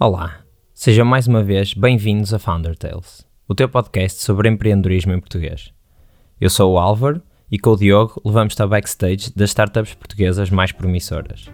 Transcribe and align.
Olá, 0.00 0.42
sejam 0.72 1.04
mais 1.04 1.26
uma 1.26 1.42
vez 1.42 1.74
bem-vindos 1.74 2.32
a 2.32 2.38
Founder 2.38 2.76
Tales, 2.76 3.26
o 3.48 3.54
teu 3.54 3.68
podcast 3.68 4.22
sobre 4.22 4.48
empreendedorismo 4.48 5.12
em 5.12 5.18
português. 5.18 5.72
Eu 6.40 6.48
sou 6.48 6.72
o 6.72 6.78
Álvaro 6.78 7.20
e 7.50 7.58
com 7.58 7.70
o 7.70 7.76
Diogo 7.76 8.22
levamos-te 8.24 8.62
ao 8.62 8.68
backstage 8.68 9.32
das 9.34 9.50
startups 9.50 9.94
portuguesas 9.94 10.50
mais 10.50 10.70
promissoras. 10.70 11.50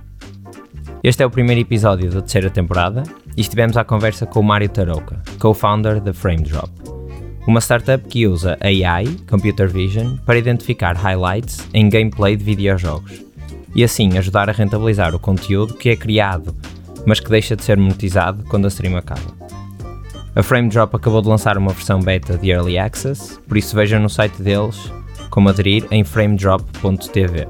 Este 1.03 1.23
é 1.23 1.27
o 1.27 1.31
primeiro 1.31 1.63
episódio 1.63 2.11
da 2.11 2.21
terceira 2.21 2.51
temporada 2.51 3.03
e 3.35 3.41
estivemos 3.41 3.79
à 3.79 3.85
conversa 3.85 4.27
com 4.27 4.41
o 4.41 4.45
Mário 4.45 4.69
Tarouca, 4.69 5.23
co-founder 5.39 5.99
da 6.03 6.13
FrameDrop, 6.13 6.69
uma 7.47 7.63
startup 7.63 8.07
que 8.07 8.27
usa 8.27 8.59
AI, 8.61 9.07
Computer 9.27 9.71
Vision, 9.71 10.19
para 10.19 10.39
identificar 10.39 10.95
highlights 10.97 11.67
em 11.73 11.89
gameplay 11.89 12.37
de 12.37 12.45
videojogos 12.45 13.25
e 13.75 13.83
assim 13.83 14.19
ajudar 14.19 14.51
a 14.51 14.53
rentabilizar 14.53 15.15
o 15.15 15.19
conteúdo 15.19 15.73
que 15.73 15.89
é 15.89 15.97
criado, 15.97 16.55
mas 17.07 17.21
que 17.21 17.31
deixa 17.31 17.57
de 17.57 17.65
ser 17.65 17.77
monetizado 17.77 18.45
quando 18.45 18.65
a 18.65 18.69
stream 18.69 18.97
acaba. 18.97 19.45
A 20.37 20.43
FrameDrop 20.43 20.97
acabou 20.97 21.23
de 21.23 21.29
lançar 21.29 21.57
uma 21.57 21.73
versão 21.73 22.01
beta 22.01 22.37
de 22.37 22.51
Early 22.51 22.77
Access, 22.77 23.39
por 23.47 23.57
isso 23.57 23.77
vejam 23.77 24.01
no 24.01 24.09
site 24.09 24.43
deles 24.43 24.91
como 25.31 25.49
aderir 25.49 25.87
em 25.91 26.05
framedrop.tv. 26.05 27.47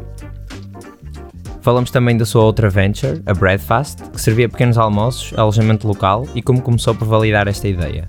Falamos 1.62 1.90
também 1.90 2.14
da 2.14 2.26
sua 2.26 2.44
outra 2.44 2.68
venture, 2.68 3.22
a 3.24 3.32
Breadfast, 3.32 4.02
que 4.10 4.20
servia 4.20 4.50
pequenos 4.50 4.76
almoços, 4.76 5.32
alojamento 5.38 5.88
local 5.88 6.26
e 6.34 6.42
como 6.42 6.60
começou 6.60 6.94
por 6.94 7.08
validar 7.08 7.48
esta 7.48 7.66
ideia. 7.66 8.06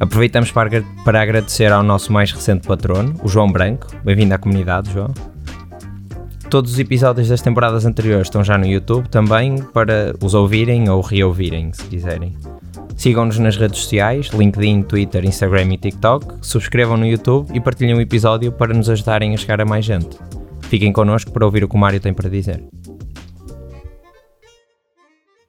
Aproveitamos 0.00 0.50
para, 0.52 1.22
agradecer 1.22 1.72
ao 1.72 1.82
nosso 1.82 2.12
mais 2.12 2.32
recente 2.32 2.66
patrono, 2.66 3.14
o 3.22 3.28
João 3.28 3.50
Branco. 3.50 3.86
Bem-vindo 4.04 4.34
à 4.34 4.38
comunidade, 4.38 4.92
João. 4.92 5.14
Todos 6.50 6.72
os 6.72 6.78
episódios 6.78 7.28
das 7.28 7.42
temporadas 7.42 7.84
anteriores 7.84 8.28
estão 8.28 8.44
já 8.44 8.56
no 8.56 8.66
YouTube 8.66 9.08
também 9.08 9.60
para 9.72 10.14
os 10.22 10.32
ouvirem 10.32 10.88
ou 10.88 11.00
reouvirem, 11.00 11.72
se 11.72 11.84
quiserem. 11.88 12.36
Sigam-nos 12.96 13.38
nas 13.40 13.56
redes 13.56 13.80
sociais, 13.80 14.28
LinkedIn, 14.28 14.82
Twitter, 14.82 15.24
Instagram 15.24 15.74
e 15.74 15.76
TikTok, 15.76 16.46
subscrevam 16.46 16.96
no 16.96 17.04
YouTube 17.04 17.50
e 17.52 17.60
partilhem 17.60 17.96
o 17.96 18.00
episódio 18.00 18.52
para 18.52 18.72
nos 18.72 18.88
ajudarem 18.88 19.34
a 19.34 19.36
chegar 19.36 19.60
a 19.60 19.64
mais 19.64 19.84
gente. 19.84 20.16
Fiquem 20.62 20.92
connosco 20.92 21.32
para 21.32 21.44
ouvir 21.44 21.64
o 21.64 21.68
que 21.68 21.74
o 21.74 21.78
Mário 21.78 22.00
tem 22.00 22.14
para 22.14 22.30
dizer. 22.30 22.62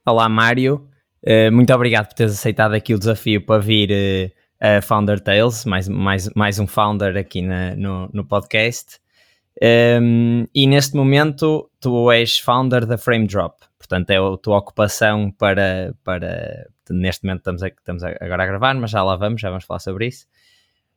Olá 0.04 0.28
Mário, 0.28 0.84
uh, 1.24 1.52
muito 1.52 1.72
obrigado 1.72 2.08
por 2.08 2.14
teres 2.14 2.32
aceitado 2.32 2.74
aqui 2.74 2.92
o 2.92 2.98
desafio 2.98 3.40
para 3.46 3.60
vir 3.60 3.90
uh, 3.90 4.78
a 4.78 4.82
Founder 4.82 5.20
Tales, 5.20 5.64
mais, 5.64 5.88
mais, 5.88 6.28
mais 6.34 6.58
um 6.58 6.66
founder 6.66 7.16
aqui 7.16 7.40
na, 7.40 7.76
no, 7.76 8.10
no 8.12 8.24
podcast. 8.24 8.98
Um, 9.60 10.46
e 10.54 10.66
neste 10.66 10.94
momento 10.94 11.68
tu 11.80 12.10
és 12.12 12.38
founder 12.38 12.86
da 12.86 12.96
Frame 12.96 13.26
Drop, 13.26 13.56
portanto 13.76 14.10
é 14.10 14.16
a 14.16 14.36
tua 14.36 14.58
ocupação 14.58 15.32
para, 15.32 15.94
para 16.04 16.68
neste 16.90 17.24
momento 17.24 17.40
estamos, 17.40 17.62
a, 17.62 17.68
estamos 17.68 18.02
agora 18.04 18.44
a 18.44 18.46
gravar, 18.46 18.74
mas 18.74 18.90
já 18.90 19.02
lá 19.02 19.16
vamos, 19.16 19.40
já 19.40 19.50
vamos 19.50 19.64
falar 19.64 19.80
sobre 19.80 20.06
isso. 20.06 20.26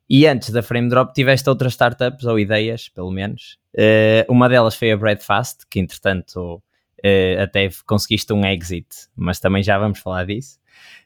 E 0.08 0.26
antes 0.26 0.50
da 0.50 0.62
Frame 0.62 0.88
Drop 0.88 1.12
tiveste 1.12 1.48
outras 1.48 1.72
startups 1.72 2.24
ou 2.24 2.38
ideias, 2.38 2.88
pelo 2.88 3.10
menos. 3.10 3.58
Uh, 3.74 4.30
uma 4.30 4.48
delas 4.48 4.74
foi 4.74 4.92
a 4.92 4.96
Breadfast, 4.96 5.62
que 5.70 5.80
entretanto 5.80 6.56
uh, 6.56 7.42
até 7.42 7.68
conseguiste 7.86 8.32
um 8.32 8.44
exit, 8.44 8.88
mas 9.16 9.40
também 9.40 9.62
já 9.62 9.78
vamos 9.78 9.98
falar 9.98 10.26
disso. 10.26 10.58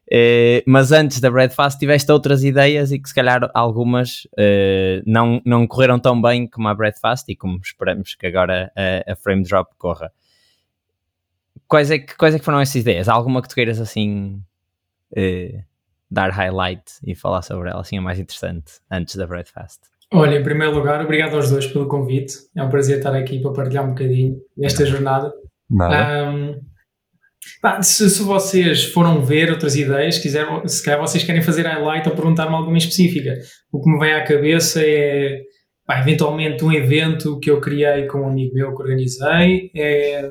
Uh, 0.08 0.62
mas 0.64 0.92
antes 0.92 1.18
da 1.20 1.28
Breadfast 1.28 1.80
tiveste 1.80 2.12
outras 2.12 2.44
ideias 2.44 2.92
e 2.92 2.98
que 2.98 3.08
se 3.08 3.14
calhar 3.14 3.50
algumas 3.52 4.24
uh, 4.34 5.02
não, 5.04 5.42
não 5.44 5.66
correram 5.66 5.98
tão 5.98 6.20
bem 6.22 6.46
como 6.46 6.68
a 6.68 6.74
Breadfast 6.74 7.28
e 7.28 7.34
como 7.34 7.58
esperamos 7.60 8.14
que 8.14 8.26
agora 8.26 8.70
a, 8.76 9.12
a 9.12 9.16
Frame 9.16 9.42
Drop 9.42 9.68
corra. 9.76 10.12
Quais 11.66 11.90
é, 11.90 11.98
que, 11.98 12.16
quais 12.16 12.36
é 12.36 12.38
que 12.38 12.44
foram 12.44 12.60
essas 12.60 12.76
ideias? 12.76 13.08
Há 13.08 13.14
alguma 13.14 13.42
que 13.42 13.48
tu 13.48 13.56
queiras 13.56 13.80
assim 13.80 14.40
uh, 15.10 15.64
dar 16.08 16.30
highlight 16.30 16.84
e 17.04 17.16
falar 17.16 17.42
sobre 17.42 17.70
ela, 17.70 17.80
assim 17.80 17.96
é 17.96 18.00
mais 18.00 18.20
interessante, 18.20 18.74
antes 18.88 19.16
da 19.16 19.26
Breadfast? 19.26 19.80
Olha, 20.12 20.38
em 20.38 20.42
primeiro 20.42 20.72
lugar, 20.72 21.02
obrigado 21.02 21.34
aos 21.34 21.50
dois 21.50 21.66
pelo 21.66 21.88
convite. 21.88 22.34
É 22.54 22.62
um 22.62 22.68
prazer 22.68 22.98
estar 22.98 23.12
aqui 23.12 23.40
para 23.40 23.52
partilhar 23.52 23.84
um 23.84 23.88
bocadinho 23.88 24.40
nesta 24.56 24.86
jornada. 24.86 25.32
Nada. 25.68 26.30
Um, 26.30 26.60
Se, 27.82 28.10
se, 28.10 28.22
vocês 28.22 28.84
foram 28.86 29.24
ver 29.24 29.50
outras 29.50 29.76
ideias, 29.76 30.18
quiser, 30.18 30.46
se 30.66 30.84
calhar 30.84 31.00
vocês 31.00 31.22
querem 31.22 31.42
fazer 31.42 31.62
highlight 31.66 32.08
ou 32.08 32.14
perguntar-me 32.14 32.54
alguma 32.54 32.78
específica, 32.78 33.34
o 33.72 33.80
que 33.80 33.90
me 33.90 33.98
vem 33.98 34.14
à 34.14 34.24
cabeça 34.24 34.80
é 34.84 35.42
pá, 35.86 36.00
eventualmente 36.00 36.64
um 36.64 36.72
evento 36.72 37.38
que 37.38 37.50
eu 37.50 37.60
criei 37.60 38.06
com 38.06 38.22
um 38.22 38.28
amigo 38.28 38.54
meu 38.54 38.74
que 38.74 38.82
organizei, 38.82 39.70
é 39.76 40.30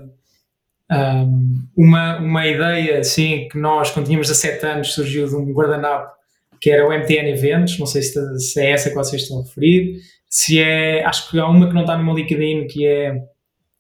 um, 0.92 1.68
uma, 1.78 2.20
uma 2.20 2.48
ideia 2.48 3.00
assim 3.00 3.48
que 3.50 3.58
nós, 3.58 3.90
quando 3.92 4.06
tínhamos 4.06 4.28
17 4.28 4.66
anos, 4.66 4.94
surgiu 4.94 5.28
de 5.28 5.36
um 5.36 5.52
guardanapo 5.54 6.14
que 6.60 6.70
era 6.70 6.88
o 6.88 6.92
MTN 6.92 7.30
Eventos, 7.30 7.80
não 7.80 7.86
sei 7.86 8.02
se, 8.02 8.40
se 8.40 8.60
é 8.60 8.72
essa 8.72 8.90
que 8.90 8.96
vocês 8.96 9.22
estão 9.22 9.40
a 9.40 9.44
referir, 9.44 10.00
se 10.30 10.60
é, 10.60 11.04
acho 11.06 11.30
que 11.30 11.40
há 11.40 11.48
uma 11.48 11.68
que 11.68 11.74
não 11.74 11.82
está 11.82 11.98
no 11.98 12.04
meu 12.04 12.16
LinkedIn 12.16 12.68
que 12.68 12.86
é 12.86 13.22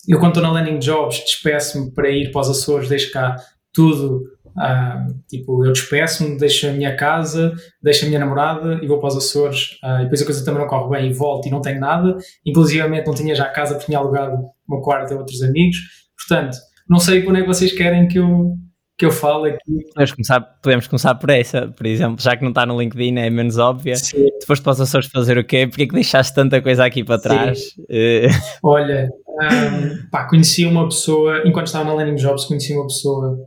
eu 0.07 0.19
quando 0.19 0.37
estou 0.37 0.43
na 0.43 0.51
Landing 0.51 0.79
Jobs 0.79 1.19
despeço-me 1.19 1.91
para 1.91 2.09
ir 2.09 2.31
para 2.31 2.41
os 2.41 2.49
Açores, 2.49 2.89
deixo 2.89 3.11
cá 3.11 3.35
tudo, 3.73 4.23
uh, 4.55 5.13
tipo, 5.27 5.65
eu 5.65 5.73
despeço-me, 5.73 6.37
deixo 6.37 6.67
a 6.67 6.71
minha 6.71 6.95
casa, 6.95 7.53
deixo 7.81 8.05
a 8.05 8.07
minha 8.07 8.19
namorada 8.19 8.79
e 8.81 8.87
vou 8.87 8.99
para 8.99 9.09
os 9.09 9.17
Açores 9.17 9.77
uh, 9.83 9.99
e 9.99 10.03
depois 10.03 10.21
a 10.21 10.25
coisa 10.25 10.45
também 10.45 10.61
não 10.61 10.67
corre 10.67 10.97
bem 10.97 11.09
e 11.09 11.13
volto 11.13 11.47
e 11.47 11.51
não 11.51 11.61
tenho 11.61 11.79
nada, 11.79 12.17
inclusive 12.45 12.87
não 12.87 13.13
tinha 13.13 13.35
já 13.35 13.45
casa 13.45 13.73
porque 13.73 13.87
tinha 13.87 13.97
alugado 13.97 14.37
uma 14.67 14.81
quarto 14.81 15.13
a 15.13 15.17
outros 15.17 15.41
amigos, 15.41 15.77
portanto, 16.17 16.57
não 16.89 16.99
sei 16.99 17.21
quando 17.23 17.37
é 17.37 17.41
que 17.41 17.47
vocês 17.47 17.73
querem 17.73 18.07
que 18.07 18.19
eu, 18.19 18.55
que 18.97 19.05
eu 19.05 19.11
falo 19.11 19.45
aqui. 19.45 19.57
Podemos 19.93 20.11
começar, 20.11 20.41
podemos 20.41 20.87
começar 20.87 21.15
por 21.15 21.29
essa, 21.29 21.67
por 21.67 21.85
exemplo, 21.85 22.23
já 22.23 22.37
que 22.37 22.43
não 22.43 22.49
está 22.49 22.65
no 22.65 22.79
LinkedIn, 22.79 23.17
é 23.17 23.29
menos 23.29 23.57
óbvia. 23.57 23.95
Sim. 23.95 24.25
Tu 24.39 24.45
foste 24.45 24.61
para 24.61 24.71
os 24.71 24.81
Açores 24.81 25.07
fazer 25.07 25.37
o 25.37 25.43
quê? 25.43 25.67
Porquê 25.67 25.87
que 25.87 25.93
deixaste 25.93 26.33
tanta 26.33 26.61
coisa 26.61 26.85
aqui 26.85 27.03
para 27.03 27.19
trás? 27.19 27.59
Uh... 27.89 28.29
Olha, 28.63 29.09
um, 29.41 30.09
pá, 30.09 30.25
conheci 30.27 30.65
uma 30.65 30.85
pessoa, 30.85 31.41
enquanto 31.45 31.67
estava 31.67 31.85
na 31.85 31.93
Landing 31.93 32.15
Jobs, 32.15 32.45
conheci 32.45 32.73
uma 32.73 32.87
pessoa 32.87 33.37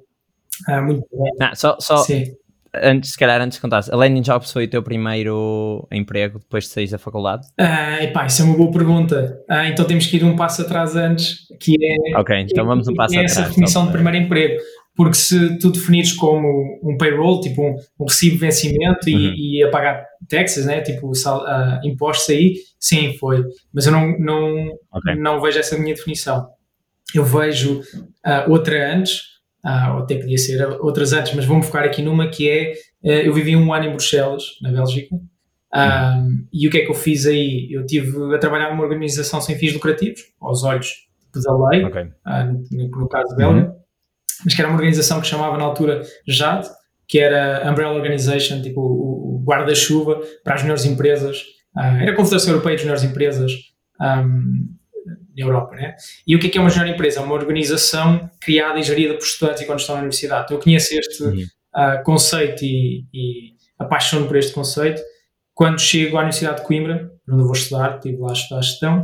uh, 0.68 0.82
muito 0.82 1.06
bem. 1.12 1.32
Não, 1.38 1.54
só, 1.54 1.76
só 1.80 2.04
antes, 2.74 3.12
se 3.12 3.18
calhar 3.18 3.40
antes 3.40 3.56
de 3.56 3.62
contar, 3.62 3.82
a 3.90 3.96
Landing 3.96 4.22
Jobs 4.22 4.52
foi 4.52 4.64
o 4.64 4.68
teu 4.68 4.82
primeiro 4.82 5.86
emprego 5.90 6.38
depois 6.38 6.64
de 6.64 6.70
sair 6.70 6.88
da 6.88 6.98
faculdade? 6.98 7.46
Uh, 7.60 8.04
epá, 8.04 8.26
isso 8.26 8.42
é 8.42 8.44
uma 8.44 8.56
boa 8.56 8.70
pergunta. 8.70 9.38
Uh, 9.50 9.64
então 9.66 9.84
temos 9.84 10.06
que 10.06 10.16
ir 10.16 10.24
um 10.24 10.36
passo 10.36 10.62
atrás 10.62 10.94
antes, 10.96 11.46
que 11.60 11.74
é, 11.80 12.18
Ok, 12.18 12.36
então 12.50 12.66
vamos 12.66 12.88
um 12.88 12.94
passo 12.94 13.14
é 13.14 13.18
atrás. 13.18 13.38
essa 13.38 13.48
definição 13.48 13.86
de 13.86 13.92
primeiro 13.92 14.18
emprego. 14.18 14.60
Porque 14.98 15.14
se 15.16 15.56
tu 15.60 15.70
definires 15.70 16.12
como 16.12 16.80
um 16.82 16.98
payroll, 16.98 17.40
tipo 17.40 17.62
um, 17.62 17.76
um 18.00 18.04
recibo 18.04 18.34
de 18.34 18.40
vencimento 18.40 19.08
uhum. 19.08 19.16
e, 19.16 19.60
e, 19.60 19.62
a 19.62 19.70
pagar 19.70 20.04
taxas, 20.28 20.66
né? 20.66 20.80
tipo 20.80 21.14
sal, 21.14 21.44
uh, 21.44 21.86
impostos 21.86 22.28
aí, 22.30 22.56
sim, 22.80 23.16
foi. 23.16 23.44
Mas 23.72 23.86
eu 23.86 23.92
não, 23.92 24.18
não, 24.18 24.66
okay. 24.92 25.14
não 25.14 25.40
vejo 25.40 25.56
essa 25.56 25.78
minha 25.78 25.94
definição. 25.94 26.48
Eu 27.14 27.24
vejo 27.24 27.78
uh, 27.78 28.50
outra 28.50 28.92
antes, 28.92 29.20
uh, 29.64 29.92
ou 29.94 29.98
até 30.00 30.16
podia 30.16 30.36
ser 30.36 30.66
outras 30.80 31.12
antes, 31.12 31.32
mas 31.32 31.44
vamos 31.44 31.66
focar 31.66 31.84
aqui 31.84 32.02
numa 32.02 32.26
que 32.26 32.50
é, 32.50 32.74
eu 33.24 33.32
vivi 33.32 33.54
um 33.54 33.72
ano 33.72 33.86
em 33.86 33.90
Bruxelas, 33.90 34.42
na 34.60 34.72
Bélgica, 34.72 35.14
uhum. 35.14 36.44
e 36.52 36.66
o 36.66 36.70
que 36.72 36.78
é 36.78 36.84
que 36.84 36.90
eu 36.90 36.96
fiz 36.96 37.24
aí? 37.24 37.68
Eu 37.70 37.86
tive 37.86 38.34
a 38.34 38.38
trabalhar 38.38 38.70
numa 38.70 38.82
organização 38.82 39.40
sem 39.40 39.56
fins 39.56 39.74
lucrativos, 39.74 40.22
aos 40.40 40.64
olhos 40.64 40.88
da 41.32 41.68
lei, 41.68 41.84
okay. 41.84 42.08
no, 42.72 42.88
no, 42.88 43.08
caso 43.08 43.36
belga, 43.36 43.68
uhum 43.68 43.77
mas 44.44 44.54
que 44.54 44.60
era 44.60 44.68
uma 44.68 44.76
organização 44.76 45.20
que 45.20 45.26
chamava 45.26 45.56
na 45.56 45.64
altura 45.64 46.02
JAD, 46.26 46.68
que 47.06 47.18
era 47.18 47.68
Umbrella 47.70 47.94
Organization, 47.94 48.60
tipo 48.62 48.80
o, 48.80 49.42
guarda-chuva 49.44 50.20
para 50.44 50.54
as 50.54 50.62
melhores 50.62 50.84
empresas, 50.84 51.38
uh, 51.76 52.02
era 52.02 52.12
a 52.12 52.16
Confederação 52.16 52.52
Europeia 52.52 52.76
das 52.76 52.84
Melhores 52.84 53.04
Empresas 53.04 53.52
um, 54.00 54.76
na 55.36 55.44
Europa, 55.44 55.74
né? 55.74 55.94
E 56.26 56.36
o 56.36 56.38
que 56.38 56.48
é 56.48 56.50
que 56.50 56.58
é 56.58 56.60
uma 56.60 56.68
melhor 56.68 56.86
empresa? 56.86 57.20
É 57.20 57.22
uma 57.22 57.34
organização 57.34 58.28
criada 58.40 58.78
e 58.78 58.82
gerida 58.82 59.14
por 59.14 59.22
estudantes 59.22 59.62
enquanto 59.62 59.80
estão 59.80 59.94
na 59.94 60.02
universidade. 60.02 60.44
Então, 60.44 60.56
eu 60.58 60.62
conheço 60.62 60.94
este 60.94 61.22
uh, 61.24 62.02
conceito 62.04 62.62
e, 62.62 63.04
e 63.14 63.52
apaixono 63.78 64.26
por 64.26 64.36
este 64.36 64.52
conceito 64.52 65.00
quando 65.58 65.80
chego 65.80 66.16
à 66.16 66.20
Universidade 66.20 66.60
de 66.60 66.66
Coimbra, 66.66 67.10
onde 67.28 67.40
eu 67.40 67.46
vou 67.46 67.52
estudar, 67.52 67.96
estive 67.96 68.18
lá 68.18 68.30
a 68.30 68.32
estudar 68.32 68.62
gestão, 68.62 69.02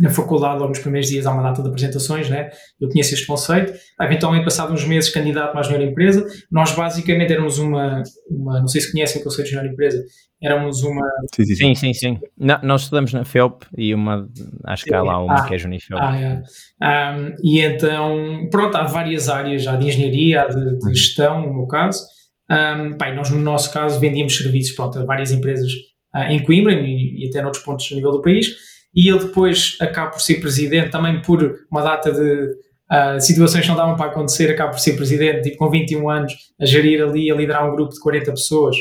na 0.00 0.10
faculdade, 0.10 0.58
logo 0.58 0.70
nos 0.70 0.78
primeiros 0.78 1.08
dias, 1.08 1.26
há 1.26 1.32
uma 1.32 1.42
data 1.42 1.62
de 1.62 1.68
apresentações, 1.68 2.28
né? 2.28 2.50
eu 2.80 2.88
conheço 2.88 3.14
este 3.14 3.26
conceito. 3.26 3.72
Eventualmente, 4.00 4.44
passado 4.44 4.72
uns 4.72 4.86
meses, 4.86 5.10
candidato 5.10 5.54
mais 5.54 5.68
melhor 5.68 5.82
empresa. 5.82 6.26
Nós, 6.50 6.72
basicamente, 6.72 7.32
éramos 7.32 7.58
uma, 7.58 8.02
uma 8.30 8.60
não 8.60 8.68
sei 8.68 8.80
se 8.80 8.90
conhecem 8.90 9.20
o 9.20 9.24
conceito 9.24 9.48
de 9.48 9.56
melhor 9.56 9.70
empresa, 9.70 10.02
éramos 10.42 10.82
uma... 10.82 11.06
Sim, 11.34 11.74
sim, 11.74 11.92
sim. 11.92 12.18
Não, 12.38 12.58
nós 12.62 12.82
estudamos 12.82 13.12
na 13.12 13.24
FEUP 13.24 13.66
e 13.76 13.94
uma, 13.94 14.28
acho 14.64 14.84
que 14.84 14.94
há 14.94 15.02
lá 15.02 15.22
uma 15.22 15.34
ah, 15.34 15.46
que 15.46 15.54
é 15.54 15.58
Junifeup. 15.58 16.00
Ah, 16.00 16.18
é. 16.18 16.42
Um, 16.82 17.34
e 17.42 17.60
então, 17.60 18.48
pronto, 18.50 18.76
há 18.76 18.84
várias 18.84 19.28
áreas, 19.28 19.66
há 19.66 19.76
de 19.76 19.88
engenharia, 19.88 20.42
há 20.42 20.48
de, 20.48 20.78
de 20.78 20.86
uhum. 20.86 20.94
gestão, 20.94 21.42
no 21.42 21.54
meu 21.54 21.66
caso. 21.66 22.02
Um, 22.50 22.96
bem, 22.96 23.14
nós, 23.14 23.30
no 23.30 23.38
nosso 23.38 23.72
caso, 23.72 24.00
vendíamos 24.00 24.36
serviços 24.36 24.74
pronto, 24.74 24.98
a 24.98 25.04
várias 25.04 25.30
empresas 25.30 25.70
uh, 26.14 26.30
em 26.30 26.42
Coimbra 26.42 26.72
e, 26.72 27.24
e 27.24 27.28
até 27.28 27.40
noutros 27.40 27.62
pontos 27.62 27.88
a 27.92 27.94
nível 27.94 28.10
do 28.10 28.20
país 28.20 28.72
e 28.94 29.08
ele 29.08 29.20
depois 29.20 29.76
acaba 29.80 30.10
por 30.10 30.20
ser 30.20 30.40
presidente 30.40 30.90
também 30.90 31.22
por 31.22 31.60
uma 31.70 31.82
data 31.82 32.12
de 32.12 32.44
uh, 32.90 33.20
situações 33.20 33.62
que 33.62 33.68
não 33.68 33.76
davam 33.76 33.96
para 33.96 34.10
acontecer, 34.10 34.50
acabo 34.50 34.72
por 34.72 34.80
ser 34.80 34.94
presidente, 34.94 35.42
tipo, 35.42 35.58
com 35.58 35.70
21 35.70 36.10
anos, 36.10 36.32
a 36.60 36.66
gerir 36.66 37.02
ali, 37.02 37.30
a 37.30 37.34
liderar 37.34 37.68
um 37.68 37.74
grupo 37.74 37.92
de 37.92 38.00
40 38.00 38.30
pessoas 38.32 38.76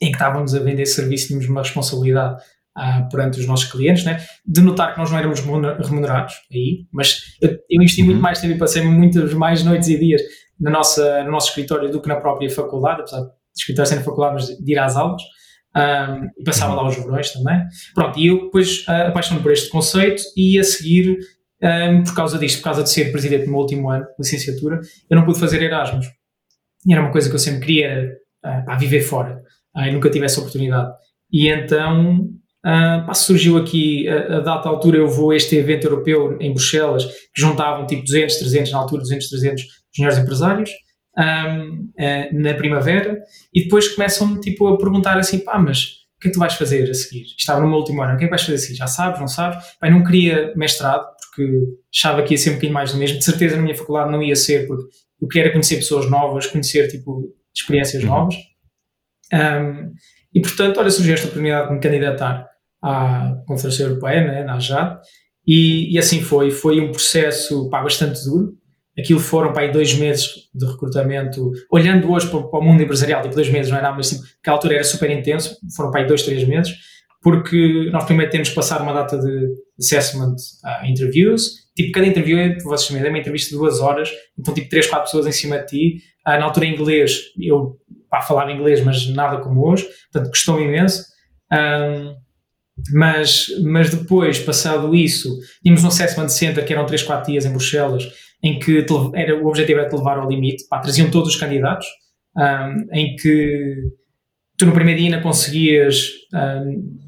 em 0.00 0.06
que 0.06 0.16
estávamos 0.16 0.54
a 0.54 0.58
vender 0.58 0.86
serviço, 0.86 1.28
tínhamos 1.28 1.48
uma 1.48 1.62
responsabilidade 1.62 2.42
uh, 2.76 3.08
perante 3.08 3.38
os 3.38 3.46
nossos 3.46 3.70
clientes, 3.70 4.04
né? 4.04 4.24
de 4.44 4.60
notar 4.60 4.92
que 4.92 4.98
nós 4.98 5.10
não 5.10 5.18
éramos 5.18 5.40
remunerados 5.40 6.34
aí, 6.52 6.86
mas 6.92 7.36
eu, 7.40 7.50
eu 7.50 7.58
investi 7.70 8.02
muito 8.02 8.16
uhum. 8.16 8.22
mais 8.22 8.40
tempo 8.40 8.54
e 8.54 8.58
passei 8.58 8.82
muitas 8.82 9.32
mais 9.34 9.62
noites 9.62 9.88
e 9.88 9.98
dias 9.98 10.20
na 10.58 10.70
nossa, 10.70 11.22
no 11.24 11.30
nosso 11.30 11.48
escritório 11.48 11.90
do 11.90 12.00
que 12.00 12.08
na 12.08 12.16
própria 12.16 12.50
faculdade, 12.50 13.02
apesar 13.02 13.20
de 13.20 13.30
escritório 13.56 13.88
ser 13.88 13.96
na 13.96 14.02
faculdade, 14.02 14.34
mas 14.34 14.46
de 14.46 14.72
ir 14.72 14.78
às 14.78 14.96
aulas. 14.96 15.22
Um, 15.74 16.28
e 16.38 16.44
passava 16.44 16.74
lá 16.74 16.86
os 16.86 16.96
verões 16.96 17.32
também. 17.32 17.58
Pronto, 17.94 18.18
e 18.18 18.26
eu 18.26 18.44
depois 18.44 18.86
uh, 18.86 19.08
apaixonei 19.08 19.42
por 19.42 19.52
este 19.52 19.70
conceito 19.70 20.22
e 20.36 20.58
a 20.58 20.64
seguir, 20.64 21.18
um, 21.62 22.02
por 22.04 22.14
causa 22.14 22.38
disto, 22.38 22.58
por 22.58 22.64
causa 22.64 22.82
de 22.82 22.90
ser 22.90 23.10
presidente 23.10 23.46
no 23.46 23.52
meu 23.52 23.60
último 23.60 23.88
ano 23.90 24.04
de 24.04 24.14
licenciatura, 24.18 24.80
eu 25.08 25.16
não 25.16 25.24
pude 25.24 25.40
fazer 25.40 25.62
Erasmus. 25.62 26.06
E 26.86 26.92
era 26.92 27.00
uma 27.00 27.10
coisa 27.10 27.28
que 27.28 27.34
eu 27.34 27.38
sempre 27.38 27.60
queria, 27.60 28.12
uh, 28.44 28.78
viver 28.78 29.00
fora. 29.00 29.40
Uh, 29.74 29.84
e 29.84 29.92
nunca 29.92 30.10
tive 30.10 30.26
essa 30.26 30.40
oportunidade. 30.40 30.92
E 31.32 31.48
então 31.48 32.28
uh, 32.66 33.06
pá, 33.06 33.14
surgiu 33.14 33.56
aqui, 33.56 34.06
a, 34.08 34.36
a 34.36 34.40
data 34.40 34.68
altura, 34.68 34.98
eu 34.98 35.08
vou 35.08 35.30
a 35.30 35.36
este 35.36 35.56
evento 35.56 35.86
europeu 35.86 36.36
em 36.38 36.52
Bruxelas, 36.52 37.06
que 37.06 37.40
juntavam 37.40 37.86
tipo 37.86 38.02
200, 38.02 38.36
300, 38.36 38.72
na 38.72 38.78
altura 38.78 39.02
200, 39.02 39.28
300 39.30 39.64
juniores 39.94 40.18
empresários 40.18 40.70
um, 41.18 41.90
uh, 41.98 42.40
na 42.40 42.54
primavera 42.54 43.22
e 43.52 43.64
depois 43.64 43.88
começam 43.88 44.40
tipo, 44.40 44.66
a 44.68 44.78
perguntar 44.78 45.18
assim: 45.18 45.38
pá, 45.38 45.58
mas 45.58 46.02
o 46.16 46.20
que 46.20 46.28
é 46.28 46.30
que 46.30 46.34
tu 46.34 46.38
vais 46.38 46.54
fazer 46.54 46.88
a 46.88 46.94
seguir? 46.94 47.24
Estava 47.36 47.60
no 47.60 47.68
meu 47.68 47.78
último 47.78 48.02
ano, 48.02 48.14
o 48.14 48.16
que 48.16 48.24
é 48.24 48.26
que 48.26 48.30
vais 48.30 48.42
fazer 48.42 48.54
a 48.54 48.58
seguir? 48.58 48.76
Já 48.76 48.86
sabes, 48.86 49.20
não 49.20 49.28
sabes? 49.28 49.64
Pá, 49.78 49.90
não 49.90 50.04
queria 50.04 50.52
mestrado 50.56 51.06
porque 51.34 51.50
achava 51.94 52.22
que 52.22 52.34
ia 52.34 52.38
ser 52.38 52.50
um 52.50 52.54
bocadinho 52.54 52.74
mais 52.74 52.92
do 52.92 52.98
mesmo. 52.98 53.18
De 53.18 53.24
certeza 53.24 53.56
na 53.56 53.62
minha 53.62 53.74
faculdade 53.74 54.10
não 54.10 54.22
ia 54.22 54.36
ser, 54.36 54.66
porque 54.66 54.88
eu 55.20 55.28
queria 55.28 55.50
conhecer 55.50 55.76
pessoas 55.76 56.10
novas, 56.10 56.46
conhecer 56.46 56.88
tipo, 56.88 57.34
experiências 57.54 58.02
uhum. 58.02 58.10
novas. 58.10 58.34
Um, 59.32 59.92
e 60.34 60.40
portanto, 60.40 60.78
olha, 60.78 60.90
surgiu 60.90 61.14
esta 61.14 61.26
oportunidade 61.26 61.68
de 61.68 61.74
me 61.74 61.80
candidatar 61.80 62.48
à 62.82 63.34
Conferência 63.46 63.84
Europeia, 63.84 64.26
né, 64.26 64.44
na 64.44 64.56
AJAD, 64.56 65.00
e, 65.46 65.94
e, 65.94 65.98
assim 65.98 66.20
foi. 66.20 66.50
Foi 66.50 66.80
um 66.80 66.90
processo 66.90 67.68
pá, 67.70 67.82
bastante 67.82 68.24
duro, 68.24 68.56
Aquilo 68.98 69.20
foram 69.20 69.52
para 69.52 69.62
aí 69.62 69.72
dois 69.72 69.94
meses 69.94 70.48
de 70.54 70.66
recrutamento. 70.66 71.50
Olhando 71.70 72.10
hoje 72.10 72.28
para, 72.28 72.42
para 72.42 72.58
o 72.58 72.62
mundo 72.62 72.82
empresarial, 72.82 73.22
tipo 73.22 73.34
dois 73.34 73.48
meses, 73.48 73.70
não 73.70 73.78
é 73.78 73.82
nada, 73.82 73.96
mas 73.96 74.10
tipo, 74.10 74.22
que 74.42 74.50
a 74.50 74.52
altura 74.52 74.74
era 74.74 74.84
super 74.84 75.10
intenso, 75.10 75.56
foram 75.74 75.90
para 75.90 76.02
aí 76.02 76.06
dois, 76.06 76.22
três 76.22 76.46
meses, 76.46 76.74
porque 77.22 77.88
nós 77.90 78.04
primeiro 78.04 78.30
temos 78.30 78.50
que 78.50 78.54
passar 78.54 78.82
uma 78.82 78.92
data 78.92 79.18
de 79.18 79.48
assessment 79.78 80.34
uh, 80.64 80.86
interviews. 80.86 81.62
Tipo, 81.74 81.92
cada 81.92 82.06
interview 82.06 82.38
é, 82.38 82.58
vocês 82.58 82.88
também, 82.88 83.02
é 83.02 83.08
uma 83.08 83.18
entrevista 83.18 83.50
de 83.50 83.56
duas 83.56 83.80
horas, 83.80 84.10
então 84.38 84.52
tipo 84.52 84.68
três, 84.68 84.86
quatro 84.86 85.06
pessoas 85.06 85.26
em 85.26 85.32
cima 85.32 85.58
de 85.58 85.66
ti. 85.66 85.96
Uh, 86.26 86.32
na 86.32 86.44
altura 86.44 86.66
em 86.66 86.74
inglês, 86.74 87.18
eu 87.40 87.78
pá, 88.10 88.20
falava 88.20 88.52
inglês, 88.52 88.84
mas 88.84 89.08
nada 89.08 89.38
como 89.38 89.66
hoje, 89.66 89.88
portanto 90.12 90.30
custou 90.30 90.60
imenso. 90.60 91.02
Um, 91.50 92.14
mas, 92.92 93.46
mas 93.62 93.90
depois, 93.90 94.38
passado 94.38 94.94
isso, 94.94 95.38
tínhamos 95.62 95.84
um 95.84 95.88
assessment 95.88 96.28
center 96.28 96.64
que 96.64 96.72
eram 96.72 96.86
3, 96.86 97.02
4 97.02 97.30
dias 97.30 97.44
em 97.44 97.50
Bruxelas, 97.50 98.10
em 98.42 98.58
que 98.58 98.84
era, 99.14 99.42
o 99.42 99.46
objetivo 99.46 99.80
era 99.80 99.88
te 99.88 99.96
levar 99.96 100.18
ao 100.18 100.28
limite, 100.28 100.66
pá, 100.68 100.80
traziam 100.80 101.10
todos 101.10 101.28
os 101.34 101.36
candidatos, 101.36 101.86
um, 102.36 102.86
em 102.92 103.14
que 103.16 103.82
tu 104.58 104.66
no 104.66 104.72
primeiro 104.72 105.00
dia 105.00 105.10
ainda 105.10 105.22
conseguias 105.22 106.08
um, 106.34 106.98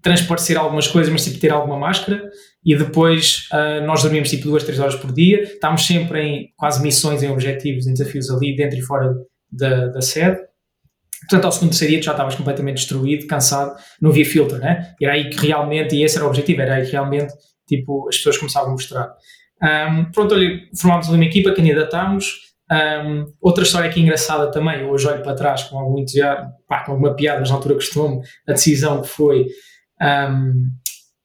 transparecer 0.00 0.56
algumas 0.56 0.86
coisas, 0.86 1.12
mas 1.12 1.24
tipo 1.24 1.38
ter 1.38 1.50
alguma 1.50 1.78
máscara, 1.78 2.30
e 2.64 2.76
depois 2.76 3.48
uh, 3.52 3.84
nós 3.86 4.02
dormíamos 4.02 4.30
tipo 4.30 4.44
duas, 4.44 4.62
três 4.62 4.78
horas 4.78 4.94
por 4.94 5.12
dia, 5.12 5.42
estávamos 5.42 5.86
sempre 5.86 6.20
em 6.22 6.48
quase 6.56 6.82
missões, 6.82 7.22
em 7.22 7.30
objetivos, 7.30 7.86
em 7.86 7.92
desafios 7.92 8.30
ali 8.30 8.54
dentro 8.54 8.78
e 8.78 8.82
fora 8.82 9.14
da, 9.50 9.88
da 9.88 10.00
sede. 10.00 10.38
Portanto, 11.22 11.44
ao 11.46 11.52
segundo, 11.52 11.70
terceiro 11.70 11.92
dia 11.92 12.00
tu 12.00 12.04
já 12.04 12.12
estavas 12.12 12.34
completamente 12.34 12.76
destruído, 12.76 13.26
cansado, 13.26 13.74
não 14.00 14.10
havia 14.10 14.26
filtro, 14.26 14.58
né? 14.58 14.94
E 15.00 15.06
era 15.06 15.14
aí 15.14 15.30
que 15.30 15.46
realmente, 15.46 15.96
e 15.96 16.04
esse 16.04 16.16
era 16.16 16.26
o 16.26 16.28
objetivo, 16.28 16.60
era 16.60 16.74
aí 16.74 16.84
que 16.84 16.92
realmente 16.92 17.32
tipo, 17.66 18.08
as 18.08 18.16
pessoas 18.16 18.38
começavam 18.38 18.70
a 18.70 18.72
mostrar. 18.72 19.14
Um, 19.62 20.10
pronto, 20.10 20.34
olha, 20.34 20.60
formámos 20.78 21.08
uma 21.08 21.24
equipa, 21.24 21.54
candidatámos. 21.54 22.54
Um, 22.70 23.26
outra 23.40 23.62
história 23.62 23.88
aqui 23.88 24.00
engraçada 24.00 24.50
também, 24.50 24.84
hoje 24.84 25.06
olho 25.06 25.22
para 25.22 25.34
trás 25.34 25.64
com 25.64 25.78
algum 25.78 25.98
entusiasmo, 25.98 26.50
pá, 26.66 26.84
com 26.84 26.92
alguma 26.92 27.14
piada, 27.14 27.40
mas 27.40 27.50
na 27.50 27.56
altura 27.56 27.74
costumo, 27.74 28.22
a 28.48 28.52
decisão 28.52 29.02
que 29.02 29.08
foi 29.08 29.46
um, 30.00 30.70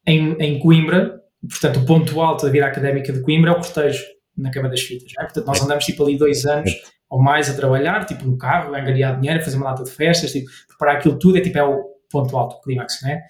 em, 0.05 0.33
em 0.33 0.59
Coimbra, 0.59 1.19
portanto 1.49 1.77
o 1.77 1.85
ponto 1.85 2.19
alto 2.21 2.45
da 2.45 2.51
vida 2.51 2.65
académica 2.65 3.13
de 3.13 3.21
Coimbra 3.21 3.51
é 3.51 3.53
o 3.53 3.57
cortejo 3.57 4.03
na 4.37 4.51
Cama 4.51 4.69
das 4.69 4.81
Fitas. 4.81 5.11
É? 5.17 5.23
Portanto, 5.23 5.47
nós 5.47 5.61
andamos 5.61 5.85
tipo 5.85 6.03
ali 6.03 6.17
dois 6.17 6.45
anos 6.45 6.71
ou 7.09 7.21
mais 7.21 7.49
a 7.49 7.55
trabalhar, 7.55 8.05
tipo 8.05 8.25
no 8.25 8.37
carro, 8.37 8.75
a 8.75 8.79
angariar 8.79 9.19
dinheiro, 9.19 9.41
a 9.41 9.43
fazer 9.43 9.57
uma 9.57 9.71
data 9.71 9.83
de 9.83 9.91
festas, 9.91 10.31
tipo, 10.31 10.49
preparar 10.67 10.97
aquilo 10.97 11.17
tudo, 11.17 11.37
é 11.37 11.41
tipo 11.41 11.57
é 11.57 11.63
o 11.63 11.83
ponto 12.11 12.37
alto, 12.37 12.55
o 12.55 12.61
clímax, 12.61 13.01
né? 13.01 13.21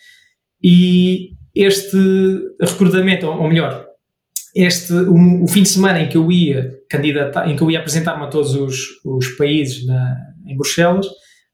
E 0.61 1.29
este 1.55 1.97
recrutamento, 2.61 3.27
ou 3.27 3.47
melhor, 3.47 3.88
este, 4.55 4.93
o, 4.93 5.43
o, 5.43 5.47
fim 5.47 5.63
de 5.63 5.69
semana 5.69 6.01
em 6.01 6.09
que 6.09 6.17
eu 6.17 6.31
ia 6.31 6.71
candidatar, 6.89 7.49
em 7.49 7.55
que 7.55 7.61
eu 7.61 7.69
ia 7.69 7.79
apresentar-me 7.79 8.23
a 8.23 8.27
todos 8.27 8.55
os, 8.55 8.77
os 9.05 9.27
países 9.29 9.85
na, 9.85 10.17
em 10.45 10.55
Bruxelas, 10.55 11.05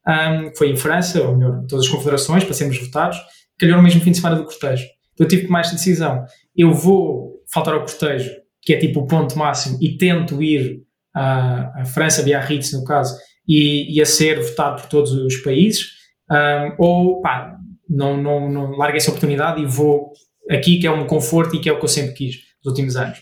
um, 0.07 0.55
foi 0.55 0.71
em 0.71 0.75
França, 0.75 1.21
ou 1.21 1.35
melhor, 1.35 1.65
todas 1.67 1.85
as 1.85 1.91
confederações, 1.91 2.43
para 2.43 2.53
sermos 2.53 2.77
votados, 2.77 3.17
calhou 3.57 3.77
no 3.77 3.83
mesmo 3.83 4.01
fim 4.01 4.11
de 4.11 4.17
semana 4.17 4.37
do 4.37 4.45
cortejo. 4.45 4.85
Então 5.13 5.25
eu 5.25 5.27
tive 5.27 5.41
que 5.43 5.47
tomar 5.47 5.61
esta 5.61 5.75
decisão. 5.75 6.25
Eu 6.55 6.73
vou 6.73 7.41
faltar 7.51 7.73
ao 7.73 7.81
cortejo, 7.81 8.31
que 8.61 8.73
é 8.73 8.77
tipo 8.77 9.01
o 9.01 9.07
ponto 9.07 9.37
máximo, 9.37 9.77
e 9.81 9.97
tento 9.97 10.41
ir 10.41 10.83
à, 11.13 11.81
à 11.81 11.85
França, 11.85 12.23
Biarritz 12.23 12.71
no 12.73 12.83
caso, 12.83 13.17
e, 13.47 13.95
e, 13.95 14.01
a 14.01 14.05
ser 14.05 14.39
votado 14.41 14.81
por 14.81 14.89
todos 14.89 15.11
os 15.11 15.37
países, 15.37 15.91
um, 16.31 16.75
ou 16.79 17.21
pá, 17.21 17.55
não, 17.87 18.21
não, 18.21 18.49
não 18.49 18.71
largo 18.71 18.97
essa 18.97 19.11
oportunidade 19.11 19.61
e 19.61 19.65
vou 19.65 20.11
aqui 20.49 20.79
que 20.79 20.87
é 20.87 20.91
um 20.91 21.05
conforto 21.05 21.55
e 21.55 21.59
que 21.59 21.69
é 21.69 21.71
o 21.71 21.77
que 21.77 21.85
eu 21.85 21.89
sempre 21.89 22.13
quis 22.13 22.44
nos 22.65 22.71
últimos 22.71 22.95
anos. 22.95 23.19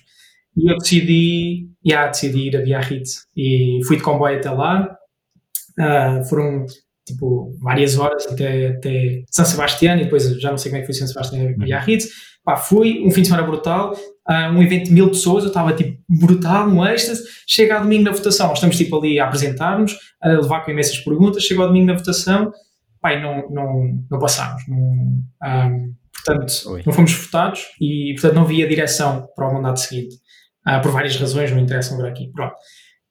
E 0.55 0.71
eu 0.71 0.77
decidi, 0.77 1.67
yeah, 1.85 2.09
decidi 2.09 2.47
ir 2.47 2.57
a 2.57 2.61
Biarritz 2.61 3.25
e 3.35 3.79
fui 3.85 3.97
de 3.97 4.03
comboio 4.03 4.37
até 4.37 4.49
lá. 4.49 4.95
Uh, 5.79 6.23
foram 6.25 6.65
tipo 7.05 7.53
várias 7.59 7.97
horas 7.97 8.25
até, 8.27 8.67
até 8.67 9.23
São 9.29 9.43
Sebastião 9.43 9.97
e 9.97 10.03
depois 10.03 10.23
já 10.39 10.51
não 10.51 10.57
sei 10.57 10.71
como 10.71 10.77
é 10.77 10.81
que 10.81 10.85
foi 10.85 10.95
São 10.95 11.07
Sebastião 11.07 11.49
e 11.49 11.55
Biarritz. 11.55 12.07
Pá, 12.43 12.57
fui, 12.57 13.01
um 13.05 13.09
fim 13.09 13.21
de 13.21 13.27
semana 13.29 13.47
brutal, 13.47 13.93
uh, 13.93 14.51
um 14.53 14.61
evento 14.61 14.85
de 14.85 14.91
mil 14.91 15.07
pessoas, 15.07 15.43
eu 15.43 15.47
estava 15.47 15.73
tipo 15.73 15.97
brutal, 16.07 16.67
um 16.67 16.85
êxtase. 16.85 17.23
Chega 17.47 17.75
ao 17.75 17.81
domingo 17.81 18.03
na 18.03 18.11
votação, 18.11 18.53
estamos 18.53 18.77
tipo 18.77 18.97
ali 18.97 19.19
a 19.19 19.25
apresentar-nos, 19.25 19.97
a 20.21 20.29
levar 20.29 20.63
com 20.63 20.71
imensas 20.71 20.99
perguntas. 20.99 21.43
Chega 21.43 21.61
ao 21.61 21.67
domingo 21.67 21.87
na 21.87 21.97
votação, 21.97 22.51
pá, 23.01 23.17
não, 23.19 23.49
não, 23.49 24.05
não 24.11 24.19
passámos. 24.19 24.61
Não, 24.67 24.77
um, 24.77 25.23
ah, 25.41 25.69
Portanto, 26.25 26.53
Oi. 26.67 26.83
não 26.85 26.93
fomos 26.93 27.13
votados 27.13 27.61
e, 27.81 28.13
portanto, 28.13 28.35
não 28.35 28.43
havia 28.43 28.67
direção 28.67 29.27
para 29.35 29.49
o 29.49 29.53
mandato 29.53 29.79
seguinte. 29.79 30.15
Uh, 30.67 30.81
por 30.81 30.91
várias 30.91 31.15
razões, 31.17 31.51
não 31.51 31.59
interessam 31.59 31.95
agora 31.95 32.11
aqui. 32.11 32.31
Pronto. 32.31 32.55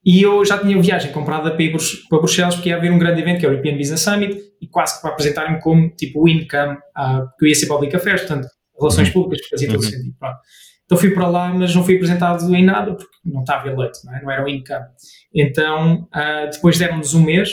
E 0.05 0.21
eu 0.23 0.45
já 0.45 0.59
tinha 0.59 0.81
viagem 0.81 1.13
comprada 1.13 1.51
para 1.51 1.63
ir 1.63 1.77
para 2.09 2.19
Bruxelas 2.19 2.55
porque 2.57 2.71
ia 2.71 2.77
haver 2.77 2.91
um 2.91 2.99
grande 2.99 3.21
evento 3.21 3.39
que 3.39 3.47
é 3.47 3.49
o 3.49 3.53
European 3.53 3.77
Business 3.77 4.01
Summit 4.01 4.41
e 4.61 4.67
quase 4.67 4.97
que 4.97 5.03
para 5.03 5.11
apresentar-me 5.11 5.61
como 5.61 5.91
tipo 5.91 6.25
o 6.25 6.29
income, 6.29 6.75
uh, 6.75 7.29
porque 7.29 7.45
eu 7.45 7.49
ia 7.49 7.55
ser 7.55 7.67
Public 7.67 7.95
Affairs, 7.95 8.23
portanto, 8.23 8.49
relações 8.79 9.09
uhum. 9.09 9.15
públicas, 9.15 9.47
fazia 9.49 9.69
todo 9.69 9.83
uhum. 9.83 9.91
sentido. 9.91 10.17
Pronto. 10.19 10.39
Então 10.85 10.99
fui 10.99 11.11
para 11.11 11.29
lá, 11.29 11.55
mas 11.55 11.75
não 11.75 11.85
fui 11.85 11.95
apresentado 11.95 12.55
em 12.55 12.65
nada 12.65 12.95
porque 12.95 13.17
não 13.25 13.41
estava 13.41 13.69
eleito, 13.69 13.99
não, 14.05 14.15
é? 14.15 14.23
não 14.23 14.31
era 14.31 14.45
o 14.45 14.49
income. 14.49 14.85
Então, 15.35 16.09
uh, 16.15 16.51
depois 16.51 16.79
deram-nos 16.79 17.15
um 17.15 17.23
mês, 17.23 17.51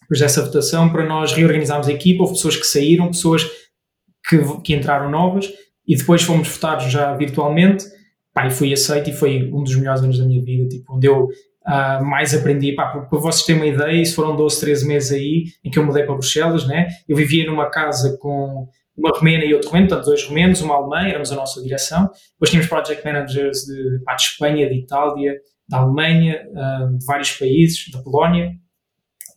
depois 0.00 0.20
dessa 0.20 0.42
votação, 0.42 0.90
para 0.90 1.04
nós 1.04 1.32
reorganizarmos 1.32 1.86
a 1.86 1.92
equipa. 1.92 2.22
Houve 2.22 2.34
pessoas 2.34 2.56
que 2.56 2.66
saíram, 2.66 3.08
pessoas 3.08 3.46
que, 4.28 4.38
que 4.62 4.74
entraram 4.74 5.10
novas 5.10 5.50
e 5.86 5.96
depois 5.96 6.22
fomos 6.22 6.48
votados 6.48 6.90
já 6.90 7.16
virtualmente. 7.16 7.84
Pá, 8.34 8.46
e 8.46 8.50
fui 8.50 8.72
aceito 8.72 9.10
e 9.10 9.12
foi 9.12 9.50
um 9.52 9.64
dos 9.64 9.74
melhores 9.74 10.02
anos 10.02 10.18
da 10.18 10.24
minha 10.24 10.44
vida, 10.44 10.68
tipo, 10.68 10.94
onde 10.94 11.06
eu 11.06 11.24
uh, 11.24 12.04
mais 12.04 12.34
aprendi. 12.34 12.72
Pá, 12.72 12.86
para, 12.86 13.18
vocês 13.18 13.44
terem 13.44 13.62
uma 13.62 13.66
ideia, 13.66 14.00
isso 14.00 14.14
foram 14.14 14.36
12, 14.36 14.60
13 14.60 14.86
meses 14.86 15.12
aí 15.12 15.44
em 15.64 15.70
que 15.70 15.78
eu 15.78 15.84
mudei 15.84 16.04
para 16.04 16.14
Bruxelas, 16.14 16.66
né? 16.66 16.88
Eu 17.08 17.16
vivia 17.16 17.46
numa 17.46 17.70
casa 17.70 18.16
com 18.20 18.68
uma 18.96 19.10
romena 19.10 19.44
e 19.44 19.54
outro 19.54 19.70
romeno, 19.70 19.88
portanto, 19.88 20.06
dois 20.06 20.24
romenos, 20.24 20.60
uma 20.60 20.74
alemã, 20.74 21.08
éramos 21.08 21.32
a 21.32 21.36
nossa 21.36 21.62
direção. 21.62 22.10
Depois 22.32 22.50
tínhamos 22.50 22.68
project 22.68 23.04
managers 23.04 23.58
de, 23.62 24.04
pá, 24.04 24.14
de 24.14 24.22
Espanha, 24.22 24.68
de 24.68 24.78
Itália, 24.78 25.34
da 25.68 25.78
Alemanha, 25.78 26.42
uh, 26.50 26.98
de 26.98 27.04
vários 27.06 27.32
países, 27.32 27.90
da 27.92 28.02
Polónia. 28.02 28.52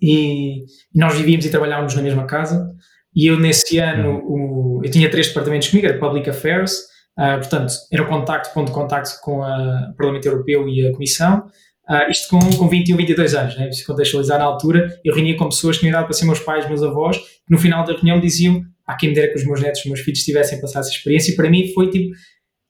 E, 0.01 0.63
e, 0.63 0.99
nós 0.99 1.15
vivíamos 1.15 1.45
e 1.45 1.51
trabalhávamos 1.51 1.95
na 1.95 2.01
mesma 2.01 2.25
casa. 2.25 2.67
E 3.15 3.27
eu, 3.27 3.39
nesse 3.39 3.77
ano, 3.77 4.19
uhum. 4.19 4.79
o, 4.79 4.81
eu 4.83 4.89
tinha 4.89 5.09
três 5.09 5.27
departamentos 5.27 5.69
comigo, 5.69 5.87
era 5.87 5.99
Public 5.99 6.29
Affairs, 6.29 6.73
uh, 7.19 7.37
portanto, 7.37 7.73
era 7.91 8.03
o 8.03 8.07
contacto, 8.07 8.53
ponto 8.53 8.67
de 8.67 8.73
contacto 8.73 9.19
com 9.21 9.39
o 9.39 9.95
Parlamento 9.95 10.25
Europeu 10.25 10.67
e 10.67 10.87
a 10.87 10.93
Comissão, 10.93 11.45
uh, 11.89 12.09
isto 12.09 12.29
com, 12.29 12.39
com 12.57 12.69
21, 12.69 12.95
22 12.97 13.35
anos, 13.35 13.57
né? 13.57 13.71
se 13.71 13.85
contextualizar 13.85 14.39
na 14.39 14.45
altura, 14.45 14.99
eu 15.03 15.13
reunia 15.13 15.35
com 15.35 15.49
pessoas 15.49 15.75
que 15.75 15.81
tinham 15.81 15.91
idade 15.91 16.05
para 16.05 16.13
ser 16.13 16.25
meus 16.25 16.39
pais, 16.39 16.67
meus 16.67 16.83
avós, 16.83 17.17
que 17.17 17.51
no 17.51 17.57
final 17.57 17.83
da 17.83 17.93
reunião 17.93 18.19
diziam, 18.19 18.61
ah, 18.87 18.95
quem 18.95 19.09
me 19.09 19.15
dera 19.15 19.27
que 19.27 19.37
os 19.37 19.45
meus 19.45 19.61
netos, 19.61 19.81
os 19.81 19.87
meus 19.87 19.99
filhos 19.99 20.23
tivessem 20.23 20.61
passado 20.61 20.83
essa 20.83 20.91
experiência, 20.91 21.33
e 21.33 21.35
para 21.35 21.49
mim 21.49 21.71
foi 21.73 21.89
tipo, 21.89 22.15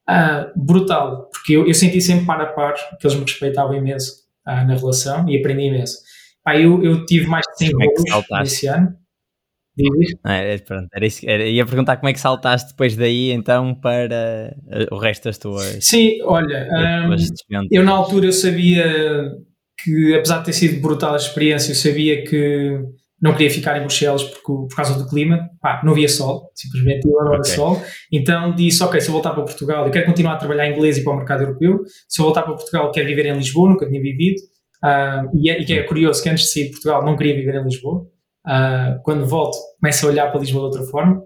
Uh, 0.10 0.52
brutal, 0.60 1.30
porque 1.32 1.54
eu, 1.54 1.66
eu 1.66 1.74
senti 1.74 2.02
sempre 2.02 2.26
par 2.26 2.42
a 2.42 2.48
par 2.48 2.74
que 2.74 3.06
eles 3.06 3.16
me 3.16 3.22
respeitavam 3.22 3.76
imenso 3.76 4.22
na 4.46 4.76
relação 4.76 5.30
e 5.30 5.38
aprendi 5.38 5.68
imenso. 5.68 6.00
Pá, 6.44 6.58
eu, 6.58 6.84
eu 6.84 7.06
tive 7.06 7.28
mais 7.28 7.46
de 7.46 7.66
100 7.66 7.72
gols 7.72 8.04
esse 8.44 8.68
ano. 8.68 8.96
Ah, 10.24 10.36
é, 10.36 10.58
pronto, 10.58 10.88
era 10.94 11.06
isso, 11.06 11.22
era, 11.28 11.46
ia 11.46 11.66
perguntar 11.66 11.98
como 11.98 12.10
é 12.10 12.14
que 12.14 12.20
saltaste 12.20 12.72
depois 12.72 12.96
daí 12.96 13.32
então 13.32 13.74
para 13.74 14.54
o 14.92 14.98
resto 14.98 15.26
das 15.26 15.38
tuas. 15.38 15.78
Sim, 15.80 16.22
olha, 16.24 16.68
um, 17.10 17.68
eu 17.72 17.84
na 17.84 17.92
altura 17.92 18.28
eu 18.28 18.34
sabia 18.34 18.86
que 19.84 20.14
apesar 20.16 20.40
de 20.40 20.46
ter 20.46 20.54
sido 20.54 20.82
brutal 20.82 21.14
a 21.14 21.18
experiência, 21.18 21.72
eu 21.72 21.76
sabia 21.76 22.24
que 22.24 22.80
não 23.22 23.34
queria 23.34 23.52
ficar 23.52 23.78
em 23.78 23.82
Bruxelas 23.82 24.24
porque, 24.24 24.46
por 24.46 24.76
causa 24.76 24.98
do 24.98 25.08
clima, 25.08 25.48
pá, 25.62 25.82
não 25.84 25.92
havia 25.92 26.10
sol, 26.10 26.50
simplesmente 26.56 27.08
eu 27.08 27.20
adoro 27.22 27.40
okay. 27.40 27.54
sol, 27.54 27.82
então 28.12 28.56
disse, 28.56 28.84
ok, 28.84 29.00
se 29.00 29.10
eu 29.10 29.14
voltar 29.14 29.32
para 29.32 29.44
Portugal, 29.44 29.86
eu 29.86 29.92
quero 29.92 30.08
continuar 30.08 30.34
a 30.34 30.38
trabalhar 30.38 30.68
em 30.68 30.74
inglês 30.74 30.98
e 30.98 31.04
para 31.04 31.14
o 31.14 31.18
mercado 31.18 31.44
europeu, 31.44 31.80
se 32.10 32.20
eu 32.20 32.26
voltar 32.26 32.42
para 32.42 32.56
Portugal, 32.56 32.92
quero 32.92 33.08
viver 33.08 33.28
em 33.28 33.38
Lisboa, 33.38 33.70
nunca 33.70 33.88
tinha 33.88 34.02
vivido, 34.02 34.40
uh, 34.84 35.30
e, 35.36 35.52
é, 35.52 35.62
e 35.62 35.74
é 35.74 35.84
curioso 35.84 36.24
que 36.24 36.30
antes 36.30 36.46
de 36.46 36.52
sair 36.52 36.64
de 36.66 36.72
Portugal 36.72 37.06
não 37.06 37.16
queria 37.16 37.36
viver 37.36 37.56
em 37.56 37.64
Lisboa, 37.64 38.08
uh, 38.48 39.02
quando 39.04 39.26
volto 39.26 39.58
começo 39.80 40.06
a 40.06 40.10
olhar 40.10 40.32
para 40.32 40.40
Lisboa 40.40 40.70
de 40.70 40.78
outra 40.78 40.92
forma, 40.92 41.24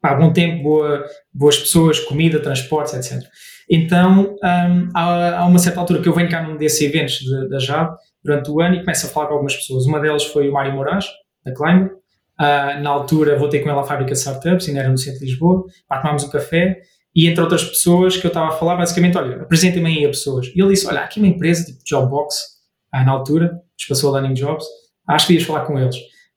pá, 0.00 0.14
bom 0.14 0.32
tempo, 0.32 0.62
boa, 0.62 1.04
boas 1.32 1.58
pessoas, 1.58 2.00
comida, 2.00 2.40
transportes, 2.40 2.94
etc. 2.94 3.26
Então, 3.68 4.34
um, 4.42 4.88
há, 4.94 5.38
há, 5.38 5.46
uma 5.46 5.58
certa 5.58 5.80
altura 5.80 6.02
que 6.02 6.08
eu 6.08 6.12
venho 6.12 6.28
cá 6.28 6.42
num 6.42 6.56
desses 6.56 6.80
eventos 6.80 7.20
da 7.48 7.58
JAB, 7.58 7.94
durante 8.22 8.50
o 8.50 8.60
ano, 8.60 8.74
e 8.76 8.80
começo 8.80 9.06
a 9.06 9.08
falar 9.08 9.26
com 9.26 9.34
algumas 9.34 9.56
pessoas. 9.56 9.86
Uma 9.86 10.00
delas 10.00 10.24
foi 10.24 10.48
o 10.48 10.52
Mário 10.52 10.72
Moraes, 10.72 11.06
da 11.44 11.54
Climber. 11.54 11.92
Uh, 12.38 12.80
na 12.82 12.90
altura, 12.90 13.38
voltei 13.38 13.60
com 13.60 13.68
ela 13.68 13.82
à 13.82 13.84
fábrica 13.84 14.12
de 14.12 14.18
startups, 14.18 14.66
ainda 14.68 14.80
era 14.80 14.88
no 14.88 14.98
centro 14.98 15.20
de 15.20 15.26
Lisboa. 15.26 15.64
Pá, 15.86 15.98
tomámos 15.98 16.24
um 16.24 16.30
café, 16.30 16.80
e 17.14 17.26
entre 17.26 17.42
outras 17.42 17.64
pessoas 17.64 18.16
que 18.16 18.26
eu 18.26 18.28
estava 18.28 18.48
a 18.48 18.52
falar, 18.52 18.76
basicamente, 18.76 19.16
olha, 19.16 19.42
apresentem-me 19.42 19.88
aí 19.88 20.04
a 20.04 20.08
pessoas. 20.08 20.46
E 20.48 20.60
ele 20.60 20.70
disse, 20.70 20.86
olha, 20.86 21.00
aqui 21.00 21.18
uma 21.18 21.28
empresa, 21.28 21.64
tipo 21.64 21.78
Jobbox, 21.86 22.36
uh, 22.94 23.04
na 23.04 23.12
altura, 23.12 23.60
passou 23.88 24.10
a 24.10 24.18
Learning 24.18 24.34
Jobs, 24.34 24.64
acho 25.08 25.26
que 25.26 25.34
ias 25.34 25.42
falar 25.42 25.64
com 25.64 25.78
eles. 25.78 25.96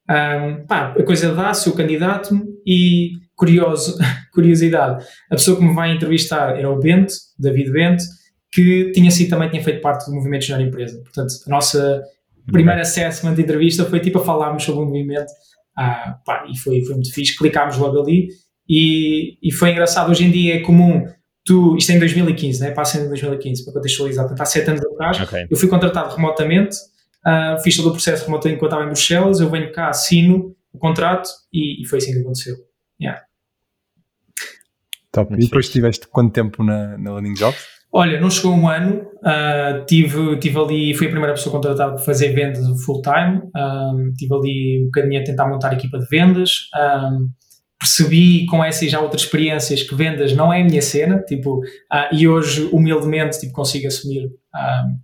Um, 0.10 0.66
pá, 0.66 0.94
a 0.98 1.04
coisa 1.04 1.34
dá-se, 1.34 1.68
eu 1.68 1.74
candidato-me 1.74 2.44
e 2.66 3.12
curioso, 3.36 3.98
curiosidade, 4.34 5.06
a 5.32 5.36
pessoa 5.36 5.58
que 5.58 5.64
me 5.64 5.74
vai 5.74 5.94
entrevistar 5.94 6.58
era 6.58 6.70
o 6.70 6.80
Bento, 6.80 7.14
David 7.40 7.72
Bento, 7.72 8.04
que 8.52 8.92
tinha 8.92 9.10
sido 9.10 9.30
também 9.30 9.50
tinha 9.50 9.64
feito 9.64 9.82
parte 9.82 10.06
do 10.06 10.16
movimento 10.16 10.46
Junior 10.46 10.68
Empresa. 10.68 11.02
Portanto, 11.02 11.34
a 11.48 11.50
nossa 11.50 12.04
primeira 12.52 12.82
assessment 12.82 13.34
de 13.34 13.42
entrevista 13.42 13.86
foi 13.86 14.00
tipo 14.00 14.20
a 14.20 14.26
falarmos 14.26 14.64
sobre 14.64 14.82
o 14.84 14.86
movimento 14.86 15.32
ah, 15.78 16.20
pá, 16.26 16.46
e 16.52 16.58
foi, 16.58 16.82
foi 16.84 16.96
muito 16.96 17.12
fixe, 17.14 17.38
clicámos 17.38 17.78
logo 17.78 18.02
ali 18.02 18.28
e, 18.70 19.38
e 19.42 19.52
foi 19.52 19.72
engraçado, 19.72 20.12
hoje 20.12 20.26
em 20.26 20.32
dia 20.32 20.56
é 20.56 20.60
comum 20.60 21.06
tu, 21.46 21.76
isto 21.78 21.92
é 21.92 21.96
em 21.96 22.00
2015, 22.00 22.62
né? 22.62 22.72
passa 22.72 23.00
em 23.00 23.08
2015 23.08 23.66
para 23.66 23.74
contextualizar, 23.74 24.26
portanto 24.26 24.42
há 24.42 24.46
sete 24.46 24.70
anos 24.70 24.86
atrás, 24.86 25.22
okay. 25.22 25.48
eu 25.50 25.58
fui 25.58 25.68
contratado 25.68 26.16
remotamente, 26.16 26.76
uh, 27.26 27.62
fiz 27.62 27.76
todo 27.78 27.90
o 27.90 27.92
processo 27.92 28.26
remotamente 28.26 28.58
enquanto 28.58 28.72
estava 28.72 28.84
em 28.84 28.88
Bruxelas, 28.88 29.40
eu 29.40 29.50
venho 29.50 29.72
cá, 29.72 29.90
assino 29.90 30.56
o 30.72 30.78
contrato 30.78 31.30
e, 31.52 31.82
e 31.82 31.88
foi 31.88 32.00
assim 32.00 32.14
que 32.14 32.20
aconteceu. 32.20 32.56
Yeah. 33.02 33.22
Top. 35.12 35.30
Muito 35.30 35.44
e 35.44 35.46
depois 35.46 35.66
fixe. 35.66 35.78
estiveste 35.78 36.08
quanto 36.08 36.34
tempo 36.34 36.64
na, 36.64 36.98
na 36.98 37.14
Landing 37.14 37.36
Jobs? 37.36 37.74
Olha, 37.96 38.20
não 38.20 38.28
chegou 38.28 38.56
um 38.56 38.68
ano, 38.68 39.06
uh, 39.18 39.86
tive, 39.86 40.36
tive 40.40 40.58
ali, 40.58 40.96
fui 40.96 41.06
a 41.06 41.12
primeira 41.12 41.36
pessoa 41.36 41.54
contratada 41.54 41.94
para 41.94 42.04
fazer 42.04 42.34
vendas 42.34 42.66
full 42.84 43.04
time, 43.04 43.44
um, 43.56 44.12
tive 44.18 44.34
ali 44.34 44.82
um 44.82 44.86
bocadinho 44.86 45.22
a 45.22 45.24
tentar 45.24 45.48
montar 45.48 45.70
a 45.70 45.76
equipa 45.76 46.00
de 46.00 46.08
vendas, 46.08 46.70
um, 46.76 47.30
percebi 47.78 48.48
com 48.48 48.64
essas 48.64 48.82
e 48.82 48.90
já 48.90 49.00
outras 49.00 49.22
experiências 49.22 49.84
que 49.84 49.94
vendas 49.94 50.34
não 50.34 50.52
é 50.52 50.62
a 50.62 50.66
minha 50.66 50.82
cena, 50.82 51.20
tipo, 51.20 51.60
uh, 51.60 52.12
e 52.12 52.28
hoje 52.28 52.68
humildemente 52.72 53.40
tipo, 53.40 53.54
consigo 53.54 53.86
assumir, 53.86 54.26
um, 54.26 54.98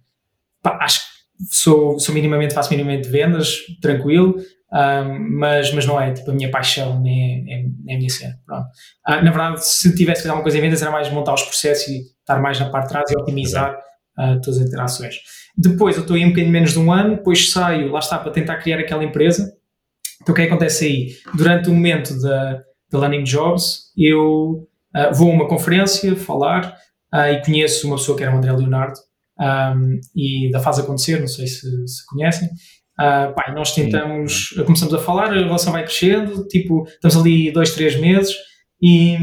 pá, 0.63 0.79
acho 0.81 1.01
que 1.01 1.08
sou, 1.49 1.99
sou 1.99 2.13
minimamente, 2.13 2.53
faço 2.53 2.69
minimamente 2.71 3.07
vendas, 3.07 3.59
tranquilo, 3.81 4.35
um, 4.71 5.37
mas, 5.39 5.73
mas 5.73 5.85
não 5.85 5.99
é 5.99 6.13
tipo 6.13 6.29
a 6.29 6.33
minha 6.33 6.51
paixão, 6.51 6.99
nem 6.99 7.45
é, 7.47 7.55
é, 7.55 7.65
é 7.87 7.95
a 7.95 7.97
minha 7.97 8.09
cena. 8.09 8.37
Uh, 8.49 9.23
na 9.23 9.31
verdade, 9.31 9.65
se 9.65 9.95
tivesse 9.95 10.21
que 10.21 10.23
fazer 10.23 10.29
alguma 10.29 10.43
coisa 10.43 10.57
em 10.57 10.61
vendas, 10.61 10.81
era 10.81 10.91
mais 10.91 11.09
montar 11.11 11.33
os 11.33 11.43
processos 11.43 11.87
e 11.87 12.01
estar 12.19 12.39
mais 12.39 12.59
na 12.59 12.69
parte 12.69 12.87
de 12.87 12.89
trás 12.91 13.11
e 13.11 13.17
otimizar 13.17 13.75
uh, 14.19 14.39
todas 14.41 14.59
as 14.59 14.67
interações. 14.67 15.15
Depois, 15.57 15.95
eu 15.95 16.01
estou 16.01 16.15
aí 16.15 16.23
um 16.23 16.29
bocadinho 16.29 16.51
menos 16.51 16.73
de 16.73 16.79
um 16.79 16.91
ano, 16.91 17.15
depois 17.15 17.51
saio, 17.51 17.91
lá 17.91 17.99
está, 17.99 18.19
para 18.19 18.31
tentar 18.31 18.57
criar 18.57 18.79
aquela 18.79 19.03
empresa. 19.03 19.51
Então, 20.21 20.33
o 20.33 20.35
que 20.35 20.41
é 20.41 20.45
que 20.45 20.51
acontece 20.51 20.85
aí? 20.85 21.07
Durante 21.35 21.69
o 21.69 21.73
momento 21.73 22.19
da, 22.21 22.61
da 22.91 22.99
Learning 22.99 23.23
Jobs, 23.23 23.91
eu 23.97 24.67
uh, 24.95 25.13
vou 25.13 25.31
a 25.31 25.33
uma 25.33 25.47
conferência 25.47 26.15
falar 26.15 26.75
e 27.11 27.43
conheço 27.43 27.87
uma 27.87 27.95
pessoa 27.95 28.15
que 28.15 28.23
era 28.23 28.31
o 28.31 28.37
André 28.37 28.51
Leonardo 28.51 28.99
um, 29.39 29.99
e 30.15 30.51
da 30.51 30.59
Faz 30.59 30.79
Acontecer, 30.79 31.19
não 31.19 31.27
sei 31.27 31.47
se, 31.47 31.87
se 31.87 32.05
conhecem. 32.07 32.49
Uh, 32.99 33.33
pá, 33.33 33.53
nós 33.55 33.73
tentamos, 33.73 34.49
Sim. 34.49 34.63
começamos 34.65 34.93
a 34.93 34.99
falar, 34.99 35.31
a 35.31 35.33
relação 35.33 35.71
vai 35.71 35.83
crescendo, 35.83 36.45
tipo, 36.47 36.85
estamos 36.85 37.15
ali 37.15 37.49
dois, 37.49 37.73
três 37.73 37.97
meses 37.97 38.35
e, 38.81 39.13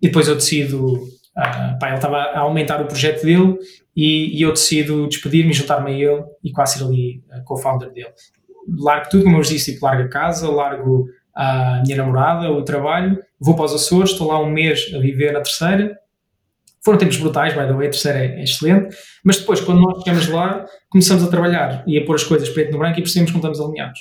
e 0.00 0.06
depois 0.08 0.26
eu 0.26 0.34
decido, 0.34 0.94
uh, 0.94 1.78
pá, 1.78 1.88
ele 1.88 1.96
estava 1.96 2.16
a 2.16 2.40
aumentar 2.40 2.80
o 2.80 2.86
projeto 2.86 3.22
dele 3.22 3.58
e, 3.94 4.38
e 4.38 4.42
eu 4.42 4.52
decido 4.52 5.06
despedir-me 5.06 5.50
e 5.50 5.54
juntar-me 5.54 5.90
a 5.90 5.94
ele 5.94 6.24
e 6.42 6.50
quase 6.50 6.78
ser 6.78 6.84
ali 6.84 7.22
a 7.30 7.40
co-founder 7.40 7.92
dele. 7.92 8.12
Largo 8.78 9.10
tudo, 9.10 9.24
como 9.24 9.36
eu 9.36 9.42
disse, 9.42 9.74
tipo, 9.74 9.84
largo 9.84 10.04
a 10.04 10.08
casa, 10.08 10.50
largo 10.50 11.06
a 11.34 11.82
minha 11.84 11.98
namorada, 11.98 12.50
o 12.50 12.64
trabalho, 12.64 13.22
vou 13.38 13.54
para 13.54 13.66
os 13.66 13.74
Açores, 13.74 14.12
estou 14.12 14.28
lá 14.28 14.40
um 14.40 14.50
mês 14.50 14.90
a 14.94 14.98
viver 14.98 15.32
na 15.32 15.42
terceira 15.42 15.94
foram 16.86 16.98
tempos 16.98 17.16
brutais, 17.16 17.52
by 17.52 17.66
the 17.66 17.72
way, 17.72 17.88
a 17.88 17.90
terceira 17.90 18.18
é, 18.20 18.26
é, 18.26 18.44
excelente, 18.44 18.96
mas 19.24 19.38
depois, 19.38 19.60
quando 19.60 19.80
nós 19.80 20.04
chegamos 20.04 20.28
lá, 20.28 20.64
começamos 20.88 21.24
a 21.24 21.26
trabalhar 21.26 21.82
e 21.84 21.98
a 21.98 22.04
pôr 22.04 22.14
as 22.14 22.22
coisas 22.22 22.48
preto 22.48 22.70
no 22.70 22.78
branco 22.78 23.00
e 23.00 23.02
percebemos 23.02 23.32
que 23.32 23.36
não 23.36 23.50
estamos 23.50 23.60
alinhados. 23.60 23.98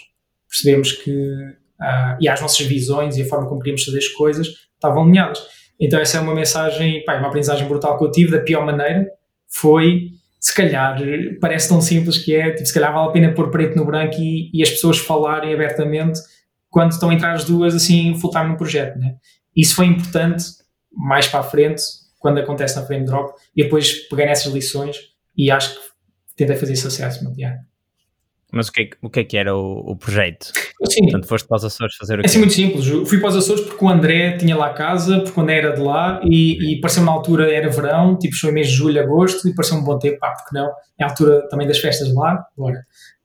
Percebemos 0.48 0.92
que, 0.92 1.10
uh, 1.12 2.16
e 2.22 2.30
as 2.30 2.40
nossas 2.40 2.64
visões 2.68 3.18
e 3.18 3.24
a 3.24 3.26
forma 3.26 3.50
como 3.50 3.60
queríamos 3.60 3.84
fazer 3.84 3.98
as 3.98 4.08
coisas 4.10 4.48
estavam 4.76 5.02
alinhadas. 5.02 5.42
Então 5.80 6.00
essa 6.00 6.20
é 6.20 6.22
uma 6.22 6.36
mensagem, 6.36 7.04
pá, 7.06 7.16
é 7.16 7.18
uma 7.18 7.30
aprendizagem 7.30 7.68
brutal 7.68 7.98
que 7.98 8.06
eu 8.06 8.12
tive, 8.12 8.30
da 8.30 8.40
pior 8.40 8.64
maneira, 8.64 9.08
foi, 9.50 10.12
se 10.40 10.54
calhar, 10.54 10.96
parece 11.42 11.70
tão 11.70 11.82
simples 11.82 12.20
que 12.20 12.36
é, 12.36 12.52
tipo, 12.52 12.68
se 12.68 12.74
calhar 12.74 12.94
vale 12.94 13.10
a 13.10 13.12
pena 13.12 13.34
pôr 13.34 13.50
preto 13.50 13.76
no 13.76 13.84
branco 13.84 14.18
e, 14.20 14.52
e 14.54 14.62
as 14.62 14.70
pessoas 14.70 15.00
falarem 15.00 15.52
abertamente 15.52 16.20
quando 16.70 16.92
estão 16.92 17.10
a 17.10 17.16
entrar 17.16 17.34
as 17.34 17.46
duas, 17.46 17.74
assim, 17.74 18.14
full 18.20 18.30
time 18.30 18.50
no 18.50 18.58
projeto, 18.58 19.00
né? 19.00 19.16
Isso 19.58 19.74
foi 19.74 19.88
importante, 19.88 20.46
mais 20.92 21.28
para 21.28 21.40
a 21.40 21.44
frente, 21.44 21.82
quando 22.26 22.40
acontece 22.40 22.76
na 22.76 22.84
frame 22.84 23.06
drop 23.06 23.36
e 23.56 23.62
depois 23.62 24.08
peguei 24.10 24.26
nessas 24.26 24.52
lições 24.52 24.98
e 25.38 25.52
acho 25.52 25.76
que 25.76 25.80
tentei 26.36 26.56
fazer 26.56 26.74
esse 26.74 26.88
assessment. 26.88 27.36
Yeah. 27.38 27.60
Mas 28.52 28.68
o 28.68 28.72
que, 28.72 28.82
é, 28.82 28.90
o 29.00 29.10
que 29.12 29.20
é 29.20 29.24
que 29.24 29.38
era 29.38 29.56
o, 29.56 29.92
o 29.92 29.96
projeto? 29.96 30.52
Sim. 30.90 31.04
Portanto, 31.04 31.28
foste 31.28 31.48
para 31.48 31.58
os 31.58 31.66
Açores 31.66 31.96
fazer 31.98 32.16
o 32.16 32.18
quê? 32.18 32.24
É 32.24 32.26
assim 32.26 32.40
muito 32.40 32.56
simples. 32.56 32.88
Fui 33.08 33.20
para 33.20 33.30
os 33.30 33.36
Açores 33.36 33.64
porque 33.64 33.86
o 33.86 33.88
André 33.88 34.38
tinha 34.38 34.58
lá 34.58 34.74
casa, 34.74 35.20
porque 35.20 35.34
quando 35.34 35.52
era 35.52 35.72
de 35.74 35.82
lá 35.82 36.20
e, 36.24 36.74
e 36.74 36.82
pareceu 36.82 37.04
na 37.04 37.12
altura 37.12 37.54
era 37.54 37.70
verão, 37.70 38.18
tipo 38.18 38.36
foi 38.36 38.52
mês 38.52 38.70
de 38.70 38.74
julho, 38.74 39.00
agosto 39.00 39.48
e 39.48 39.54
pareceu 39.54 39.78
um 39.78 39.84
bom 39.84 40.00
tempo, 40.00 40.18
pá, 40.18 40.32
porque 40.32 40.58
não? 40.58 40.72
É 41.00 41.04
a 41.04 41.10
altura 41.10 41.48
também 41.48 41.68
das 41.68 41.78
festas 41.78 42.12
lá, 42.12 42.44
bora. 42.58 42.80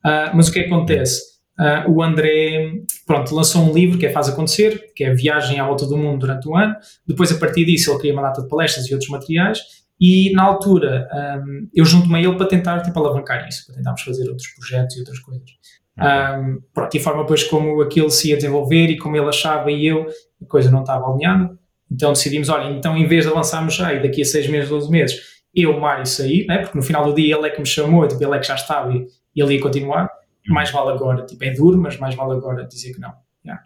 Uh, 0.04 0.36
mas 0.36 0.48
o 0.48 0.52
que 0.52 0.58
é 0.58 0.62
que 0.64 0.68
acontece? 0.68 1.22
Uh, 1.60 1.90
o 1.90 2.02
André, 2.02 2.72
pronto, 3.06 3.34
lançou 3.34 3.62
um 3.62 3.74
livro 3.74 3.98
que 3.98 4.06
é 4.06 4.10
Faz 4.10 4.30
Acontecer, 4.30 4.92
que 4.96 5.04
é 5.04 5.12
Viagem 5.12 5.60
à 5.60 5.66
Volta 5.66 5.86
do 5.86 5.94
Mundo 5.94 6.20
durante 6.20 6.48
um 6.48 6.56
ano. 6.56 6.74
Depois, 7.06 7.30
a 7.30 7.38
partir 7.38 7.66
disso, 7.66 7.90
ele 7.90 7.98
cria 7.98 8.12
uma 8.14 8.22
data 8.22 8.40
de 8.40 8.48
palestras 8.48 8.88
e 8.88 8.94
outros 8.94 9.10
materiais. 9.10 9.60
E, 10.00 10.32
na 10.32 10.44
altura, 10.44 11.06
um, 11.44 11.68
eu 11.74 11.84
junto-me 11.84 12.16
a 12.16 12.22
ele 12.22 12.34
para 12.34 12.46
tentar, 12.46 12.80
tipo, 12.80 12.98
alavancar 12.98 13.46
isso, 13.46 13.66
para 13.66 13.76
tentarmos 13.76 14.00
fazer 14.00 14.26
outros 14.30 14.48
projetos 14.48 14.96
e 14.96 15.00
outras 15.00 15.18
coisas. 15.18 15.50
Um, 15.98 16.62
pronto, 16.72 16.94
e 16.94 16.98
a 16.98 17.02
forma, 17.02 17.22
depois, 17.24 17.44
como 17.44 17.82
aquilo 17.82 18.08
se 18.08 18.30
ia 18.30 18.36
desenvolver 18.36 18.86
e 18.86 18.96
como 18.96 19.14
ele 19.14 19.28
achava 19.28 19.70
e 19.70 19.86
eu, 19.86 20.06
a 20.42 20.46
coisa 20.46 20.70
não 20.70 20.80
estava 20.80 21.12
alinhada. 21.12 21.58
Então, 21.92 22.14
decidimos, 22.14 22.48
olha, 22.48 22.70
então, 22.70 22.96
em 22.96 23.06
vez 23.06 23.26
de 23.26 23.30
avançarmos 23.30 23.74
já 23.74 23.92
e 23.92 24.02
daqui 24.02 24.22
a 24.22 24.24
seis 24.24 24.48
meses, 24.48 24.70
12 24.70 24.90
meses, 24.90 25.20
eu, 25.54 25.78
Mário, 25.78 26.06
saí, 26.06 26.46
né? 26.46 26.58
porque 26.58 26.78
no 26.78 26.82
final 26.82 27.04
do 27.04 27.14
dia 27.14 27.36
ele 27.36 27.48
é 27.48 27.50
que 27.50 27.60
me 27.60 27.66
chamou, 27.66 28.08
tipo, 28.08 28.24
ele 28.24 28.34
é 28.34 28.38
que 28.38 28.46
já 28.46 28.54
estava 28.54 28.94
e 28.94 29.06
ele 29.36 29.56
ia 29.56 29.60
continuar 29.60 30.08
mais 30.48 30.70
vale 30.70 30.90
agora, 30.90 31.24
tipo, 31.24 31.44
é 31.44 31.52
duro, 31.52 31.78
mas 31.78 31.98
mais 31.98 32.14
vale 32.14 32.32
agora 32.32 32.66
dizer 32.66 32.92
que 32.94 33.00
não. 33.00 33.12
Yeah. 33.44 33.64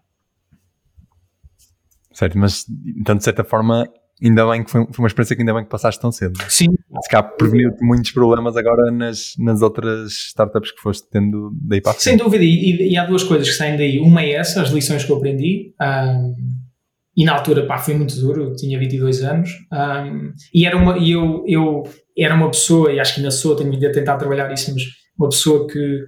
Certo, 2.12 2.38
mas 2.38 2.66
então 2.98 3.16
de 3.16 3.24
certa 3.24 3.44
forma 3.44 3.88
ainda 4.22 4.48
bem 4.48 4.64
que 4.64 4.70
foi, 4.70 4.86
foi, 4.90 5.02
uma 5.02 5.08
experiência 5.08 5.36
que 5.36 5.42
ainda 5.42 5.54
bem 5.54 5.64
que 5.64 5.70
passaste 5.70 6.00
tão 6.00 6.12
cedo. 6.12 6.38
Sim. 6.48 6.68
Se 7.02 7.08
cá 7.10 7.22
preveniu-te 7.22 7.84
muitos 7.84 8.10
problemas 8.12 8.56
agora 8.56 8.90
nas, 8.90 9.34
nas 9.38 9.62
outras 9.62 10.12
startups 10.28 10.72
que 10.72 10.80
foste 10.80 11.08
tendo 11.10 11.50
daí 11.60 11.80
para 11.80 11.92
Sem 11.94 12.16
dúvida, 12.16 12.44
e, 12.44 12.92
e, 12.92 12.96
há 12.96 13.04
duas 13.04 13.22
coisas 13.22 13.48
que 13.48 13.54
saem 13.54 13.76
daí. 13.76 13.98
Uma 13.98 14.22
é 14.22 14.32
essa, 14.32 14.62
as 14.62 14.70
lições 14.70 15.04
que 15.04 15.10
eu 15.10 15.16
aprendi, 15.16 15.74
um, 15.80 16.34
e 17.16 17.24
na 17.24 17.34
altura 17.34 17.66
pá, 17.66 17.78
foi 17.78 17.94
muito 17.94 18.14
duro, 18.16 18.42
eu 18.44 18.56
tinha 18.56 18.78
22 18.78 19.22
anos, 19.22 19.50
um, 19.72 20.32
e 20.52 20.66
era 20.66 20.76
uma, 20.76 20.98
e 20.98 21.12
eu, 21.12 21.44
eu 21.46 21.82
era 22.16 22.34
uma 22.34 22.50
pessoa, 22.50 22.92
e 22.92 23.00
acho 23.00 23.14
que 23.14 23.20
ainda 23.20 23.30
sou, 23.30 23.56
tenho 23.56 23.70
vindo 23.70 23.86
a 23.86 23.92
tentar 23.92 24.16
trabalhar 24.16 24.52
isso, 24.52 24.72
mas 24.72 24.82
uma 25.18 25.28
pessoa 25.28 25.66
que 25.66 26.04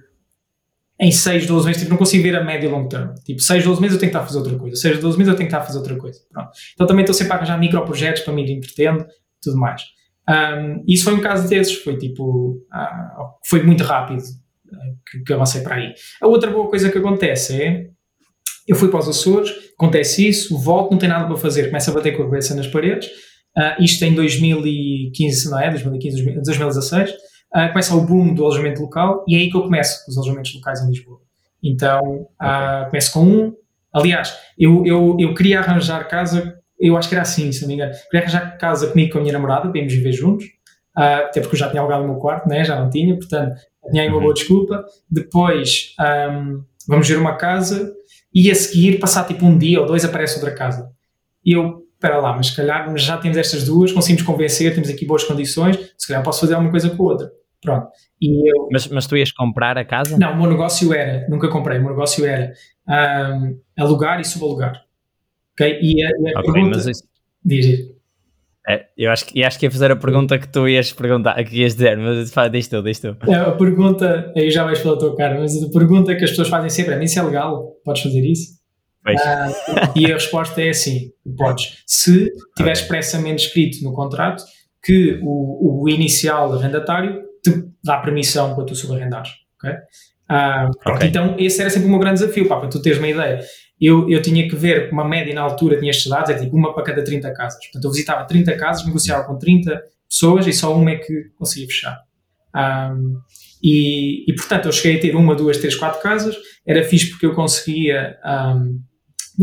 em 0.99 1.11
6, 1.11 1.45
12 1.45 1.65
meses, 1.65 1.81
tipo, 1.81 1.91
não 1.91 1.97
consigo 1.97 2.23
ver 2.23 2.35
a 2.35 2.43
médio 2.43 2.67
e 2.67 2.71
longo 2.71 2.89
termo. 2.89 3.13
Tipo, 3.23 3.39
6, 3.39 3.63
12 3.63 3.81
meses 3.81 3.95
eu 3.95 3.99
tenho 3.99 4.11
que 4.11 4.17
estar 4.17 4.23
a 4.23 4.27
fazer 4.27 4.39
outra 4.39 4.57
coisa. 4.57 4.75
6, 4.75 4.99
12 4.99 5.17
meses 5.17 5.31
eu 5.31 5.37
tenho 5.37 5.47
que 5.49 5.55
estar 5.55 5.63
a 5.63 5.65
fazer 5.65 5.77
outra 5.77 5.95
coisa. 5.95 6.19
Pronto. 6.31 6.49
Então 6.73 6.87
também 6.87 7.03
estou 7.03 7.13
sempre 7.13 7.33
a 7.33 7.35
arranjar 7.35 7.59
microprojetos 7.59 8.23
para 8.23 8.33
me 8.33 8.51
entretendo 8.51 9.05
tudo 9.41 9.57
mais. 9.57 9.83
Um, 10.29 10.83
isso 10.87 11.05
foi 11.05 11.13
um 11.13 11.21
caso 11.21 11.47
desses, 11.47 11.75
foi 11.75 11.97
tipo, 11.97 12.51
uh, 12.73 13.47
foi 13.47 13.63
muito 13.63 13.83
rápido 13.83 14.19
uh, 14.19 14.97
que, 15.09 15.19
que 15.23 15.33
avancei 15.33 15.61
para 15.61 15.75
aí. 15.75 15.93
A 16.21 16.27
outra 16.27 16.51
boa 16.51 16.69
coisa 16.69 16.89
que 16.89 16.97
acontece 16.97 17.61
é, 17.61 17.87
eu 18.67 18.75
fui 18.75 18.89
para 18.89 18.99
os 18.99 19.07
Açores, 19.07 19.51
acontece 19.77 20.27
isso, 20.27 20.57
volto, 20.57 20.91
não 20.91 20.97
tem 20.97 21.07
nada 21.07 21.25
para 21.25 21.37
fazer, 21.37 21.67
começo 21.67 21.89
a 21.89 21.93
bater 21.93 22.17
com 22.17 22.23
a 22.23 22.25
cabeça 22.25 22.53
nas 22.55 22.67
paredes, 22.67 23.07
uh, 23.57 23.81
isto 23.81 24.03
em 24.03 24.13
2015, 24.13 25.49
não 25.49 25.59
é? 25.59 25.69
2015, 25.69 26.23
2016, 26.41 27.13
uh, 27.55 27.69
começa 27.69 27.95
o 27.95 28.01
boom 28.01 28.33
do 28.33 28.43
alojamento 28.43 28.81
local 28.81 29.23
e 29.27 29.35
é 29.35 29.39
aí 29.39 29.49
que 29.49 29.57
eu 29.57 29.63
começo 29.63 30.05
com 30.05 30.11
os 30.11 30.17
alojamentos 30.17 30.53
locais 30.55 30.81
em 30.81 30.89
Lisboa. 30.89 31.19
Então, 31.63 32.27
uh, 32.41 32.89
começo 32.89 33.11
com 33.13 33.23
um. 33.23 33.53
Aliás, 33.93 34.37
eu, 34.57 34.85
eu, 34.85 35.17
eu 35.19 35.33
queria 35.33 35.59
arranjar 35.59 36.07
casa, 36.07 36.59
eu 36.79 36.95
acho 36.95 37.09
que 37.09 37.15
era 37.15 37.23
assim, 37.23 37.51
se 37.51 37.61
não 37.61 37.69
me 37.69 37.73
engano. 37.75 37.93
Queria 38.11 38.25
arranjar 38.25 38.57
casa 38.57 38.87
comigo 38.87 39.13
com 39.13 39.17
a 39.17 39.21
minha 39.21 39.33
namorada, 39.33 39.69
para 39.69 39.79
irmos 39.79 39.93
viver 39.93 40.11
juntos, 40.11 40.45
uh, 40.97 41.25
até 41.25 41.41
porque 41.41 41.55
eu 41.55 41.59
já 41.59 41.69
tinha 41.69 41.81
alugado 41.81 42.03
o 42.03 42.07
meu 42.07 42.17
quarto, 42.17 42.47
né? 42.47 42.63
já 42.63 42.79
não 42.79 42.89
tinha, 42.89 43.15
portanto, 43.15 43.59
tinha 43.91 44.03
aí 44.03 44.09
uma 44.09 44.19
boa 44.19 44.29
uhum. 44.29 44.33
desculpa. 44.33 44.85
Depois, 45.09 45.95
um, 45.99 46.63
vamos 46.87 47.07
ver 47.07 47.17
uma 47.17 47.35
casa 47.35 47.93
e 48.33 48.51
a 48.51 48.55
seguir, 48.55 48.99
passar 48.99 49.25
tipo 49.25 49.45
um 49.45 49.57
dia 49.57 49.81
ou 49.81 49.87
dois, 49.87 50.05
aparece 50.05 50.35
outra 50.35 50.53
casa. 50.53 50.91
E 51.43 51.53
eu, 51.53 51.81
espera 51.97 52.19
lá, 52.19 52.35
mas 52.35 52.47
se 52.47 52.55
calhar 52.55 52.95
já 52.97 53.17
temos 53.17 53.37
estas 53.37 53.65
duas, 53.65 53.91
conseguimos 53.91 54.21
convencer, 54.21 54.73
temos 54.73 54.89
aqui 54.89 55.05
boas 55.05 55.23
condições, 55.23 55.77
se 55.97 56.07
calhar 56.07 56.23
posso 56.23 56.41
fazer 56.41 56.53
alguma 56.53 56.71
coisa 56.71 56.89
com 56.89 57.03
a 57.03 57.11
outra. 57.11 57.31
Pronto. 57.61 57.87
E 58.21 58.49
eu, 58.49 58.69
mas, 58.71 58.87
mas 58.87 59.07
tu 59.07 59.17
ias 59.17 59.31
comprar 59.31 59.77
a 59.77 59.83
casa? 59.83 60.17
Não, 60.17 60.33
o 60.33 60.37
meu 60.37 60.49
negócio 60.49 60.93
era, 60.93 61.27
nunca 61.27 61.49
comprei, 61.49 61.79
o 61.79 61.81
meu 61.81 61.89
negócio 61.91 62.25
era 62.25 62.53
um, 62.87 63.59
alugar 63.77 64.21
e 64.21 64.25
subalugar. 64.25 64.83
Ok? 65.53 65.79
E 65.81 66.03
a, 66.03 66.09
e 66.09 66.35
a 66.35 66.39
okay, 66.39 66.53
pergunta... 66.53 66.77
Mas 66.77 66.85
isso... 66.85 67.03
Diz, 67.43 67.97
é, 68.69 68.85
eu 68.97 69.09
acho, 69.09 69.25
que, 69.25 69.41
acho 69.41 69.57
que 69.57 69.65
ia 69.65 69.71
fazer 69.71 69.91
a 69.91 69.95
pergunta 69.95 70.37
que 70.37 70.49
tu 70.49 70.67
ias 70.67 70.91
perguntar, 70.91 71.41
que 71.45 71.61
ias 71.61 71.73
dizer, 71.73 71.97
mas 71.97 72.33
fala, 72.33 72.49
diz 72.49 72.67
tu, 72.67 72.83
diz 72.83 72.99
tu. 72.99 73.15
É, 73.25 73.35
a 73.35 73.51
pergunta, 73.53 74.33
aí 74.35 74.51
já 74.51 74.65
vais 74.65 74.81
pela 74.81 74.99
tua 74.99 75.15
cara, 75.15 75.39
mas 75.39 75.63
a 75.63 75.69
pergunta 75.71 76.13
que 76.13 76.25
as 76.25 76.31
pessoas 76.31 76.49
fazem 76.49 76.69
sempre 76.69 76.95
é: 76.95 77.01
isso 77.01 77.17
é 77.17 77.23
legal? 77.23 77.77
Podes 77.85 78.03
fazer 78.03 78.19
isso? 78.25 78.56
Ah, 79.15 79.49
e 79.95 80.05
a 80.05 80.15
resposta 80.15 80.61
é 80.61 80.69
assim: 80.69 81.11
podes. 81.37 81.83
Se 81.85 82.31
tiver 82.55 82.71
expressamente 82.71 83.45
escrito 83.45 83.83
no 83.83 83.93
contrato 83.93 84.43
que 84.83 85.19
o, 85.21 85.83
o 85.83 85.89
inicial 85.89 86.53
arrendatário 86.53 87.23
te 87.43 87.63
dá 87.83 87.97
permissão 87.97 88.55
para 88.55 88.65
tu 88.65 88.75
subarrendares. 88.75 89.31
Okay? 89.57 89.75
Ah, 90.29 90.69
okay. 90.85 91.07
Então, 91.07 91.35
esse 91.37 91.61
era 91.61 91.69
sempre 91.69 91.87
o 91.87 91.91
meu 91.91 91.99
grande 91.99 92.19
desafio, 92.19 92.47
pá, 92.47 92.57
para 92.57 92.69
tu 92.69 92.81
teres 92.81 92.97
uma 92.97 93.07
ideia. 93.07 93.39
Eu, 93.79 94.09
eu 94.09 94.21
tinha 94.21 94.47
que 94.47 94.55
ver 94.55 94.91
uma 94.91 95.07
média 95.07 95.33
na 95.33 95.41
altura 95.41 95.77
tinha 95.77 95.91
estes 95.91 96.09
dados, 96.09 96.29
é 96.29 96.33
tipo 96.33 96.55
uma 96.55 96.73
para 96.73 96.83
cada 96.83 97.03
30 97.03 97.31
casas. 97.33 97.59
Portanto, 97.65 97.83
eu 97.83 97.91
visitava 97.91 98.25
30 98.25 98.57
casas, 98.57 98.85
negociava 98.85 99.23
com 99.25 99.37
30 99.37 99.81
pessoas 100.09 100.47
e 100.47 100.53
só 100.53 100.75
uma 100.75 100.91
é 100.91 100.95
que 100.95 101.29
conseguia 101.37 101.67
fechar. 101.67 101.99
Um, 102.55 103.19
e, 103.61 104.29
e, 104.29 104.35
portanto, 104.35 104.65
eu 104.65 104.71
cheguei 104.71 104.97
a 104.97 105.01
ter 105.01 105.15
uma, 105.15 105.35
duas, 105.35 105.57
três, 105.57 105.75
quatro 105.75 106.01
casas. 106.01 106.35
Era 106.65 106.83
fixe 106.83 107.09
porque 107.09 107.25
eu 107.25 107.33
conseguia. 107.33 108.17
Um, 108.25 108.79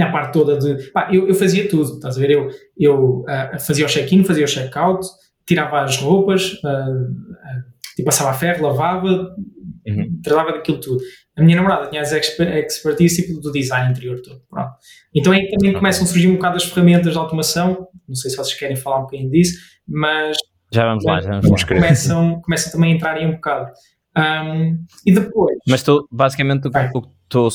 a 0.02 0.10
parte 0.10 0.32
toda 0.32 0.58
de. 0.58 0.90
Pá, 0.90 1.08
eu, 1.12 1.28
eu 1.28 1.34
fazia 1.34 1.68
tudo, 1.68 1.94
estás 1.94 2.16
a 2.16 2.20
ver? 2.20 2.30
Eu, 2.30 2.48
eu 2.76 3.20
uh, 3.20 3.60
fazia 3.60 3.86
o 3.86 3.88
check-in, 3.88 4.24
fazia 4.24 4.44
o 4.44 4.48
check-out, 4.48 5.06
tirava 5.46 5.82
as 5.82 5.96
roupas, 5.98 6.54
uh, 6.64 8.00
uh, 8.00 8.04
passava 8.04 8.30
a 8.30 8.34
ferro, 8.34 8.66
lavava, 8.66 9.34
uhum. 9.86 10.20
tratava 10.22 10.52
daquilo 10.52 10.80
tudo. 10.80 11.02
A 11.36 11.42
minha 11.42 11.56
namorada 11.56 11.88
tinha 11.88 12.02
as 12.02 12.12
expertise 12.12 13.22
tipo, 13.22 13.40
do 13.40 13.52
design 13.52 13.90
interior 13.90 14.20
todo. 14.20 14.40
Pronto. 14.48 14.72
Então 15.14 15.32
aí 15.32 15.48
também 15.50 15.72
começam 15.72 16.04
a 16.04 16.06
surgir 16.06 16.28
um 16.28 16.34
bocado 16.34 16.56
as 16.56 16.64
ferramentas 16.64 17.12
de 17.12 17.18
automação. 17.18 17.88
Não 18.08 18.14
sei 18.14 18.30
se 18.30 18.36
vocês 18.36 18.58
querem 18.58 18.76
falar 18.76 18.98
um 18.98 19.02
bocadinho 19.02 19.30
disso, 19.30 19.58
mas. 19.86 20.36
Já 20.72 20.86
vamos 20.86 21.04
lá, 21.04 21.20
já 21.20 21.40
vamos 21.40 21.50
lá. 21.50 21.66
Começam, 21.68 22.40
começam 22.40 22.72
também 22.72 22.92
a 22.92 22.96
entrar 22.96 23.14
aí 23.14 23.26
um 23.26 23.32
bocado. 23.32 23.70
Um, 24.16 24.84
e 25.06 25.12
depois. 25.12 25.56
Mas 25.68 25.82
tu, 25.82 26.08
basicamente, 26.10 26.68
o 26.68 26.70
que 26.70 27.08
tu 27.28 27.48
uh, 27.48 27.50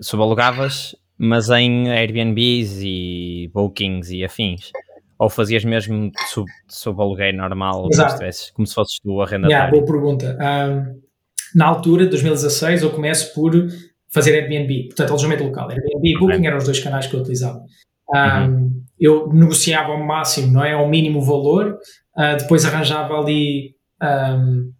subalugavas, 0.00 0.94
mas 1.18 1.50
em 1.50 1.90
Airbnbs 1.90 2.80
e 2.82 3.50
Bookings 3.52 4.10
e 4.10 4.24
afins. 4.24 4.70
Ou 5.18 5.28
fazias 5.28 5.64
mesmo 5.64 6.12
sub, 6.32 6.48
subaluguei 6.68 7.32
normal, 7.32 7.88
Exato. 7.90 8.24
como 8.54 8.66
se 8.66 8.74
fosses 8.74 8.98
tu 9.02 9.20
arrendatário? 9.20 9.50
Yeah, 9.50 9.70
boa 9.70 9.84
pergunta. 9.84 10.38
Um, 10.40 11.00
na 11.56 11.66
altura, 11.66 12.06
2016, 12.06 12.82
eu 12.82 12.90
começo 12.90 13.34
por 13.34 13.52
fazer 14.10 14.34
Airbnb, 14.34 14.84
portanto, 14.86 15.10
alojamento 15.10 15.42
local. 15.42 15.70
Airbnb 15.70 16.08
e 16.08 16.18
Booking 16.18 16.46
eram 16.46 16.58
os 16.58 16.64
dois 16.64 16.78
canais 16.78 17.08
que 17.08 17.16
eu 17.16 17.20
utilizava. 17.20 17.60
Um, 18.14 18.44
uhum. 18.44 18.82
Eu 18.98 19.32
negociava 19.32 19.92
ao 19.92 20.04
máximo, 20.04 20.52
não 20.52 20.64
é? 20.64 20.72
Ao 20.72 20.88
mínimo 20.88 21.20
valor, 21.20 21.78
uh, 22.16 22.36
depois 22.38 22.64
arranjava 22.64 23.14
ali 23.14 23.74
um, 24.02 24.72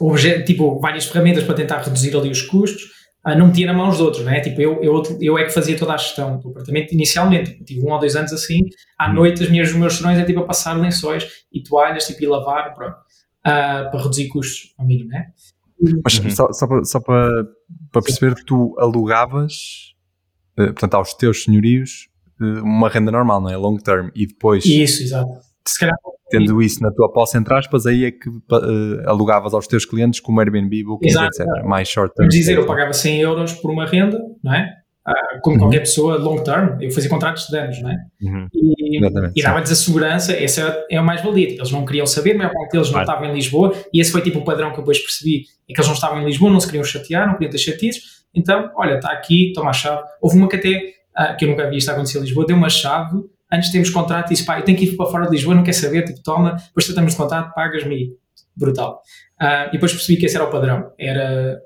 objeto, 0.00 0.44
tipo, 0.44 0.78
várias 0.80 1.06
ferramentas 1.06 1.44
para 1.44 1.54
tentar 1.54 1.78
reduzir 1.78 2.16
ali 2.16 2.30
os 2.30 2.42
custos. 2.42 2.82
Uh, 3.24 3.38
não 3.38 3.46
metia 3.46 3.66
na 3.66 3.72
mão 3.72 3.88
os 3.88 4.00
outros, 4.00 4.24
não 4.24 4.32
é? 4.32 4.40
Tipo, 4.40 4.60
eu, 4.60 4.82
eu, 4.82 5.02
eu 5.20 5.38
é 5.38 5.44
que 5.44 5.50
fazia 5.50 5.76
toda 5.76 5.94
a 5.94 5.96
gestão 5.96 6.38
do 6.38 6.48
apartamento 6.48 6.92
inicialmente. 6.92 7.62
Tive 7.64 7.86
um 7.86 7.92
ou 7.92 7.98
dois 7.98 8.16
anos 8.16 8.32
assim. 8.32 8.60
À 8.98 9.08
uhum. 9.08 9.14
noite, 9.14 9.42
as 9.42 9.48
minhas, 9.48 9.70
os 9.70 9.76
meus 9.76 9.94
serões 9.94 10.18
é 10.18 10.24
tipo 10.24 10.40
a 10.40 10.44
passar 10.44 10.74
lençóis 10.74 11.28
e 11.52 11.62
toalhas, 11.62 12.06
tipo, 12.06 12.22
e 12.22 12.26
lavar, 12.26 12.74
pronto, 12.74 12.96
uh, 12.96 13.90
para 13.90 14.02
reduzir 14.02 14.28
custos 14.28 14.74
ao 14.76 14.86
mínimo, 14.86 15.10
né? 15.10 15.26
Mas 16.04 16.18
uhum. 16.18 16.30
só, 16.30 16.52
só, 16.52 16.66
para, 16.66 16.84
só 16.84 17.00
para, 17.00 17.28
para 17.90 18.02
perceber, 18.02 18.34
tu 18.44 18.74
alugavas, 18.78 19.52
eh, 20.56 20.66
portanto, 20.66 20.94
aos 20.94 21.12
teus 21.14 21.42
senhorios, 21.42 22.08
eh, 22.40 22.60
uma 22.60 22.88
renda 22.88 23.10
normal, 23.10 23.40
não 23.40 23.50
é? 23.50 23.56
Long 23.56 23.76
term, 23.76 24.08
e 24.14 24.26
depois. 24.26 24.64
Isso, 24.64 25.02
exato. 25.02 25.32
Se 25.66 25.78
calhar, 25.78 25.96
tendo 26.30 26.60
isso 26.60 26.82
na 26.82 26.90
tua 26.90 27.12
posse, 27.12 27.38
entre 27.38 27.54
aspas, 27.54 27.86
aí 27.86 28.04
é 28.04 28.10
que 28.10 28.28
uh, 28.28 28.42
alugavas 29.06 29.54
aos 29.54 29.66
teus 29.66 29.84
clientes 29.84 30.20
como 30.20 30.40
Airbnb, 30.40 30.84
Booking, 30.84 31.08
etc. 31.08 31.46
Mais 31.64 31.88
short 31.88 32.14
term. 32.14 32.26
Vamos 32.26 32.34
dizer, 32.34 32.56
eu 32.56 32.66
pagava 32.66 32.92
100 32.92 33.20
euros 33.20 33.52
por 33.54 33.70
uma 33.70 33.86
renda, 33.86 34.18
não 34.42 34.54
é? 34.54 34.78
Uh, 35.06 35.40
como 35.42 35.56
uhum. 35.56 35.62
qualquer 35.62 35.80
pessoa, 35.80 36.16
long 36.16 36.42
term, 36.44 36.80
eu 36.80 36.90
fazia 36.90 37.10
contratos 37.10 37.48
de 37.48 37.58
anos, 37.58 37.82
não 37.82 37.90
é? 37.90 37.96
Uhum. 38.22 38.48
E, 38.54 38.98
e 39.34 39.42
dava-lhes 39.42 39.72
a 39.72 39.74
segurança, 39.74 40.32
essa 40.32 40.84
é, 40.90 40.96
é 40.96 41.00
o 41.00 41.04
mais 41.04 41.22
valia. 41.22 41.48
Tipo, 41.48 41.60
eles 41.60 41.72
não 41.72 41.84
queriam 41.84 42.06
saber, 42.06 42.34
a 42.34 42.38
maior 42.38 42.52
parte 42.52 42.72
deles 42.72 42.90
não 42.90 43.00
estavam 43.00 43.28
em 43.28 43.34
Lisboa, 43.34 43.74
e 43.92 44.00
esse 44.00 44.12
foi 44.12 44.20
tipo 44.20 44.38
o 44.38 44.44
padrão 44.44 44.70
que 44.70 44.76
eu 44.76 44.82
depois 44.82 44.98
percebi: 44.98 45.44
é 45.68 45.72
que 45.72 45.80
eles 45.80 45.86
não 45.86 45.94
estavam 45.94 46.22
em 46.22 46.24
Lisboa, 46.24 46.52
não 46.52 46.60
se 46.60 46.66
queriam 46.66 46.84
chatear, 46.84 47.26
não 47.26 47.34
queriam 47.34 47.50
ter 47.50 47.58
chatices, 47.58 48.22
então, 48.34 48.70
olha, 48.76 48.94
está 48.94 49.12
aqui, 49.12 49.52
toma 49.54 49.70
a 49.70 49.72
chave. 49.72 50.02
Houve 50.20 50.36
uma 50.38 50.48
que 50.48 50.56
até, 50.56 50.94
uh, 51.18 51.36
que 51.36 51.44
eu 51.44 51.48
nunca 51.48 51.68
vi 51.68 51.76
isto 51.76 51.90
acontecer 51.90 52.18
em 52.18 52.22
Lisboa, 52.22 52.46
deu 52.46 52.56
uma 52.56 52.70
chave, 52.70 53.18
antes 53.52 53.66
de 53.66 53.72
termos 53.72 53.90
contrato, 53.90 54.28
e 54.28 54.34
disse: 54.34 54.44
pá, 54.44 54.58
eu 54.58 54.64
tenho 54.64 54.78
que 54.78 54.84
ir 54.84 54.96
para 54.96 55.06
fora 55.06 55.26
de 55.26 55.32
Lisboa, 55.32 55.54
não 55.54 55.62
quer 55.62 55.74
saber, 55.74 56.04
tipo, 56.04 56.22
toma, 56.22 56.52
depois 56.52 56.86
tratamos 56.86 57.12
de 57.12 57.18
contrato, 57.18 57.52
pagas-me. 57.54 58.16
Brutal. 58.54 59.00
Uh, 59.40 59.68
e 59.68 59.72
depois 59.72 59.92
percebi 59.92 60.18
que 60.18 60.26
esse 60.26 60.36
era 60.36 60.44
o 60.44 60.50
padrão. 60.50 60.92
Era, 60.98 61.58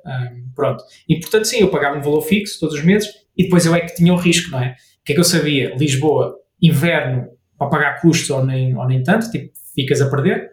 pronto. 0.55 0.85
E 1.09 1.18
portanto, 1.18 1.44
sim, 1.46 1.59
eu 1.59 1.68
pagava 1.68 1.99
um 1.99 2.01
valor 2.01 2.22
fixo 2.22 2.61
todos 2.61 2.77
os 2.77 2.85
meses 2.85 3.09
e 3.37 3.44
depois 3.44 3.66
eu 3.66 3.75
é 3.75 3.81
que 3.81 3.94
tinha 3.94 4.12
o 4.12 4.16
risco, 4.16 4.53
não 4.53 4.62
é? 4.62 4.77
O 5.01 5.05
que 5.05 5.12
é 5.12 5.14
que 5.14 5.20
eu 5.20 5.25
sabia? 5.25 5.75
Lisboa, 5.75 6.37
inverno, 6.62 7.29
para 7.59 7.68
pagar 7.68 8.01
custos 8.01 8.31
ou 8.31 8.44
nem, 8.44 8.77
ou 8.77 8.87
nem 8.87 9.03
tanto, 9.03 9.31
tipo, 9.31 9.53
ficas 9.75 10.01
a 10.01 10.09
perder, 10.09 10.53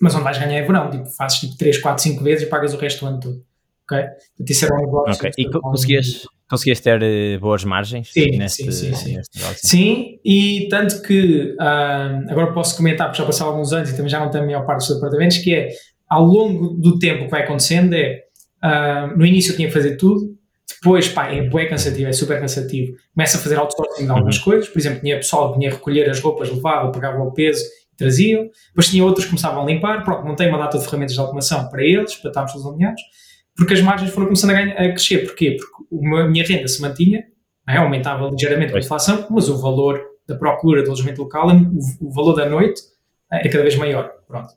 mas 0.00 0.14
onde 0.14 0.24
vais 0.24 0.38
ganhar 0.38 0.58
é 0.58 0.62
verão, 0.62 0.90
tipo, 0.90 1.06
fazes 1.06 1.38
tipo 1.40 1.56
3, 1.56 1.78
4, 1.78 2.02
5 2.02 2.22
vezes 2.22 2.46
e 2.46 2.50
pagas 2.50 2.74
o 2.74 2.76
resto 2.76 3.00
do 3.00 3.06
ano 3.06 3.20
todo. 3.20 3.44
Ok? 3.84 3.98
Portanto, 3.98 4.50
isso 4.50 4.64
era 4.64 4.74
um 4.74 4.78
negócio. 4.78 5.14
Okay. 5.14 5.30
E 5.38 5.50
conseguias, 5.50 6.26
conseguias 6.48 6.80
ter 6.80 7.02
uh, 7.02 7.40
boas 7.40 7.64
margens 7.64 8.10
sim, 8.12 8.36
neste, 8.36 8.70
sim, 8.70 8.94
sim, 8.94 9.22
sim. 9.22 9.22
sim, 9.56 10.20
e 10.24 10.68
tanto 10.70 11.02
que 11.02 11.54
uh, 11.58 12.30
agora 12.30 12.52
posso 12.52 12.76
comentar, 12.76 13.08
porque 13.08 13.20
já 13.20 13.26
passaram 13.26 13.52
alguns 13.52 13.72
anos 13.72 13.90
e 13.90 13.96
também 13.96 14.10
já 14.10 14.20
não 14.20 14.30
tenho 14.30 14.44
a 14.44 14.46
maior 14.46 14.66
parte 14.66 14.86
dos 14.86 14.94
departamentos, 14.94 15.38
que 15.38 15.54
é 15.54 15.68
ao 16.08 16.24
longo 16.24 16.74
do 16.74 16.98
tempo 16.98 17.24
que 17.24 17.30
vai 17.30 17.42
acontecendo, 17.42 17.94
é 17.94 18.24
uh, 18.62 19.16
no 19.16 19.24
início 19.24 19.52
eu 19.52 19.56
tinha 19.56 19.68
que 19.68 19.74
fazer 19.74 19.96
tudo, 19.96 20.34
depois, 20.84 21.08
pá, 21.08 21.32
é 21.32 21.42
bué 21.48 21.66
cansativo, 21.66 22.08
é 22.08 22.12
super 22.12 22.38
cansativo. 22.38 22.96
Começa 23.14 23.38
a 23.38 23.40
fazer 23.40 23.58
outsourcing 23.58 24.04
de 24.04 24.10
algumas 24.10 24.36
uhum. 24.36 24.44
coisas. 24.44 24.68
Por 24.68 24.78
exemplo, 24.78 25.00
tinha 25.00 25.16
pessoal 25.16 25.52
que 25.52 25.58
vinha 25.58 25.70
recolher 25.70 26.08
as 26.10 26.20
roupas, 26.20 26.50
levava, 26.50 26.90
pagava 26.92 27.22
o 27.22 27.32
peso 27.32 27.64
e 27.92 27.96
traziam. 27.96 28.48
Depois 28.68 28.88
tinha 28.88 29.02
outros 29.02 29.24
que 29.24 29.30
começavam 29.30 29.62
a 29.62 29.66
limpar. 29.66 30.04
Pronto, 30.04 30.26
não 30.26 30.34
tem 30.34 30.48
uma 30.48 30.58
data 30.58 30.78
de 30.78 30.84
ferramentas 30.84 31.14
de 31.14 31.20
automação 31.20 31.68
para 31.70 31.82
eles, 31.82 32.14
para 32.16 32.30
estarmos 32.30 32.52
todos 32.52 32.66
alinhados. 32.66 33.02
Porque 33.56 33.74
as 33.74 33.80
margens 33.80 34.10
foram 34.10 34.26
começando 34.26 34.50
a, 34.50 34.54
ganhar, 34.54 34.72
a 34.72 34.88
crescer. 34.88 35.26
Porquê? 35.26 35.56
Porque 35.56 36.06
a 36.16 36.26
minha 36.26 36.44
renda 36.44 36.66
se 36.68 36.80
mantinha, 36.80 37.24
é? 37.68 37.76
aumentava 37.76 38.28
ligeiramente 38.28 38.72
com 38.72 38.78
a 38.78 38.80
inflação, 38.80 39.26
mas 39.30 39.48
o 39.48 39.60
valor 39.60 40.00
da 40.26 40.36
procura 40.36 40.82
do 40.82 40.88
alojamento 40.88 41.22
local, 41.22 41.48
o, 41.48 42.08
o 42.08 42.10
valor 42.10 42.34
da 42.34 42.48
noite 42.48 42.80
era 43.30 43.48
cada 43.48 43.62
vez 43.62 43.76
maior. 43.76 44.10
Pronto 44.26 44.54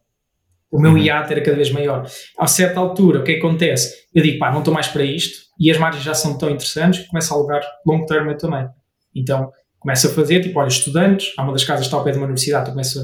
o 0.72 0.80
meu 0.80 0.92
uhum. 0.92 0.98
hiato 0.98 1.32
era 1.32 1.42
cada 1.42 1.56
vez 1.56 1.72
maior. 1.72 2.08
A 2.38 2.48
certa 2.48 2.80
altura, 2.80 3.20
o 3.20 3.24
que, 3.24 3.32
é 3.32 3.34
que 3.36 3.40
acontece? 3.40 4.08
Eu 4.14 4.22
digo, 4.24 4.40
pá, 4.40 4.52
não 4.52 4.60
estou 4.60 4.74
mais 4.74 4.88
para 4.88 5.04
isto, 5.04 5.48
e 5.60 5.72
as 5.72 5.78
margens 5.78 6.04
já 6.04 6.14
são 6.14 6.38
tão 6.38 6.50
interessantes 6.50 7.02
que 7.02 7.08
começo 7.08 7.34
a 7.34 7.38
alugar 7.38 7.62
long 7.86 8.06
term 8.06 8.30
eu 8.30 8.38
também. 8.38 8.68
Então, 9.16 9.52
começo 9.80 10.08
a 10.08 10.10
fazer, 10.12 10.42
tipo, 10.42 10.60
olha, 10.60 10.68
estudantes, 10.68 11.34
há 11.38 11.44
uma 11.44 11.54
das 11.54 11.64
casas 11.64 11.82
que 11.82 11.88
está 11.88 11.98
ao 11.98 12.04
pé 12.04 12.12
de 12.12 12.18
uma 12.18 12.26
universidade, 12.26 12.68
eu 12.68 12.74
começo 12.74 13.02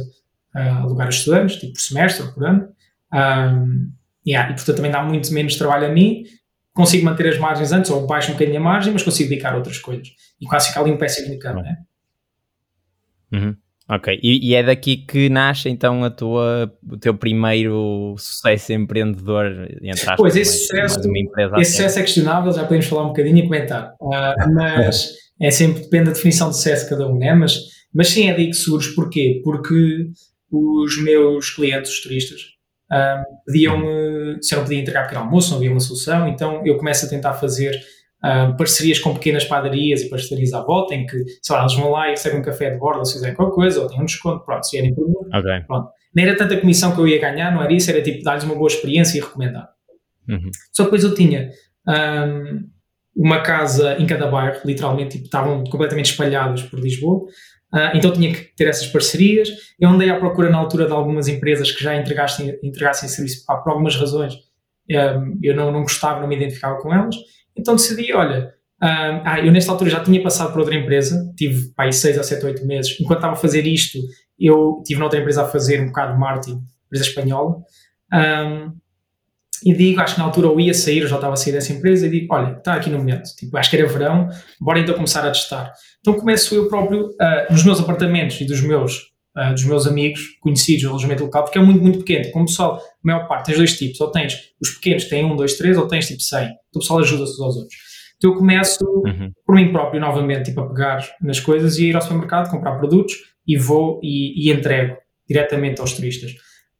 a 0.53 0.79
alugar 0.79 1.07
a 1.07 1.09
estudantes, 1.09 1.55
tipo, 1.55 1.73
por 1.73 1.79
semestre 1.79 2.25
ou 2.25 2.33
por 2.33 2.45
ano, 2.45 2.67
um, 3.13 3.91
yeah, 4.25 4.51
e 4.51 4.55
portanto 4.55 4.75
também 4.75 4.91
dá 4.91 5.03
muito 5.03 5.33
menos 5.33 5.55
trabalho 5.55 5.87
a 5.87 5.89
mim, 5.89 6.23
consigo 6.73 7.05
manter 7.05 7.27
as 7.27 7.37
margens 7.37 7.71
antes, 7.71 7.91
ou 7.91 8.05
baixo 8.07 8.29
um 8.29 8.33
bocadinho 8.33 8.57
a 8.57 8.63
margem, 8.63 8.91
mas 8.91 9.03
consigo 9.03 9.29
dedicar 9.29 9.53
a 9.53 9.57
outras 9.57 9.77
coisas. 9.77 10.09
E 10.41 10.45
quase 10.45 10.69
fica 10.69 10.79
ali 10.81 10.91
um 10.91 10.97
passive 10.97 11.33
income, 11.33 11.61
né? 11.61 11.77
Uhum. 13.31 13.55
Ok, 13.89 14.17
e, 14.23 14.49
e, 14.49 14.55
é 14.55 14.63
daqui 14.63 14.95
que 14.95 15.27
nasce 15.27 15.67
então 15.67 16.05
a 16.05 16.09
tua, 16.09 16.73
o 16.89 16.97
teu 16.97 17.13
primeiro 17.13 18.15
sucesso 18.17 18.71
empreendedor, 18.71 19.67
entre 19.81 19.91
aspas, 19.91 20.15
Pois, 20.15 20.35
esse 20.37 20.59
sucesso, 20.59 21.01
esse 21.59 21.71
sucesso 21.71 21.99
é 21.99 22.01
questionável, 22.01 22.53
já 22.53 22.63
podemos 22.63 22.85
falar 22.85 23.03
um 23.03 23.07
bocadinho 23.07 23.39
e 23.39 23.43
comentar, 23.43 23.93
uh, 23.99 24.09
mas 24.55 25.11
é 25.41 25.51
sempre, 25.51 25.81
depende 25.81 26.05
da 26.05 26.11
definição 26.11 26.49
de 26.49 26.55
sucesso 26.55 26.85
de 26.85 26.91
cada 26.91 27.11
um, 27.11 27.17
né? 27.17 27.33
mas, 27.33 27.59
mas 27.93 28.07
sim 28.07 28.29
é 28.29 28.33
daí 28.33 28.47
que 28.47 28.55
surge, 28.55 28.95
porquê? 28.95 29.41
Porque 29.43 30.07
os 30.49 31.03
meus 31.03 31.49
clientes, 31.49 31.91
os 31.91 32.01
turistas, 32.01 32.52
uh, 32.91 33.23
pediam-me, 33.45 34.37
se 34.41 34.53
eu 34.53 34.57
não 34.57 34.65
podia 34.65 34.79
entregar 34.79 35.03
pequeno 35.03 35.21
almoço, 35.21 35.51
não 35.51 35.57
havia 35.57 35.71
uma 35.71 35.79
solução, 35.79 36.27
então 36.27 36.65
eu 36.65 36.77
começo 36.77 37.05
a 37.05 37.09
tentar 37.09 37.33
fazer 37.33 37.79
uh, 38.23 38.55
parcerias 38.57 38.99
com 38.99 39.13
pequenas 39.13 39.45
padarias 39.45 40.01
e 40.01 40.09
parcerias 40.09 40.53
à 40.53 40.61
volta, 40.61 40.95
em 40.95 41.05
que, 41.05 41.17
sei 41.41 41.55
lá, 41.55 41.61
eles 41.61 41.75
vão 41.75 41.91
lá 41.91 42.07
e 42.07 42.11
recebem 42.11 42.39
um 42.39 42.43
café 42.43 42.69
de 42.69 42.77
borda 42.77 43.05
se 43.05 43.13
fizerem 43.13 43.35
qualquer 43.35 43.55
coisa, 43.55 43.81
ou 43.81 43.87
têm 43.87 44.01
um 44.01 44.05
desconto, 44.05 44.43
pronto, 44.45 44.65
se 44.65 44.77
vierem 44.77 44.93
por 44.93 45.07
mim, 45.07 45.15
okay. 45.27 45.61
pronto. 45.67 45.89
Não 46.15 46.23
era 46.23 46.37
tanta 46.37 46.57
comissão 46.57 46.93
que 46.93 47.01
eu 47.01 47.07
ia 47.07 47.19
ganhar, 47.19 47.51
não 47.51 47.63
era 47.63 47.73
isso, 47.73 47.89
era 47.89 48.01
tipo 48.01 48.23
dar-lhes 48.23 48.43
uma 48.43 48.55
boa 48.55 48.67
experiência 48.67 49.17
e 49.17 49.21
recomendar. 49.21 49.67
Uhum. 50.29 50.49
Só 50.71 50.83
que 50.83 50.91
depois 50.91 51.03
eu 51.03 51.15
tinha 51.15 51.49
um, 51.87 52.69
uma 53.15 53.41
casa 53.41 53.97
em 53.99 54.05
cada 54.05 54.27
bairro, 54.27 54.61
literalmente, 54.65 55.13
tipo, 55.13 55.25
estavam 55.25 55.63
completamente 55.63 56.11
espalhados 56.11 56.63
por 56.63 56.79
Lisboa, 56.79 57.25
Uh, 57.73 57.95
então 57.95 58.11
tinha 58.11 58.31
que 58.31 58.55
ter 58.55 58.67
essas 58.67 58.87
parcerias. 58.87 59.49
Eu 59.79 59.89
andei 59.89 60.09
à 60.09 60.19
procura 60.19 60.49
na 60.49 60.57
altura 60.57 60.85
de 60.85 60.91
algumas 60.91 61.27
empresas 61.27 61.71
que 61.71 61.83
já 61.83 61.95
entregassem, 61.95 62.57
entregassem 62.63 63.09
serviço 63.09 63.43
pá, 63.45 63.57
por 63.57 63.71
algumas 63.71 63.95
razões. 63.95 64.35
Eu 64.87 65.55
não, 65.55 65.71
não 65.71 65.81
gostava, 65.81 66.19
não 66.19 66.27
me 66.27 66.35
identificava 66.35 66.77
com 66.79 66.93
elas. 66.93 67.15
Então 67.57 67.75
decidi, 67.75 68.13
olha, 68.13 68.53
um, 68.81 69.21
ah, 69.25 69.39
eu 69.39 69.51
nesta 69.51 69.71
altura 69.71 69.89
já 69.89 70.03
tinha 70.03 70.21
passado 70.21 70.51
por 70.51 70.59
outra 70.59 70.75
empresa, 70.75 71.33
tive 71.37 71.73
pá, 71.73 71.89
6 71.89 72.19
a 72.19 72.23
7, 72.23 72.45
8 72.45 72.67
meses. 72.67 72.99
Enquanto 72.99 73.19
estava 73.19 73.33
a 73.33 73.37
fazer 73.37 73.65
isto, 73.65 73.97
eu 74.37 74.83
tive 74.85 74.99
noutra 74.99 75.19
empresa 75.19 75.43
a 75.43 75.47
fazer 75.47 75.81
um 75.81 75.87
bocado 75.87 76.13
de 76.13 76.19
marketing, 76.19 76.61
empresa 76.87 77.05
espanhola. 77.05 77.55
E 79.65 79.73
digo, 79.73 79.99
acho 80.01 80.15
que 80.15 80.19
na 80.19 80.25
altura 80.25 80.47
eu 80.47 80.59
ia 80.59 80.73
sair, 80.73 80.99
eu 80.99 81.07
já 81.07 81.15
estava 81.15 81.33
a 81.33 81.37
sair 81.37 81.53
dessa 81.53 81.71
empresa, 81.73 82.07
e 82.07 82.09
digo, 82.09 82.33
olha, 82.33 82.57
está 82.57 82.75
aqui 82.75 82.89
no 82.89 82.97
momento, 82.97 83.23
tipo, 83.37 83.57
acho 83.57 83.69
que 83.69 83.77
era 83.77 83.87
verão, 83.87 84.29
bora 84.59 84.79
então 84.79 84.95
começar 84.95 85.25
a 85.25 85.31
testar. 85.31 85.71
Então 85.99 86.13
começo 86.13 86.53
eu 86.53 86.67
próprio, 86.67 87.07
uh, 87.07 87.51
nos 87.51 87.63
meus 87.63 87.79
apartamentos 87.79 88.39
e 88.41 88.45
dos 88.45 88.61
meus 88.61 89.13
uh, 89.37 89.53
dos 89.53 89.65
meus 89.65 89.87
amigos, 89.87 90.21
conhecidos 90.39 90.83
do 90.83 90.89
alojamento 90.89 91.23
local, 91.23 91.43
porque 91.43 91.57
é 91.57 91.61
muito, 91.61 91.81
muito 91.81 91.99
pequeno. 91.99 92.31
Como 92.31 92.45
o 92.45 92.47
pessoal, 92.47 92.77
a 92.77 92.81
maior 93.03 93.27
parte, 93.27 93.47
tens 93.47 93.57
dois 93.57 93.77
tipos, 93.77 93.99
ou 93.99 94.11
tens 94.11 94.37
os 94.61 94.71
pequenos 94.71 95.03
que 95.03 95.09
têm 95.09 95.25
um, 95.25 95.35
dois, 95.35 95.57
três, 95.57 95.77
ou 95.77 95.87
tens 95.87 96.07
tipo 96.07 96.21
100. 96.21 96.43
Então 96.43 96.55
o 96.75 96.79
pessoal 96.79 96.99
ajuda-se 96.99 97.33
uns 97.33 97.41
aos 97.41 97.55
outros. 97.57 97.77
Então 98.17 98.31
eu 98.31 98.37
começo 98.37 98.85
uhum. 98.85 99.31
por 99.45 99.55
mim 99.55 99.71
próprio, 99.71 99.99
novamente, 99.99 100.45
tipo, 100.45 100.61
a 100.61 100.67
pegar 100.67 101.05
nas 101.21 101.39
coisas 101.39 101.77
e 101.77 101.89
ir 101.89 101.95
ao 101.95 102.01
supermercado, 102.01 102.49
comprar 102.49 102.77
produtos 102.77 103.15
e 103.45 103.57
vou 103.57 103.99
e, 104.01 104.47
e 104.47 104.51
entrego 104.51 104.95
diretamente 105.27 105.81
aos 105.81 105.93
turistas. 105.93 106.31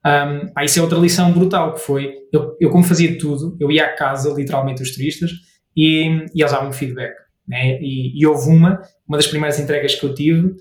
Um, 0.06 0.48
pá, 0.54 0.66
isso 0.66 0.80
é 0.80 0.82
outra 0.82 0.98
lição 0.98 1.32
brutal 1.32 1.74
que 1.74 1.80
foi, 1.80 2.14
eu, 2.32 2.58
eu 2.60 2.70
como 2.70 2.84
fazia 2.84 3.18
tudo, 3.18 3.56
eu 3.60 3.72
ia 3.72 3.86
à 3.86 3.96
casa, 3.96 4.34
literalmente, 4.34 4.82
dos 4.82 4.94
turistas 4.94 5.32
e, 5.76 6.08
e 6.34 6.42
eles 6.42 6.52
davam-me 6.52 6.74
feedback. 6.74 7.14
Né? 7.48 7.80
E, 7.82 8.20
e 8.20 8.26
houve 8.26 8.50
uma, 8.50 8.82
uma 9.08 9.18
das 9.18 9.28
primeiras 9.28 9.60
entregas 9.60 9.96
que 9.96 10.06
eu 10.06 10.14
tive, 10.14 10.56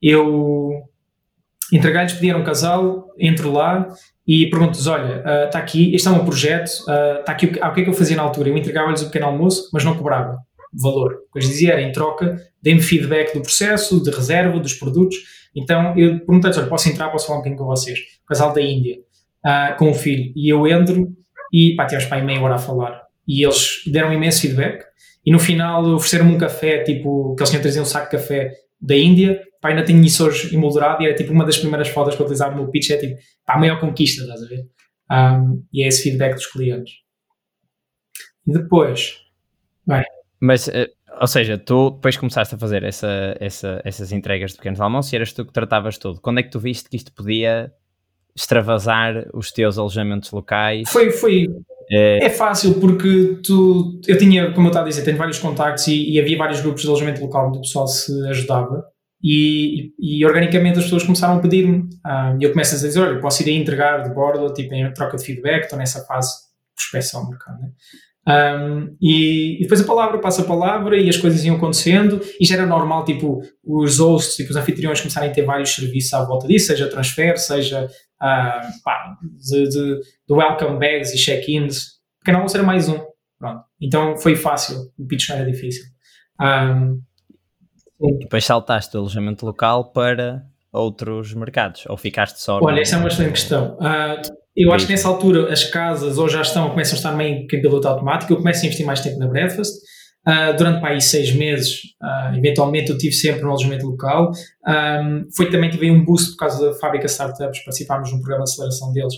eu 0.00 0.82
entregar-lhes, 1.72 2.14
pediram 2.14 2.40
um 2.40 2.44
casal, 2.44 3.08
entro 3.18 3.52
lá 3.52 3.88
e 4.26 4.48
pergunto-lhes, 4.48 4.86
olha, 4.86 5.22
está 5.46 5.58
uh, 5.58 5.62
aqui, 5.62 5.94
este 5.94 6.08
é 6.08 6.10
um 6.10 6.24
projeto, 6.24 6.68
está 6.68 7.24
uh, 7.26 7.30
aqui 7.30 7.46
o 7.46 7.52
que, 7.52 7.60
ah, 7.60 7.68
o 7.68 7.74
que 7.74 7.80
é 7.80 7.84
que 7.84 7.90
eu 7.90 7.94
fazia 7.94 8.16
na 8.16 8.22
altura? 8.22 8.48
Eu 8.48 8.56
entregava-lhes 8.56 9.02
o 9.02 9.06
pequeno 9.06 9.26
almoço, 9.26 9.68
mas 9.72 9.84
não 9.84 9.96
cobrava 9.96 10.38
valor. 10.72 11.14
O 11.28 11.32
que 11.32 11.38
eles 11.38 11.48
diziam 11.48 11.72
era, 11.72 11.82
em 11.82 11.92
troca, 11.92 12.40
dê-me 12.62 12.80
feedback 12.80 13.34
do 13.34 13.40
processo, 13.40 14.02
de 14.02 14.10
reserva, 14.10 14.58
dos 14.58 14.74
produtos. 14.74 15.16
Então 15.54 15.96
eu 15.98 16.18
perguntei-lhes, 16.18 16.58
olha, 16.58 16.68
posso 16.68 16.88
entrar, 16.88 17.08
posso 17.10 17.26
falar 17.26 17.38
um 17.38 17.40
bocadinho 17.40 17.58
com 17.58 17.66
vocês? 17.66 17.98
Casal 18.28 18.52
da 18.52 18.60
Índia, 18.60 18.98
uh, 19.44 19.76
com 19.78 19.90
o 19.90 19.94
filho. 19.94 20.32
E 20.36 20.48
eu 20.48 20.66
entro 20.66 21.12
e, 21.52 21.74
pá, 21.76 21.86
tivemos 21.86 22.06
para 22.06 22.18
aí 22.18 22.24
meia 22.24 22.40
hora 22.40 22.56
a 22.56 22.58
falar. 22.58 23.02
E 23.26 23.44
eles 23.44 23.82
deram 23.86 24.12
imenso 24.12 24.42
feedback. 24.42 24.84
E 25.24 25.32
no 25.32 25.38
final 25.38 25.84
ofereceram-me 25.84 26.34
um 26.34 26.38
café, 26.38 26.82
tipo, 26.82 27.34
que 27.34 27.42
eles 27.42 27.50
tinham 27.50 27.62
trazido 27.62 27.82
um 27.82 27.86
saco 27.86 28.06
de 28.06 28.12
café 28.12 28.52
da 28.80 28.96
Índia, 28.96 29.42
pá, 29.60 29.70
ainda 29.70 29.84
tenho 29.84 30.02
isso 30.04 30.26
hoje 30.26 30.54
emoldurado 30.54 31.02
e 31.02 31.06
era 31.06 31.14
tipo 31.14 31.32
uma 31.32 31.44
das 31.44 31.58
primeiras 31.58 31.88
fotos 31.88 32.14
que 32.14 32.20
eu 32.20 32.24
utilizava 32.24 32.52
no 32.52 32.62
meu 32.62 32.70
pitch, 32.70 32.90
é 32.90 32.96
tipo, 32.96 33.20
pá, 33.44 33.54
a 33.54 33.58
maior 33.58 33.80
conquista, 33.80 34.22
estás 34.22 34.42
a 34.42 34.46
ver? 34.46 34.66
Um, 35.10 35.64
e 35.72 35.82
é 35.82 35.88
esse 35.88 36.02
feedback 36.02 36.34
dos 36.34 36.46
clientes. 36.46 36.94
E 38.46 38.52
depois, 38.52 39.18
bem. 39.86 40.04
Mas, 40.40 40.68
uh, 40.68 40.88
ou 41.20 41.26
seja, 41.26 41.58
tu 41.58 41.90
depois 41.90 42.16
começaste 42.16 42.54
a 42.54 42.58
fazer 42.58 42.82
essa, 42.84 43.36
essa, 43.40 43.80
essas 43.84 44.12
entregas 44.12 44.52
de 44.52 44.58
pequenos 44.58 44.80
almoços 44.80 45.12
e 45.12 45.16
eras 45.16 45.32
tu 45.32 45.44
que 45.44 45.52
tratavas 45.52 45.98
tudo. 45.98 46.20
Quando 46.20 46.38
é 46.38 46.42
que 46.42 46.50
tu 46.50 46.60
viste 46.60 46.88
que 46.88 46.96
isto 46.96 47.12
podia 47.12 47.72
extravasar 48.38 49.26
os 49.34 49.50
teus 49.50 49.76
alojamentos 49.78 50.30
locais? 50.30 50.88
Foi, 50.88 51.10
foi. 51.10 51.48
É, 51.90 52.26
é 52.26 52.30
fácil 52.30 52.74
porque 52.74 53.40
tu, 53.44 54.00
eu 54.06 54.16
tinha, 54.16 54.52
como 54.52 54.66
eu 54.66 54.70
estava 54.70 54.86
a 54.86 54.88
dizer, 54.88 55.02
tenho 55.02 55.16
vários 55.16 55.38
contactos 55.38 55.86
e, 55.88 56.12
e 56.12 56.20
havia 56.20 56.36
vários 56.36 56.60
grupos 56.60 56.82
de 56.82 56.88
alojamento 56.88 57.20
local 57.20 57.48
onde 57.48 57.58
o 57.58 57.62
pessoal 57.62 57.86
se 57.88 58.12
ajudava 58.28 58.84
e, 59.22 59.90
e, 59.98 60.20
e, 60.20 60.24
organicamente 60.24 60.78
as 60.78 60.84
pessoas 60.84 61.02
começaram 61.02 61.38
a 61.38 61.40
pedir-me. 61.40 61.88
Ah, 62.04 62.36
e 62.38 62.44
eu 62.44 62.50
começo 62.50 62.74
a 62.74 62.78
dizer: 62.78 63.00
olha, 63.00 63.20
posso 63.20 63.42
ir 63.42 63.50
a 63.50 63.52
entregar 63.52 64.02
de 64.02 64.14
bordo, 64.14 64.52
tipo, 64.52 64.72
em 64.74 64.92
troca 64.92 65.16
de 65.16 65.24
feedback, 65.24 65.64
estou 65.64 65.78
nessa 65.78 66.04
fase 66.04 66.28
de 66.30 66.74
prospeção 66.76 67.24
do 67.24 67.30
mercado. 67.30 67.58
Né? 67.60 67.70
Um, 68.28 68.94
e, 69.00 69.56
e, 69.56 69.62
depois 69.62 69.80
a 69.80 69.84
palavra 69.84 70.18
passa 70.18 70.42
a 70.42 70.44
palavra 70.44 71.00
e 71.00 71.08
as 71.08 71.16
coisas 71.16 71.42
iam 71.44 71.56
acontecendo 71.56 72.20
e 72.38 72.44
já 72.44 72.56
era 72.56 72.66
normal, 72.66 73.04
tipo, 73.04 73.40
os 73.64 73.98
hosts, 73.98 74.36
tipo, 74.36 74.50
os 74.50 74.56
anfitriões 74.56 75.00
começarem 75.00 75.30
a 75.30 75.32
ter 75.32 75.42
vários 75.42 75.74
serviços 75.74 76.12
à 76.12 76.22
volta 76.24 76.46
disso, 76.46 76.66
seja 76.66 76.90
transfer, 76.90 77.38
seja 77.38 77.88
uh, 78.22 78.82
pá, 78.84 79.16
de, 79.22 79.68
de, 79.68 80.00
de, 80.00 80.34
welcome 80.34 80.78
bags 80.78 81.12
e 81.12 81.16
check-ins. 81.16 81.98
Porque 82.18 82.32
não 82.32 82.46
ser 82.48 82.62
mais 82.62 82.88
um. 82.88 83.00
Pronto. 83.38 83.62
Então 83.80 84.16
foi 84.16 84.34
fácil, 84.34 84.92
o 84.98 85.06
pitch 85.06 85.28
não 85.28 85.36
era 85.36 85.50
difícil. 85.50 85.84
Um, 86.40 87.00
depois 88.18 88.44
saltaste 88.44 88.92
do 88.92 88.98
alojamento 88.98 89.44
local 89.44 89.92
para 89.92 90.44
outros 90.72 91.34
mercados, 91.34 91.84
ou 91.88 91.96
ficaste 91.96 92.40
só... 92.40 92.60
Olha, 92.62 92.76
no... 92.76 92.82
essa 92.82 92.96
é 92.96 92.98
uma 92.98 93.08
excelente 93.08 93.32
questão. 93.32 93.76
Uh, 93.76 94.20
eu 94.56 94.72
acho 94.72 94.86
que 94.86 94.92
nessa 94.92 95.08
altura 95.08 95.52
as 95.52 95.64
casas 95.64 96.18
ou 96.18 96.28
já 96.28 96.42
estão, 96.42 96.70
começam 96.70 96.94
a 96.94 96.98
estar 96.98 97.12
meio 97.12 97.36
em 97.36 97.46
piloto 97.46 97.86
automático, 97.88 98.32
eu 98.32 98.36
começo 98.36 98.62
a 98.62 98.66
investir 98.66 98.84
mais 98.84 99.00
tempo 99.00 99.18
na 99.18 99.26
breakfast, 99.26 99.72
uh, 100.28 100.56
durante 100.56 100.80
para 100.80 100.90
aí 100.90 101.00
seis 101.00 101.34
meses, 101.34 101.80
uh, 102.02 102.36
eventualmente 102.36 102.90
eu 102.90 102.98
tive 102.98 103.14
sempre 103.14 103.44
um 103.44 103.48
alojamento 103.48 103.86
local, 103.86 104.30
um, 104.66 105.28
foi 105.34 105.50
também 105.50 105.70
tive 105.70 105.90
um 105.90 106.04
boost 106.04 106.32
por 106.32 106.38
causa 106.38 106.66
da 106.66 106.78
fábrica 106.78 107.06
Startups, 107.06 107.64
participámos 107.64 108.12
num 108.12 108.18
programa 108.18 108.44
de 108.44 108.50
aceleração 108.50 108.92
deles, 108.92 109.14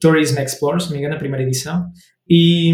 Tourism 0.00 0.38
Explorer, 0.38 0.80
se 0.80 0.86
não 0.86 0.92
me 0.92 0.98
engano, 0.98 1.14
a 1.14 1.18
primeira 1.18 1.44
edição, 1.44 1.86
e, 2.28 2.72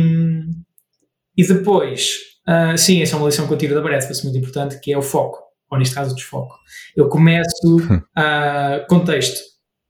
e 1.37 1.47
depois, 1.47 2.19
uh, 2.47 2.77
sim, 2.77 3.01
essa 3.03 3.17
é 3.17 3.19
uma 3.19 3.27
lição 3.27 3.47
que 3.47 3.53
eu 3.53 3.59
tiro 3.59 3.75
da 3.75 3.81
breakfast 3.81 4.23
muito 4.25 4.39
importante, 4.39 4.79
que 4.81 4.93
é 4.93 4.99
o 4.99 5.03
foco 5.03 5.49
ou 5.71 5.79
neste 5.79 5.95
caso 5.95 6.13
o 6.13 6.15
desfoco. 6.15 6.55
Eu 6.97 7.09
começo 7.09 7.77
a 8.17 8.81
uh, 8.83 8.87
contexto. 8.89 9.39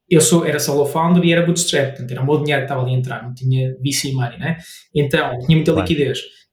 Eu 0.09 0.21
sou, 0.23 0.47
era 0.47 0.59
solo 0.59 0.87
founder 0.87 1.23
e 1.23 1.33
era 1.33 1.45
bootstrap, 1.45 1.91
portanto 1.91 2.11
era 2.11 2.23
o 2.23 2.25
meu 2.25 2.39
dinheiro 2.39 2.63
que 2.63 2.65
estava 2.65 2.83
ali 2.83 2.95
a 2.95 2.99
entrar, 2.99 3.23
não 3.23 3.35
tinha 3.35 3.75
VC 3.75 4.13
money, 4.13 4.39
né? 4.39 4.57
Então, 4.95 5.39
tinha 5.41 5.57
muita 5.57 5.73
claro. 5.73 5.87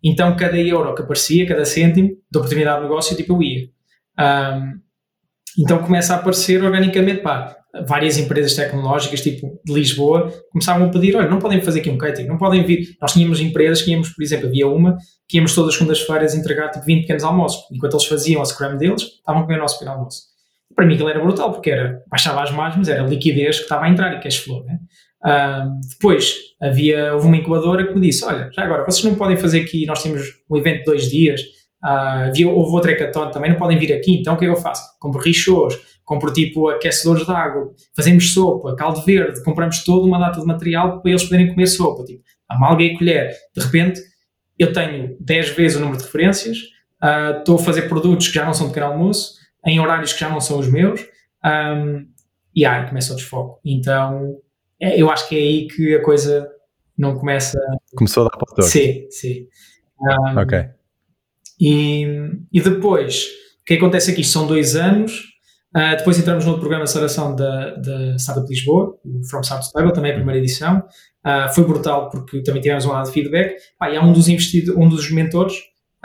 Então, 0.05 0.35
cada 0.35 0.57
euro 0.57 0.93
que 0.93 1.01
aparecia, 1.01 1.47
cada 1.47 1.65
cêntimo 1.65 2.09
de 2.09 2.37
oportunidade 2.37 2.77
de 2.77 2.83
negócio, 2.83 3.17
tipo, 3.17 3.33
eu 3.33 3.41
ia. 3.41 3.69
Um, 4.19 4.85
então 5.57 5.79
começa 5.79 6.13
a 6.13 6.17
aparecer 6.17 6.61
organicamente, 6.63 7.21
pá, 7.21 7.55
várias 7.87 8.17
empresas 8.17 8.53
tecnológicas, 8.55 9.21
tipo 9.21 9.59
de 9.65 9.73
Lisboa, 9.73 10.31
começavam 10.51 10.87
a 10.87 10.89
pedir: 10.89 11.15
olha, 11.15 11.29
não 11.29 11.39
podem 11.39 11.61
fazer 11.61 11.79
aqui 11.79 11.89
um 11.89 11.97
catering, 11.97 12.27
não 12.27 12.37
podem 12.37 12.63
vir. 12.63 12.95
Nós 13.01 13.13
tínhamos 13.13 13.39
empresas 13.39 13.81
que 13.81 13.91
íamos, 13.91 14.09
por 14.09 14.21
exemplo, 14.21 14.47
havia 14.47 14.67
uma 14.67 14.97
que 15.27 15.37
íamos 15.37 15.55
todas 15.55 15.69
as 15.69 15.75
segundas-feiras 15.75 16.35
entregar 16.35 16.69
tipo 16.69 16.85
20 16.85 17.01
pequenos 17.01 17.23
almoços. 17.23 17.63
Enquanto 17.71 17.93
eles 17.93 18.05
faziam 18.05 18.41
a 18.41 18.45
scrum 18.45 18.77
deles, 18.77 19.01
estavam 19.01 19.41
a 19.41 19.45
comer 19.45 19.57
o 19.57 19.61
nosso 19.61 19.79
pequeno 19.79 19.97
almoço. 19.97 20.21
Para 20.75 20.85
mim 20.85 20.95
aquilo 20.95 21.09
era 21.09 21.21
brutal, 21.21 21.51
porque 21.51 21.71
era, 21.71 22.03
baixava 22.09 22.43
as 22.43 22.51
margens, 22.51 22.87
era 22.87 23.03
liquidez 23.03 23.57
que 23.57 23.63
estava 23.63 23.85
a 23.85 23.89
entrar 23.89 24.13
e 24.13 24.19
cash 24.19 24.37
flow, 24.37 24.63
né? 24.65 24.77
Uh, 25.25 25.79
depois 25.89 26.35
havia, 26.61 27.15
houve 27.15 27.25
uma 27.25 27.37
incubadora 27.37 27.87
que 27.87 27.95
me 27.95 28.01
disse: 28.01 28.23
Olha, 28.23 28.49
já 28.53 28.63
agora, 28.63 28.85
vocês 28.85 29.03
não 29.03 29.15
podem 29.15 29.35
fazer 29.35 29.61
aqui, 29.61 29.85
nós 29.87 30.03
temos 30.03 30.21
um 30.47 30.55
evento 30.55 30.79
de 30.79 30.83
dois 30.85 31.09
dias, 31.09 31.41
uh, 31.83 32.27
havia, 32.27 32.47
houve 32.47 32.71
outra 32.71 32.91
hackathon 32.91 33.31
também, 33.31 33.49
não 33.49 33.57
podem 33.57 33.79
vir 33.79 33.91
aqui, 33.91 34.19
então 34.19 34.35
o 34.35 34.37
que 34.37 34.45
é 34.45 34.47
que 34.47 34.53
eu 34.53 34.61
faço? 34.61 34.83
Compro 34.99 35.19
richos, 35.19 35.79
compro 36.03 36.31
tipo 36.31 36.69
aquecedores 36.69 37.25
de 37.25 37.31
água, 37.31 37.73
fazemos 37.95 38.33
sopa, 38.33 38.75
caldo 38.75 39.01
verde, 39.01 39.43
compramos 39.43 39.83
toda 39.83 40.05
uma 40.05 40.19
data 40.19 40.39
de 40.39 40.45
material 40.45 41.01
para 41.01 41.09
eles 41.09 41.23
poderem 41.23 41.47
comer 41.47 41.65
sopa, 41.65 42.03
tipo, 42.03 42.21
amalga 42.47 42.83
e 42.83 42.95
colher. 42.95 43.31
De 43.55 43.63
repente, 43.63 43.99
eu 44.59 44.71
tenho 44.71 45.17
10 45.19 45.49
vezes 45.49 45.77
o 45.77 45.79
número 45.79 45.97
de 45.97 46.05
referências, 46.05 46.57
uh, 47.03 47.39
estou 47.39 47.55
a 47.55 47.59
fazer 47.59 47.89
produtos 47.89 48.27
que 48.27 48.35
já 48.35 48.45
não 48.45 48.53
são 48.53 48.67
de 48.67 48.73
pequeno 48.73 48.93
almoço, 48.93 49.33
em 49.65 49.79
horários 49.79 50.13
que 50.13 50.19
já 50.19 50.29
não 50.29 50.39
são 50.39 50.59
os 50.59 50.71
meus, 50.71 51.01
um, 51.43 52.05
e 52.55 52.63
aí 52.63 52.87
começa 52.87 53.11
o 53.11 53.15
desfoco. 53.15 53.59
Então, 53.65 54.35
eu 54.99 55.09
acho 55.09 55.27
que 55.27 55.35
é 55.35 55.39
aí 55.39 55.67
que 55.67 55.95
a 55.95 56.03
coisa 56.03 56.47
não 56.97 57.17
começa. 57.17 57.59
Começou 57.95 58.25
a 58.25 58.29
dar 58.29 58.37
para 58.37 58.65
o 58.65 58.67
Sim, 58.67 59.07
sim. 59.09 59.47
Um, 59.99 60.39
Ok. 60.39 60.65
e, 61.59 62.05
e 62.51 62.61
depois, 62.61 63.25
o 63.61 63.65
que 63.65 63.75
acontece 63.75 64.11
aqui? 64.11 64.23
São 64.23 64.45
dois 64.47 64.75
anos. 64.75 65.33
Uh, 65.75 65.97
depois 65.97 66.17
entramos 66.17 66.45
no 66.45 66.57
programa 66.57 66.85
de 66.85 66.89
aceleração 66.89 67.35
da, 67.35 67.75
da 67.75 68.15
Startup 68.17 68.47
de 68.47 68.53
Lisboa, 68.53 68.97
o 69.03 69.27
From 69.29 69.41
to 69.41 69.71
Table, 69.73 69.91
também 69.91 70.11
a 70.11 70.15
primeira 70.15 70.39
edição. 70.39 70.83
Uh, 71.25 71.53
foi 71.53 71.65
brutal 71.65 72.09
porque 72.09 72.41
também 72.43 72.61
tivemos 72.61 72.85
um 72.85 72.91
lado 72.91 73.07
de 73.07 73.11
feedback. 73.11 73.57
Pá, 73.77 73.89
e 73.89 73.97
há 73.97 74.01
um 74.01 74.13
dos 74.13 74.29
investidores, 74.29 74.79
um 74.79 74.87
dos 74.87 75.11
mentores, 75.11 75.55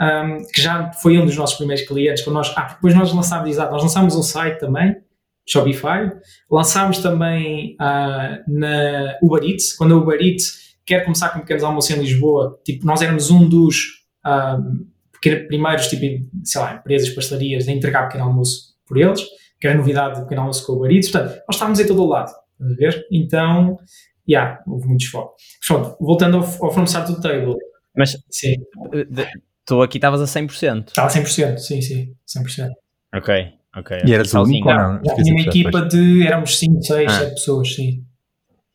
um, 0.01 0.43
que 0.51 0.61
já 0.61 0.91
foi 0.93 1.17
um 1.17 1.25
dos 1.25 1.37
nossos 1.37 1.55
primeiros 1.55 1.87
clientes. 1.87 2.23
Quando 2.23 2.35
nós, 2.35 2.53
ah, 2.57 2.73
depois 2.73 2.93
nós 2.95 3.13
lançámos, 3.13 3.49
exato, 3.49 3.71
nós 3.71 3.83
lançámos 3.83 4.15
um 4.15 4.23
site 4.23 4.59
também, 4.59 4.95
Shopify. 5.47 6.11
Lançámos 6.49 6.99
também 6.99 7.75
uh, 7.79 8.43
na 8.47 9.17
Uber 9.21 9.43
Eats. 9.43 9.73
Quando 9.75 9.93
a 9.95 9.97
Uber 9.97 10.19
Eats 10.21 10.75
quer 10.85 11.03
começar 11.03 11.29
com 11.29 11.39
pequenos 11.39 11.63
almoços 11.63 11.91
em 11.91 11.99
Lisboa, 11.99 12.59
tipo, 12.63 12.85
nós 12.85 13.01
éramos 13.01 13.29
um 13.29 13.47
dos 13.47 14.05
um, 14.25 14.85
primeiros, 15.47 15.87
tipo, 15.87 16.27
sei 16.43 16.61
lá, 16.61 16.75
empresas, 16.75 17.09
pastelarias 17.09 17.67
a 17.67 17.71
entregar 17.71 18.07
pequeno 18.07 18.25
almoço 18.25 18.75
por 18.85 18.97
eles 18.97 19.21
que 19.61 19.67
era 19.67 19.77
novidade 19.77 20.15
do 20.15 20.23
pequeno 20.23 20.41
almoço 20.41 20.65
com 20.65 20.73
o 20.73 20.77
Uber 20.77 20.91
Eats. 20.91 21.11
Portanto, 21.11 21.35
nós 21.47 21.55
estávamos 21.55 21.79
em 21.79 21.85
todo 21.85 22.03
o 22.03 22.07
lado, 22.07 22.31
estás 22.53 22.71
a 22.71 22.75
ver? 22.75 23.07
Então, 23.11 23.77
já, 24.27 24.39
yeah, 24.39 24.63
houve 24.65 24.87
muito 24.87 25.09
foco. 25.09 25.35
Pronto, 25.65 25.95
voltando 26.01 26.37
ao, 26.37 26.43
ao 26.43 26.71
From 26.71 26.85
Start 26.85 27.07
to 27.07 27.21
Table. 27.21 27.55
Mas, 27.95 28.17
sim. 28.31 28.55
de- 29.09 29.27
tu 29.63 29.81
aqui 29.83 29.99
estavas 29.99 30.19
a 30.19 30.25
100%. 30.25 30.87
Estava 30.87 31.07
a 31.07 31.11
100%, 31.11 31.57
sim, 31.59 31.79
sim, 31.81 32.15
100%. 32.27 32.69
Ok, 33.13 33.53
ok. 33.75 33.97
E 34.05 34.13
era 34.13 34.23
tu 34.23 34.29
sozinho. 34.29 34.63
único 34.65 34.69
ou 34.69 34.75
não? 34.75 35.01
Tinha 35.01 35.33
uma 35.33 35.41
equipa 35.41 35.81
de, 35.83 36.25
éramos 36.27 36.57
5, 36.59 36.81
6, 36.81 37.11
Ah. 37.11 37.19
7 37.19 37.29
pessoas, 37.33 37.73
sim. 37.75 38.03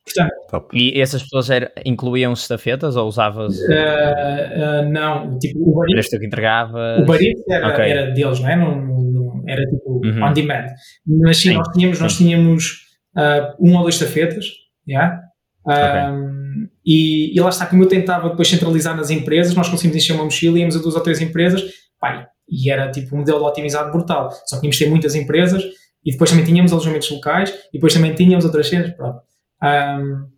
Portanto, 0.04 0.32
Top. 0.50 0.68
E 0.78 1.00
essas 1.00 1.22
pessoas 1.24 1.50
era, 1.50 1.72
incluíam 1.84 2.32
estafetas 2.32 2.94
ou 2.94 3.08
usavas. 3.08 3.58
ah, 3.70 4.78
ah, 4.78 4.82
não, 4.82 5.36
tipo, 5.38 5.58
o 5.58 5.82
Eats, 5.84 5.92
Eras 5.94 6.08
tu 6.10 6.18
que 6.20 6.26
entregavas? 6.26 7.08
o 7.08 7.14
Eats 7.14 7.42
era, 7.48 7.68
Ok. 7.68 7.84
era 7.90 8.10
deles, 8.12 8.38
não 8.40 8.48
é? 8.48 8.56
Não, 8.56 8.80
não- 8.80 9.42
era 9.48 9.62
tipo 9.66 10.00
Uhum. 10.04 10.22
on 10.24 10.32
demand. 10.32 10.66
Mas 11.06 11.36
sim, 11.38 11.50
Sim, 11.50 11.54
nós 11.56 11.68
tínhamos, 11.72 12.00
nós 12.00 12.16
tínhamos 12.16 12.86
ah, 13.16 13.54
um 13.58 13.74
ou 13.76 13.82
dois 13.82 13.94
estafetas, 13.96 14.46
yeah? 14.88 15.20
Um, 15.66 16.68
e, 16.84 17.36
e 17.36 17.40
lá 17.40 17.48
está, 17.48 17.66
como 17.66 17.82
eu 17.82 17.88
tentava 17.88 18.28
depois 18.30 18.46
centralizar 18.48 18.96
nas 18.96 19.10
empresas, 19.10 19.54
nós 19.54 19.68
conseguimos 19.68 19.96
encher 19.96 20.12
uma 20.14 20.24
mochila, 20.24 20.58
íamos 20.58 20.76
a 20.76 20.80
duas 20.80 20.94
ou 20.94 21.00
três 21.00 21.20
empresas, 21.20 21.62
pá, 22.00 22.28
e 22.48 22.70
era 22.70 22.90
tipo 22.90 23.14
um 23.14 23.18
modelo 23.18 23.44
otimizado 23.44 23.90
brutal. 23.90 24.30
Só 24.46 24.56
que 24.56 24.60
tínhamos 24.60 24.78
ter 24.78 24.88
muitas 24.88 25.14
empresas 25.14 25.64
e 26.04 26.12
depois 26.12 26.30
também 26.30 26.44
tínhamos 26.44 26.72
alojamentos 26.72 27.10
locais 27.10 27.50
e 27.70 27.72
depois 27.74 27.92
também 27.92 28.14
tínhamos 28.14 28.44
outras 28.44 28.68
cenas, 28.68 28.94
pronto. 28.94 29.20
Um, 29.62 30.28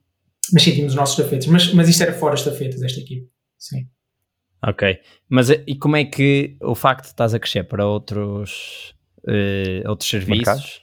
mas 0.53 0.62
sim, 0.62 0.73
tínhamos 0.73 0.92
os 0.92 0.97
nossos 0.97 1.18
estafetas. 1.18 1.47
Mas, 1.47 1.73
mas 1.75 1.88
isto 1.88 2.03
era 2.03 2.12
fora 2.12 2.35
estafetas, 2.35 2.83
esta 2.83 3.01
equipe. 3.01 3.29
Sim. 3.59 3.87
Ok. 4.66 4.99
Mas 5.29 5.51
eh, 5.51 5.62
e 5.66 5.77
como 5.77 5.97
é 5.97 6.05
que 6.05 6.57
o 6.62 6.75
facto 6.75 7.05
de 7.05 7.11
estás 7.11 7.35
a 7.35 7.38
crescer 7.38 7.64
para 7.64 7.87
outros, 7.87 8.94
eh, 9.27 9.83
outros 9.87 10.09
serviços, 10.09 10.47
Mercados? 10.47 10.83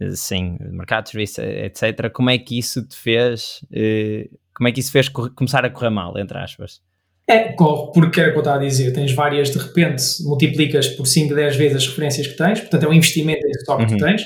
eh, 0.00 0.10
sim, 0.10 0.56
mercados, 0.60 1.10
serviços, 1.10 1.38
etc., 1.38 2.10
como 2.12 2.30
é 2.30 2.38
que 2.38 2.58
isso 2.58 2.86
te 2.86 2.96
fez, 2.96 3.64
eh, 3.72 4.28
como 4.54 4.68
é 4.68 4.72
que 4.72 4.80
isso 4.80 4.92
fez 4.92 5.08
começar 5.08 5.64
a 5.64 5.70
correr 5.70 5.90
mal, 5.90 6.16
entre 6.18 6.38
aspas? 6.38 6.80
É, 7.26 7.52
corre, 7.52 7.90
porque 7.94 8.20
era 8.20 8.28
o 8.28 8.32
que 8.32 8.38
eu 8.38 8.42
estava 8.42 8.58
a 8.58 8.66
dizer. 8.66 8.92
Tens 8.92 9.12
várias, 9.12 9.50
de 9.50 9.58
repente, 9.58 10.02
multiplicas 10.24 10.88
por 10.88 11.06
5, 11.06 11.34
10 11.34 11.56
vezes 11.56 11.76
as 11.78 11.86
referências 11.88 12.26
que 12.26 12.36
tens, 12.36 12.60
portanto 12.60 12.82
é 12.84 12.88
um 12.88 12.92
investimento 12.92 13.40
em 13.46 13.50
que 13.50 13.70
Uhum. 13.72 13.86
tu 13.86 13.96
tens. 13.96 14.22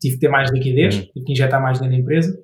Tive 0.00 0.14
que 0.14 0.20
ter 0.20 0.28
mais 0.28 0.50
liquidez, 0.50 0.96
Uhum. 0.96 1.02
tive 1.14 1.24
que 1.26 1.32
injetar 1.32 1.62
mais 1.62 1.78
dentro 1.78 1.94
da 1.94 2.00
empresa. 2.00 2.36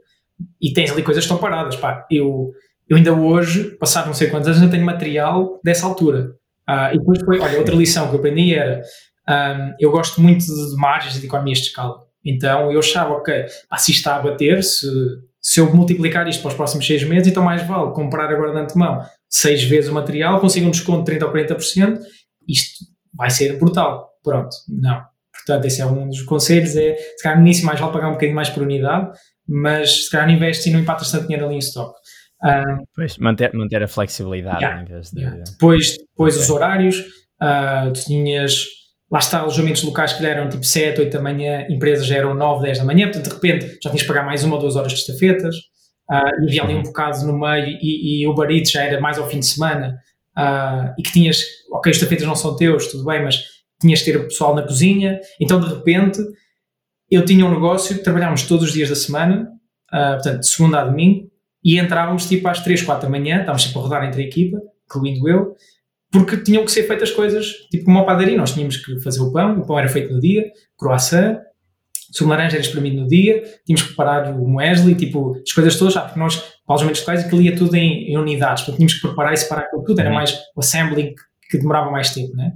E 0.61 0.73
tens 0.73 0.91
ali 0.93 1.03
coisas 1.03 1.25
que 1.25 1.27
estão 1.33 1.37
paradas. 1.39 1.77
Pá, 1.77 2.07
eu, 2.11 2.53
eu 2.89 2.97
ainda 2.97 3.13
hoje, 3.13 3.77
passado 3.77 4.07
não 4.07 4.15
sei 4.15 4.29
quantos 4.29 4.49
anos, 4.49 4.63
não 4.63 4.71
tenho 4.71 4.85
material 4.85 5.61
dessa 5.65 5.85
altura. 5.87 6.31
Ah, 6.67 6.95
e 6.95 6.99
depois 6.99 7.21
foi, 7.23 7.39
olha, 7.41 7.59
outra 7.59 7.75
lição 7.75 8.09
que 8.09 8.15
eu 8.15 8.19
aprendi 8.19 8.55
era: 8.55 8.81
ahm, 9.27 9.73
eu 9.81 9.91
gosto 9.91 10.21
muito 10.21 10.45
de, 10.47 10.71
de 10.71 10.77
margens 10.77 11.17
e 11.17 11.21
de 11.21 11.27
economias 11.27 11.59
de 11.59 11.65
escala. 11.67 11.97
Então 12.25 12.71
eu 12.73 12.79
achava, 12.79 13.13
ok, 13.15 13.45
pá, 13.69 13.77
se 13.77 13.91
isto 13.91 13.99
está 14.01 14.17
a 14.17 14.23
bater, 14.23 14.63
se, 14.63 14.87
se 15.41 15.61
eu 15.61 15.75
multiplicar 15.75 16.27
isto 16.29 16.41
para 16.43 16.49
os 16.51 16.55
próximos 16.55 16.87
seis 16.87 17.03
meses, 17.05 17.29
então 17.29 17.43
mais 17.43 17.67
vale 17.67 17.93
comprar 17.93 18.31
agora 18.31 18.53
de 18.53 18.59
antemão 18.59 19.03
seis 19.29 19.63
vezes 19.65 19.91
o 19.91 19.95
material, 19.95 20.41
consigo 20.41 20.67
um 20.67 20.71
desconto 20.71 21.01
de 21.01 21.19
30 21.19 21.27
ou 21.27 21.33
40%, 21.33 21.99
isto 22.49 22.85
vai 23.15 23.31
ser 23.31 23.59
brutal. 23.59 24.09
Pronto, 24.23 24.55
não. 24.69 25.03
Portanto, 25.33 25.65
esse 25.67 25.81
é 25.81 25.87
um 25.87 26.09
dos 26.09 26.23
conselhos, 26.23 26.77
é, 26.77 26.97
se 26.97 27.23
calhar 27.23 27.39
no 27.39 27.45
início 27.45 27.65
mais 27.65 27.81
vale 27.81 27.93
pagar 27.93 28.09
um 28.09 28.13
bocadinho 28.13 28.35
mais 28.35 28.51
por 28.51 28.63
unidade, 28.63 29.11
mas 29.47 30.05
se 30.07 30.11
calhar 30.11 30.27
não 30.27 30.35
investes 30.35 30.67
e 30.67 30.71
não 30.71 30.81
empatas 30.81 31.11
tanto 31.11 31.25
dinheiro 31.27 31.47
ali 31.47 31.55
em 31.55 31.59
stock. 31.59 31.95
Ah, 32.43 32.63
Pois, 32.95 33.17
manter, 33.19 33.53
manter 33.55 33.83
a 33.83 33.89
flexibilidade 33.89 34.63
Yeah, 34.63 34.83
de. 34.85 35.21
Yeah. 35.21 35.43
Depois, 35.51 35.97
depois 35.97 36.35
Ok. 36.35 36.45
os 36.45 36.51
horários, 36.51 37.05
ah, 37.41 37.91
tu 37.95 38.01
tinhas, 38.05 38.65
lá 39.11 39.19
está, 39.19 39.41
alojamentos 39.41 39.83
locais 39.83 40.13
que 40.13 40.25
eram 40.25 40.49
tipo 40.49 40.65
7, 40.65 41.01
8 41.01 41.13
da 41.13 41.23
manhã, 41.23 41.67
empresas 41.71 42.07
já 42.07 42.17
eram 42.17 42.35
9, 42.35 42.63
10 42.65 42.79
da 42.79 42.85
manhã, 42.85 43.07
portanto 43.07 43.29
de 43.29 43.35
repente 43.35 43.79
já 43.83 43.91
tinhas 43.91 44.03
de 44.03 44.07
pagar 44.07 44.25
mais 44.25 44.45
uma 44.45 44.57
ou 44.57 44.61
duas 44.61 44.77
horas 44.77 44.93
de 44.93 44.99
estafetas, 44.99 45.57
ah, 46.11 46.31
e 46.41 46.47
havia 46.47 46.63
ali 46.63 46.75
um 46.75 46.83
bocado 46.83 47.27
no 47.27 47.39
meio, 47.39 47.79
e, 47.81 48.23
e 48.23 48.27
o 48.27 48.45
Eats 48.45 48.71
já 48.71 48.83
era 48.83 49.01
mais 49.01 49.19
ao 49.19 49.29
fim 49.29 49.41
de 49.41 49.47
semana, 49.47 49.99
ah, 50.37 50.95
e 50.99 51.03
que 51.03 51.13
tinhas, 51.13 51.43
ok, 51.71 51.91
os 51.91 51.97
estafetas 51.97 52.27
não 52.27 52.37
são 52.37 52.57
teus, 52.57 52.87
tudo 52.89 53.05
bem, 53.05 53.23
mas 53.23 53.43
tinhas 53.81 54.01
de 54.01 54.07
ter 54.07 54.17
o 54.17 54.25
pessoal 54.25 54.55
na 54.55 54.63
cozinha, 54.63 55.21
então 55.41 55.61
de 55.61 55.69
repente 55.69 56.21
eu 57.11 57.25
tinha 57.25 57.45
um 57.45 57.51
negócio, 57.51 58.03
trabalhávamos 58.03 58.43
todos 58.43 58.67
os 58.67 58.73
dias 58.73 58.89
da 58.89 58.97
semana, 58.97 59.49
ah, 59.91 60.15
portanto 60.15 60.41
de 60.41 60.49
segunda 60.49 60.81
a 60.81 60.85
domingo, 60.85 61.31
e 61.65 61.79
entrávamos 61.79 62.29
tipo 62.29 62.49
às 62.49 62.61
3, 62.61 62.83
4 62.83 63.03
da 63.03 63.11
manhã, 63.11 63.41
estávamos 63.41 63.63
sempre 63.63 63.79
a 63.79 63.83
rodar 63.83 64.05
entre 64.05 64.23
a 64.23 64.25
equipa, 64.25 64.59
incluindo 64.87 65.29
eu, 65.29 65.57
porque 66.11 66.39
tinham 66.39 66.65
que 66.65 66.71
ser 66.71 66.85
feitas 66.85 67.11
coisas 67.11 67.47
tipo 67.71 67.85
como 67.85 67.99
uma 67.99 68.07
padaria. 68.07 68.37
Nós 68.37 68.53
tínhamos 68.53 68.77
que 68.79 68.99
fazer 69.01 69.21
o 69.21 69.31
pão, 69.33 69.59
o 69.59 69.67
pão 69.67 69.79
era 69.79 69.89
feito 69.89 70.13
no 70.13 70.21
dia, 70.21 70.51
croissant, 70.79 71.39
sumo 72.13 72.31
de 72.31 72.37
laranja 72.37 72.57
era 72.57 72.63
espremido 72.65 73.01
no 73.03 73.07
dia, 73.07 73.43
tínhamos 73.65 73.83
que 73.83 73.89
preparar 73.89 74.33
o 74.33 74.49
muesli, 74.49 74.95
tipo, 74.95 75.41
as 75.47 75.53
coisas 75.53 75.77
todas, 75.77 75.95
já, 75.95 76.03
porque 76.03 76.19
nós, 76.19 76.37
para 76.37 76.47
alojamentos 76.69 77.01
locais, 77.01 77.25
aquilo 77.25 77.43
ia 77.43 77.57
tudo 77.57 77.75
em, 77.77 78.11
em 78.11 78.17
unidades, 78.17 78.63
portanto 78.63 78.77
tínhamos 78.77 78.95
que 78.95 79.01
preparar 79.07 79.33
e 79.33 79.37
separar 79.37 79.63
aquilo 79.63 79.85
tudo, 79.85 80.01
era 80.01 80.09
Uhum. 80.11 80.15
mais 80.17 80.39
o 80.57 80.61
assembling 80.61 81.15
que, 81.15 81.49
que 81.51 81.59
demorava 81.59 81.91
mais 81.91 82.13
tempo, 82.15 82.35
né? 82.37 82.53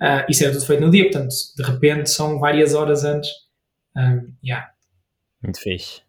Ah, 0.00 0.26
isso 0.28 0.42
era 0.44 0.52
tudo 0.52 0.66
feito 0.66 0.80
no 0.80 0.90
dia, 0.90 1.04
portanto, 1.04 1.32
de 1.56 1.62
repente 1.62 2.10
são 2.10 2.38
várias 2.38 2.74
horas 2.74 3.04
antes. 3.04 3.30
Ah, 3.96 4.18
yeah. 4.44 4.68
Muito 5.42 5.60
fixe. 5.60 6.02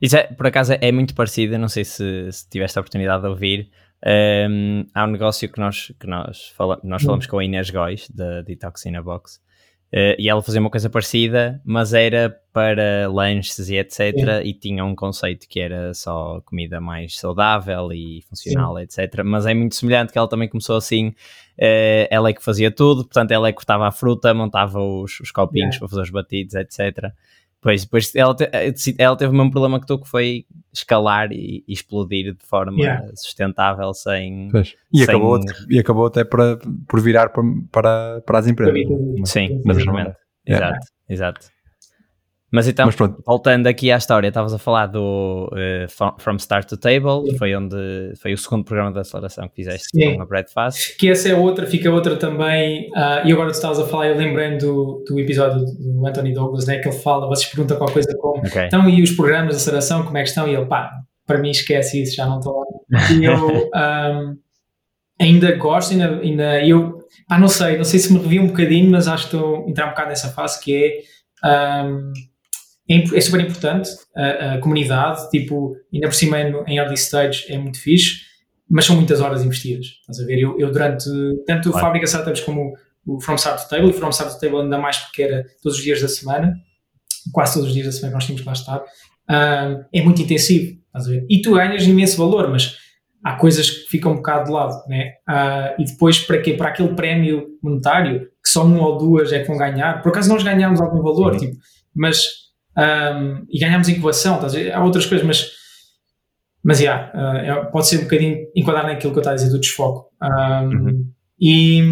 Isso 0.00 0.16
é, 0.16 0.24
por 0.24 0.46
acaso 0.46 0.74
é 0.80 0.92
muito 0.92 1.14
parecido, 1.14 1.56
não 1.58 1.68
sei 1.68 1.84
se, 1.84 2.30
se 2.30 2.48
tiveste 2.48 2.78
a 2.78 2.80
oportunidade 2.80 3.22
de 3.22 3.28
ouvir. 3.28 3.70
ehm, 4.06 4.84
há 4.94 5.04
um 5.04 5.10
negócio 5.10 5.48
que 5.50 5.58
nós, 5.58 5.90
que 5.98 6.06
nós, 6.06 6.48
fala, 6.56 6.78
nós 6.84 7.02
Hum. 7.02 7.06
falamos 7.06 7.26
com 7.26 7.38
a 7.38 7.44
Inês 7.44 7.70
Góis, 7.70 8.08
da 8.10 8.42
Detoxina 8.42 9.02
Box, 9.02 9.40
eh, 9.96 10.16
e 10.18 10.28
ela 10.28 10.42
fazia 10.42 10.60
uma 10.60 10.70
coisa 10.70 10.90
parecida, 10.90 11.60
mas 11.64 11.94
era 11.94 12.36
para 12.52 13.08
lanches 13.08 13.68
e 13.68 13.76
etc. 13.76 14.12
E 14.44 14.52
tinha 14.52 14.84
um 14.84 14.94
conceito 14.94 15.46
que 15.48 15.60
era 15.60 15.94
só 15.94 16.40
comida 16.44 16.80
mais 16.80 17.16
saudável 17.18 17.92
e 17.92 18.22
funcional, 18.28 18.76
etc. 18.80 19.22
Mas 19.24 19.46
é 19.46 19.54
muito 19.54 19.76
semelhante 19.76 20.12
que 20.12 20.18
ela 20.18 20.28
também 20.28 20.48
começou 20.48 20.76
assim. 20.76 21.14
eh, 21.56 22.08
ela 22.10 22.28
é 22.30 22.32
que 22.32 22.42
fazia 22.42 22.70
tudo, 22.72 23.04
portanto, 23.04 23.30
ela 23.30 23.46
é 23.48 23.52
que 23.52 23.56
cortava 23.56 23.86
a 23.86 23.92
fruta, 23.92 24.34
montava 24.34 24.80
os, 24.80 25.20
os 25.20 25.30
copinhos 25.30 25.76
Yeah. 25.76 25.78
para 25.78 25.88
fazer 25.88 26.02
os 26.02 26.10
batidos, 26.10 26.54
etc. 26.56 27.12
Pois, 27.64 27.82
depois 27.82 28.14
ela, 28.14 28.36
te- 28.36 28.44
eh, 28.52 28.72
ela 28.98 29.16
teve 29.16 29.32
o 29.32 29.34
mesmo 29.34 29.50
problema 29.50 29.80
que 29.80 29.86
tu, 29.86 29.98
que 29.98 30.06
foi 30.06 30.44
escalar 30.70 31.32
e, 31.32 31.64
e 31.66 31.72
explodir 31.72 32.34
de 32.34 32.44
forma 32.46 32.78
Yeah. 32.78 33.06
sustentável 33.16 33.92
sem. 33.94 34.50
Pois. 34.52 34.74
E, 34.92 34.98
Sem- 34.98 35.04
acabou, 35.14 35.40
e 35.70 35.78
acabou 35.78 36.04
até 36.06 36.24
para, 36.24 36.58
por 36.86 37.00
virar 37.00 37.30
para, 37.30 37.42
para, 37.72 38.20
para 38.26 38.38
as 38.38 38.46
empresas. 38.46 38.74
Sim, 39.24 39.62
exatamente. 39.64 40.14
Yeah. 40.46 40.66
Exato, 40.76 40.86
exato. 41.08 41.46
Mas 42.54 42.68
então, 42.68 42.86
Mas 42.86 42.94
voltando 43.26 43.66
aqui 43.66 43.90
à 43.90 43.96
história, 43.96 44.28
estavas 44.28 44.54
a 44.54 44.58
falar 44.58 44.86
do 44.86 45.50
eh, 45.56 45.86
From 46.18 46.36
Start 46.36 46.68
to 46.68 46.76
Table, 46.76 47.28
Sim. 47.28 47.36
foi 47.36 47.56
onde 47.56 48.12
foi 48.22 48.32
o 48.32 48.38
segundo 48.38 48.64
programa 48.64 48.92
de 48.92 49.00
aceleração 49.00 49.48
que 49.48 49.56
fizeste 49.56 49.88
Sim. 49.92 50.14
com 50.14 50.22
a 50.22 50.24
Breadfast. 50.24 50.96
Que 50.96 51.10
essa 51.10 51.28
é 51.28 51.34
outra, 51.34 51.66
fica 51.66 51.90
outra 51.90 52.14
também. 52.14 52.88
ah, 52.94 53.22
e 53.24 53.32
agora 53.32 53.50
tu 53.50 53.54
estavas 53.54 53.80
a 53.80 53.86
falar, 53.88 54.06
eu 54.06 54.16
lembrei-me 54.16 54.58
do, 54.58 55.02
do 55.04 55.18
episódio 55.18 55.64
do 55.64 56.06
Anthony 56.06 56.32
Douglas, 56.32 56.64
né, 56.66 56.78
que 56.78 56.88
ele 56.88 56.96
fala, 56.96 57.26
vocês 57.26 57.50
perguntam 57.50 57.76
qualquer 57.76 57.94
coisa 57.94 58.16
como 58.18 58.38
Ok. 58.46 58.66
então 58.66 58.88
e 58.88 59.02
os 59.02 59.10
programas 59.10 59.56
de 59.56 59.56
aceleração, 59.56 60.04
como 60.04 60.16
é 60.16 60.22
que 60.22 60.28
estão? 60.28 60.46
E 60.46 60.54
ele, 60.54 60.66
pá, 60.66 60.92
para 61.26 61.38
mim 61.38 61.50
esquece 61.50 62.02
isso, 62.02 62.14
já 62.14 62.24
não 62.24 62.38
estou 62.38 62.60
lá. 62.60 63.10
E 63.10 63.24
eu 63.24 63.70
ahm, 63.74 64.36
ainda 65.20 65.56
gosto, 65.56 65.90
ainda, 65.90 66.20
ainda 66.20 66.64
eu, 66.64 67.00
pá, 67.28 67.36
não 67.36 67.48
sei, 67.48 67.76
não 67.78 67.84
sei 67.84 67.98
se 67.98 68.12
me 68.12 68.20
revi 68.20 68.38
um 68.38 68.46
bocadinho, 68.46 68.92
mas 68.92 69.08
acho 69.08 69.28
que 69.28 69.34
estou 69.34 69.64
a 69.66 69.68
entrar 69.68 69.86
um 69.86 69.90
bocado 69.90 70.10
nessa 70.10 70.28
fase 70.28 70.62
que 70.62 71.02
é. 71.42 71.48
ahm, 71.82 72.12
é, 72.88 73.16
é 73.16 73.20
super 73.20 73.40
importante 73.40 73.90
a, 74.16 74.54
a 74.54 74.58
comunidade, 74.58 75.28
tipo, 75.30 75.76
ainda 75.92 76.08
por 76.08 76.14
cima 76.14 76.38
em 76.40 76.78
early 76.78 76.94
stage 76.94 77.44
é 77.48 77.58
muito 77.58 77.80
fixe, 77.80 78.20
mas 78.68 78.84
são 78.84 78.96
muitas 78.96 79.20
horas 79.20 79.44
investidas. 79.44 79.86
Estás 80.00 80.20
a 80.20 80.26
ver? 80.26 80.38
Eu, 80.38 80.58
eu 80.58 80.70
durante 80.70 81.04
tanto 81.46 81.70
Claro. 81.70 81.86
Fábrica 81.86 82.06
Startups 82.06 82.40
como 82.40 82.74
o 83.06 83.20
From 83.20 83.34
Start 83.34 83.62
to 83.62 83.68
Table, 83.68 83.90
e 83.90 83.92
From 83.92 84.10
Start 84.10 84.32
to 84.32 84.40
Table 84.40 84.62
ainda 84.62 84.78
mais 84.78 84.96
porque 84.98 85.22
era 85.22 85.44
todos 85.62 85.78
os 85.78 85.84
dias 85.84 86.00
da 86.00 86.08
semana, 86.08 86.54
quase 87.32 87.54
todos 87.54 87.68
os 87.68 87.74
dias 87.74 87.86
da 87.86 87.92
semana 87.92 88.12
que 88.12 88.14
nós 88.14 88.24
tínhamos 88.24 88.42
que 88.42 88.46
lá 88.46 88.52
estar, 88.52 88.82
ah, 89.28 89.84
é 89.92 90.02
muito 90.02 90.22
intensivo. 90.22 90.78
Estás 90.86 91.06
a 91.06 91.10
ver? 91.10 91.26
E 91.28 91.42
tu 91.42 91.54
ganhas 91.54 91.84
imenso 91.86 92.16
valor, 92.16 92.50
mas 92.50 92.76
há 93.24 93.34
coisas 93.36 93.68
que 93.68 93.88
ficam 93.88 94.12
um 94.12 94.16
bocado 94.16 94.44
de 94.44 94.52
lado, 94.52 94.86
né? 94.86 95.14
Uh, 95.28 95.82
e 95.82 95.84
depois 95.84 96.20
para 96.20 96.38
quê? 96.40 96.54
Para 96.54 96.68
aquele 96.68 96.94
prémio 96.94 97.46
monetário, 97.62 98.28
que 98.42 98.48
só 98.48 98.64
uma 98.64 98.86
ou 98.86 98.98
duas 98.98 99.32
é 99.32 99.40
que 99.40 99.48
vão 99.48 99.56
ganhar. 99.56 100.02
Por 100.02 100.10
acaso 100.10 100.28
nós 100.28 100.42
ganhamos 100.42 100.80
algum 100.80 101.02
valor, 101.02 101.32
uhum. 101.32 101.38
tipo, 101.38 101.56
mas 101.94 102.43
um, 102.76 103.46
e 103.48 103.58
ganhamos 103.58 103.88
incubação, 103.88 104.40
há 104.74 104.84
outras 104.84 105.06
coisas, 105.06 105.26
mas 105.26 105.50
mas 106.62 106.80
yeah, 106.80 107.12
uh, 107.14 107.70
pode 107.70 107.86
ser 107.86 107.98
um 107.98 108.04
bocadinho 108.04 108.46
enquadrar 108.56 108.86
naquilo 108.86 109.12
que 109.12 109.18
eu 109.18 109.20
estava 109.20 109.34
a 109.34 109.36
dizer 109.36 109.50
do 109.50 109.60
desfoco. 109.60 110.10
Um, 110.22 110.68
uhum. 110.68 111.12
E 111.38 111.82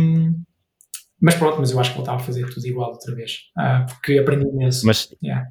mas 1.23 1.37
pronto, 1.37 1.59
mas 1.61 1.71
eu 1.71 1.79
acho 1.79 1.91
que 1.91 1.97
voltava 1.97 2.17
a 2.17 2.25
fazer 2.25 2.49
tudo 2.49 2.67
igual 2.67 2.91
outra 2.91 3.15
vez, 3.15 3.33
uh, 3.57 3.87
porque 3.87 4.19
aprendi 4.19 4.45
imenso. 4.49 4.85
Mas 4.85 5.15
yeah. 5.23 5.47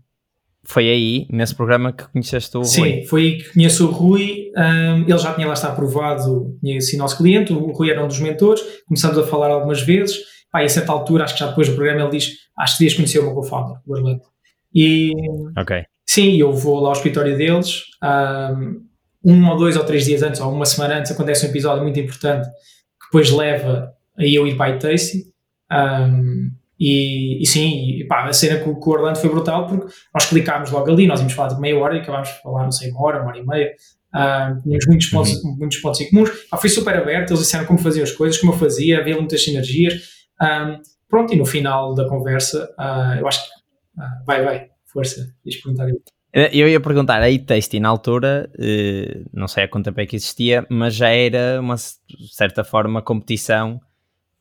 foi 0.65 0.89
aí, 0.89 1.27
nesse 1.29 1.55
programa, 1.55 1.93
que 1.93 2.05
conheceste 2.09 2.57
o 2.57 2.59
Rui? 2.59 2.67
Sim, 2.67 3.05
foi 3.05 3.21
aí 3.21 3.37
que 3.37 3.53
conheço 3.53 3.87
o 3.87 3.91
Rui. 3.91 4.51
Um, 4.57 5.03
ele 5.03 5.17
já 5.17 5.33
tinha 5.33 5.47
lá 5.47 5.53
estado 5.53 5.71
aprovado, 5.71 6.57
tinha 6.59 6.81
sido 6.81 6.99
nosso 6.99 7.17
cliente. 7.17 7.53
O 7.53 7.71
Rui 7.71 7.89
era 7.89 8.03
um 8.03 8.07
dos 8.07 8.19
mentores. 8.19 8.61
Começamos 8.85 9.17
a 9.17 9.25
falar 9.25 9.49
algumas 9.49 9.81
vezes. 9.81 10.17
Pá, 10.51 10.61
e 10.61 10.65
a 10.65 10.69
certa 10.69 10.91
altura, 10.91 11.23
acho 11.23 11.35
que 11.35 11.39
já 11.39 11.47
depois 11.47 11.69
do 11.69 11.75
programa, 11.75 12.01
ele 12.01 12.17
diz: 12.17 12.31
Acho 12.57 12.73
que 12.73 12.83
devias 12.83 12.95
conhecer 12.97 13.19
o 13.19 13.23
meu 13.23 13.33
co-founder, 13.33 13.77
o 13.85 13.93
Orlando. 13.93 14.30
E 14.73 15.13
okay. 15.59 15.83
sim, 16.07 16.37
eu 16.37 16.53
vou 16.53 16.79
lá 16.79 16.89
ao 16.89 16.93
escritório 16.93 17.37
deles. 17.37 17.83
Um, 18.03 19.49
ou 19.49 19.57
dois 19.57 19.77
ou 19.77 19.83
três 19.83 20.05
dias 20.05 20.23
antes, 20.23 20.41
ou 20.41 20.51
uma 20.51 20.65
semana 20.65 20.97
antes, 20.97 21.11
acontece 21.11 21.45
um 21.45 21.49
episódio 21.49 21.83
muito 21.83 21.99
importante 21.99 22.47
que 22.47 23.05
depois 23.11 23.29
leva 23.31 23.93
a 24.17 24.25
eu 24.25 24.47
ir 24.47 24.55
para 24.57 24.75
a 24.75 24.77
Tasty. 24.77 25.25
Um, 25.71 26.51
e, 26.79 27.41
e, 27.41 27.45
sim, 27.45 27.99
e, 27.99 28.07
pá, 28.07 28.25
a 28.25 28.33
cena 28.33 28.59
com, 28.59 28.73
com, 28.73 28.89
o 28.89 28.93
Orlando 28.93 29.19
foi 29.19 29.29
brutal 29.29 29.67
porque 29.67 29.93
nós 30.11 30.25
clicámos 30.25 30.71
logo 30.71 30.91
ali, 30.91 31.05
nós 31.05 31.19
íamos 31.19 31.33
falar 31.33 31.49
de 31.49 31.61
meia 31.61 31.77
hora 31.77 31.95
e 31.95 31.99
acabámos 31.99 32.29
de 32.29 32.41
falar, 32.41 32.63
não 32.63 32.71
sei, 32.71 32.89
uma 32.89 33.03
hora, 33.03 33.21
uma 33.21 33.29
hora 33.29 33.37
e 33.37 33.45
meia. 33.45 33.71
Uh, 34.13 34.61
tínhamos 34.63 34.87
muitos 34.87 35.07
pontos, 35.07 35.43
uhum. 35.43 35.55
muitos 35.57 35.77
pontos 35.77 36.01
em 36.01 36.09
comuns. 36.09 36.31
Pá, 36.49 36.57
foi 36.57 36.69
super 36.69 36.95
aberto, 36.95 37.29
eles 37.29 37.41
disseram 37.41 37.65
como 37.65 37.77
faziam 37.77 38.03
as 38.03 38.11
coisas, 38.11 38.39
como 38.39 38.53
eu 38.53 38.57
fazia, 38.57 38.99
havia 38.99 39.15
muitas 39.15 39.43
sinergias. 39.43 39.93
Um, 40.41 40.81
pronto, 41.07 41.33
e 41.33 41.37
no 41.37 41.45
final 41.45 41.93
da 41.93 42.09
conversa, 42.09 42.67
uh, 42.79 43.19
eu 43.19 43.27
acho 43.27 43.43
que 43.43 43.60
uh, 43.97 44.25
vai, 44.25 44.43
vai, 44.43 44.69
força, 44.85 45.33
ias 45.45 45.55
perguntar 45.57 45.85
aí. 45.85 46.01
Eu 46.33 46.69
ia 46.69 46.79
perguntar, 46.79 47.21
a 47.21 47.29
e-tasty 47.29 47.77
na 47.77 47.89
altura, 47.89 48.49
eh, 48.57 49.25
não 49.33 49.49
sei 49.49 49.65
há 49.65 49.67
quanto 49.67 49.85
tempo 49.85 49.99
é 49.99 50.05
que 50.05 50.15
existia, 50.15 50.65
mas 50.69 50.95
já 50.95 51.09
era 51.09 51.59
uma 51.59 51.75
certa 51.77 52.63
forma 52.63 53.01
competição 53.01 53.81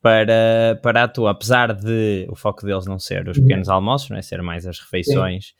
para, 0.01 0.79
para 0.83 1.03
a 1.03 1.09
tua, 1.09 1.33
apesar 1.33 1.75
de 1.75 2.29
o 2.31 2.37
foco 2.37 2.65
deles 2.65 2.87
não 2.87 3.01
ser 3.01 3.29
os 3.29 3.37
uhum. 3.37 3.43
pequenos 3.43 3.69
almoços, 3.69 4.09
não 4.09 4.17
é? 4.17 4.23
ser 4.23 4.41
mais 4.41 4.69
as 4.69 4.79
refeições, 4.79 5.53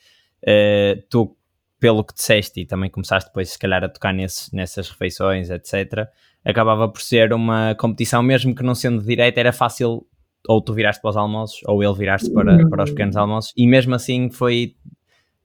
uh, 0.45 1.03
tu, 1.11 1.37
pelo 1.81 2.05
que 2.05 2.15
disseste, 2.15 2.61
e 2.61 2.67
também 2.67 2.89
começaste 2.89 3.29
depois, 3.29 3.51
se 3.51 3.59
calhar, 3.59 3.83
a 3.83 3.89
tocar 3.89 4.15
nesse, 4.15 4.55
nessas 4.55 4.89
refeições, 4.89 5.51
etc., 5.51 6.09
acabava 6.45 6.89
por 6.89 7.03
ser 7.03 7.33
uma 7.33 7.75
competição, 7.75 8.23
mesmo 8.23 8.55
que 8.55 8.63
não 8.63 8.75
sendo 8.75 9.03
direita, 9.03 9.41
era 9.41 9.53
fácil 9.53 10.07
ou 10.49 10.63
tu 10.63 10.73
viraste 10.73 11.01
para 11.01 11.11
os 11.11 11.17
almoços, 11.17 11.61
ou 11.67 11.83
ele 11.83 11.95
viraste 11.95 12.31
para, 12.31 12.69
para 12.69 12.85
os 12.85 12.91
pequenos 12.91 13.17
almoços, 13.17 13.53
e 13.57 13.67
mesmo 13.67 13.95
assim 13.95 14.31
foi 14.31 14.75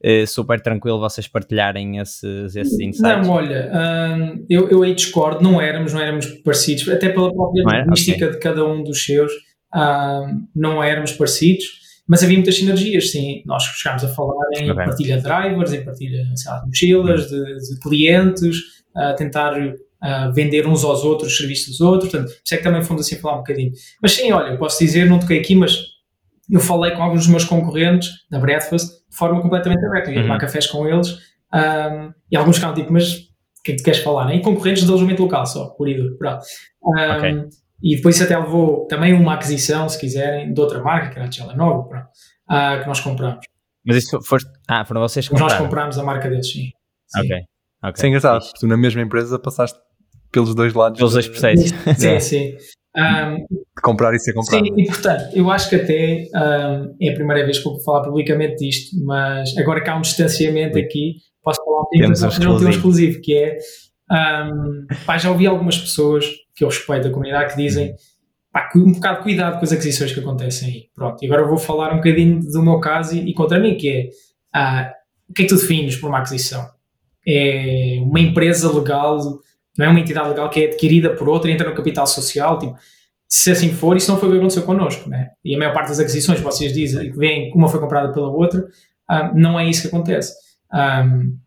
uh, 0.03 0.27
super 0.27 0.61
tranquilo 0.61 0.99
vocês 0.99 1.27
partilharem 1.27 1.97
esses, 1.97 2.55
esses 2.55 2.79
insights? 2.79 3.01
Não, 3.01 3.29
olha, 3.29 3.71
hum, 3.73 4.45
eu, 4.49 4.69
eu 4.69 4.83
aí 4.83 4.93
discordo, 4.93 5.43
não 5.43 5.59
éramos, 5.59 5.93
não 5.93 6.01
éramos 6.01 6.27
parecidos, 6.43 6.87
até 6.89 7.09
pela 7.09 7.33
própria 7.33 7.85
mística 7.87 8.25
okay. 8.25 8.35
de 8.35 8.39
cada 8.39 8.65
um 8.65 8.83
dos 8.83 9.03
seus, 9.03 9.31
hum, 9.75 10.47
não 10.55 10.83
éramos 10.83 11.11
parecidos, 11.13 11.85
mas 12.07 12.23
havia 12.23 12.37
muitas 12.37 12.55
sinergias, 12.55 13.09
sim. 13.09 13.41
Nós 13.45 13.63
chegámos 13.63 14.03
a 14.03 14.07
falar 14.09 14.47
em 14.57 14.69
okay. 14.69 14.85
partilha 14.85 15.17
de 15.17 15.23
drivers, 15.23 15.73
em 15.73 15.83
partilha 15.83 16.23
lá, 16.45 16.59
de 16.59 16.67
mochilas, 16.67 17.27
de, 17.27 17.43
de 17.43 17.79
clientes, 17.81 18.57
a 18.95 19.13
tentar 19.13 19.53
uh, 20.03 20.33
vender 20.33 20.67
uns 20.67 20.83
aos 20.83 21.03
outros 21.03 21.31
os 21.31 21.37
serviços 21.37 21.77
dos 21.77 21.81
outros, 21.81 22.11
portanto, 22.11 22.31
isso 22.43 22.53
é 22.53 22.57
que 22.57 22.63
também 22.63 22.83
fomos 22.83 23.05
assim 23.05 23.17
falar 23.17 23.35
um 23.35 23.39
bocadinho. 23.39 23.71
Mas 24.01 24.13
sim, 24.13 24.31
olha, 24.31 24.51
eu 24.51 24.57
posso 24.57 24.79
dizer, 24.79 25.05
não 25.07 25.19
toquei 25.19 25.39
aqui, 25.39 25.55
mas 25.55 25.77
eu 26.49 26.59
falei 26.59 26.91
com 26.91 27.03
alguns 27.03 27.21
dos 27.21 27.27
meus 27.27 27.43
concorrentes 27.43 28.09
na 28.29 28.39
Breakfast 28.39 28.87
de 29.09 29.17
forma 29.17 29.41
completamente 29.41 29.83
aberta. 29.85 30.09
Eu 30.09 30.15
ia 30.15 30.21
tomar 30.21 30.35
uhum. 30.35 30.41
cafés 30.41 30.67
com 30.67 30.87
eles 30.87 31.09
um, 31.53 32.13
e 32.31 32.37
alguns 32.37 32.57
ficavam 32.57 32.75
tipo, 32.75 32.91
mas 32.91 33.13
o 33.13 33.63
que 33.63 33.71
é 33.71 33.75
que 33.75 33.81
tu 33.81 33.85
queres 33.85 33.99
falar? 34.01 34.25
Né? 34.25 34.35
E 34.35 34.41
concorrentes 34.41 34.83
de 34.83 34.89
alojamento 34.89 35.23
local 35.23 35.45
só, 35.45 35.69
por 35.69 35.87
ido. 35.87 36.17
Um, 36.83 37.17
okay. 37.17 37.47
E 37.81 37.95
depois 37.95 38.21
até 38.21 38.37
levou 38.37 38.85
também 38.87 39.13
uma 39.13 39.33
aquisição, 39.33 39.87
se 39.89 39.99
quiserem, 39.99 40.53
de 40.53 40.59
outra 40.59 40.81
marca, 40.81 41.09
que 41.09 41.17
era 41.17 41.27
a 41.27 41.29
Telenor, 41.29 41.87
uh, 41.87 42.81
que 42.81 42.87
nós 42.87 42.99
compramos. 42.99 43.45
Mas 43.85 43.97
isso 43.97 44.19
foste. 44.21 44.49
Ah, 44.67 44.83
foram 44.85 45.01
vocês 45.01 45.27
que 45.27 45.31
compraram? 45.31 45.53
Nós 45.53 45.63
comprámos 45.63 45.99
a 45.99 46.03
marca 46.03 46.29
deles, 46.29 46.51
sim. 46.51 46.71
sim. 47.07 47.19
Ok. 47.19 47.29
okay. 47.29 47.93
Isso 47.95 48.05
é 48.05 48.09
engraçado, 48.09 48.41
porque 48.41 48.59
tu 48.59 48.67
na 48.67 48.77
mesma 48.77 49.01
empresa 49.01 49.37
passaste 49.37 49.77
pelos 50.35 50.53
dois 50.53 50.73
lados. 50.73 50.97
Pelos 50.97 51.13
dois 51.13 51.27
processos. 51.27 51.71
Sim, 51.97 52.19
sim. 52.19 52.57
Um, 52.97 53.35
de 53.37 53.81
comprar 53.81 54.13
e 54.13 54.19
ser 54.19 54.33
comprado. 54.33 54.65
Sim, 54.65 54.73
e 54.77 54.85
portanto, 54.85 55.25
eu 55.33 55.49
acho 55.49 55.69
que 55.69 55.75
até 55.75 56.27
um, 56.33 56.95
é 57.01 57.09
a 57.09 57.13
primeira 57.13 57.43
vez 57.43 57.57
que 57.57 57.63
vou 57.65 57.81
falar 57.81 58.03
publicamente 58.03 58.55
disto, 58.55 58.95
mas 59.05 59.55
agora 59.57 59.83
que 59.83 59.89
há 59.89 59.97
um 59.97 60.01
distanciamento 60.01 60.77
aqui, 60.77 61.15
posso 61.43 61.61
falar 61.63 61.81
um 61.81 61.83
bocadinho 61.83 62.19
da 62.19 62.27
opinião 62.29 62.69
exclusivo, 62.69 63.21
que 63.21 63.33
é 63.35 63.57
um, 64.09 64.87
pá, 65.05 65.17
já 65.17 65.29
ouvi 65.29 65.45
algumas 65.45 65.77
pessoas 65.77 66.25
que 66.55 66.63
eu 66.63 66.69
respeito 66.69 67.03
da 67.03 67.09
comunidade 67.09 67.53
que 67.53 67.61
dizem 67.61 67.93
pá, 68.51 68.69
um 68.77 68.93
bocado 68.93 69.23
cuidado 69.23 69.57
com 69.57 69.65
as 69.65 69.73
aquisições 69.73 70.13
que 70.13 70.19
acontecem 70.21 70.69
aí. 70.69 70.83
Pronto, 70.95 71.21
e 71.21 71.25
agora 71.25 71.41
eu 71.41 71.49
vou 71.49 71.57
falar 71.57 71.91
um 71.91 71.97
bocadinho 71.97 72.39
do 72.39 72.63
meu 72.63 72.79
caso 72.79 73.13
e, 73.13 73.29
e 73.29 73.33
contra 73.33 73.59
mim, 73.59 73.75
que 73.75 73.89
é 73.89 74.07
uh, 74.57 74.89
o 75.29 75.33
que 75.33 75.41
é 75.41 75.45
que 75.45 75.53
tu 75.53 75.57
defines 75.57 75.97
por 75.97 76.07
uma 76.07 76.19
aquisição? 76.19 76.65
É 77.27 77.97
uma 78.01 78.21
empresa 78.21 78.71
legal 78.71 79.19
não 79.77 79.85
é 79.85 79.89
uma 79.89 79.99
entidade 79.99 80.29
legal 80.29 80.49
que 80.49 80.63
é 80.63 80.67
adquirida 80.67 81.15
por 81.15 81.27
outra 81.27 81.49
e 81.49 81.53
entra 81.53 81.69
no 81.69 81.75
capital 81.75 82.07
social, 82.07 82.57
tipo, 82.59 82.75
se 83.27 83.51
assim 83.51 83.73
for, 83.73 83.97
isso 83.97 84.11
não 84.11 84.19
foi 84.19 84.29
o 84.29 84.31
que 84.31 84.37
aconteceu 84.37 84.63
connosco, 84.63 85.09
né? 85.09 85.31
E 85.43 85.55
a 85.55 85.57
maior 85.57 85.73
parte 85.73 85.89
das 85.89 85.99
aquisições, 85.99 86.39
vocês 86.39 86.71
dizem 86.73 87.11
que 87.11 87.17
vem 87.17 87.51
uma 87.53 87.67
foi 87.67 87.79
comprada 87.79 88.13
pela 88.13 88.29
outra, 88.29 88.61
um, 88.61 88.65
ah, 89.07 89.31
não 89.33 89.59
é 89.59 89.67
isso 89.67 89.81
que 89.81 89.87
acontece. 89.87 90.33
Um, 90.73 91.37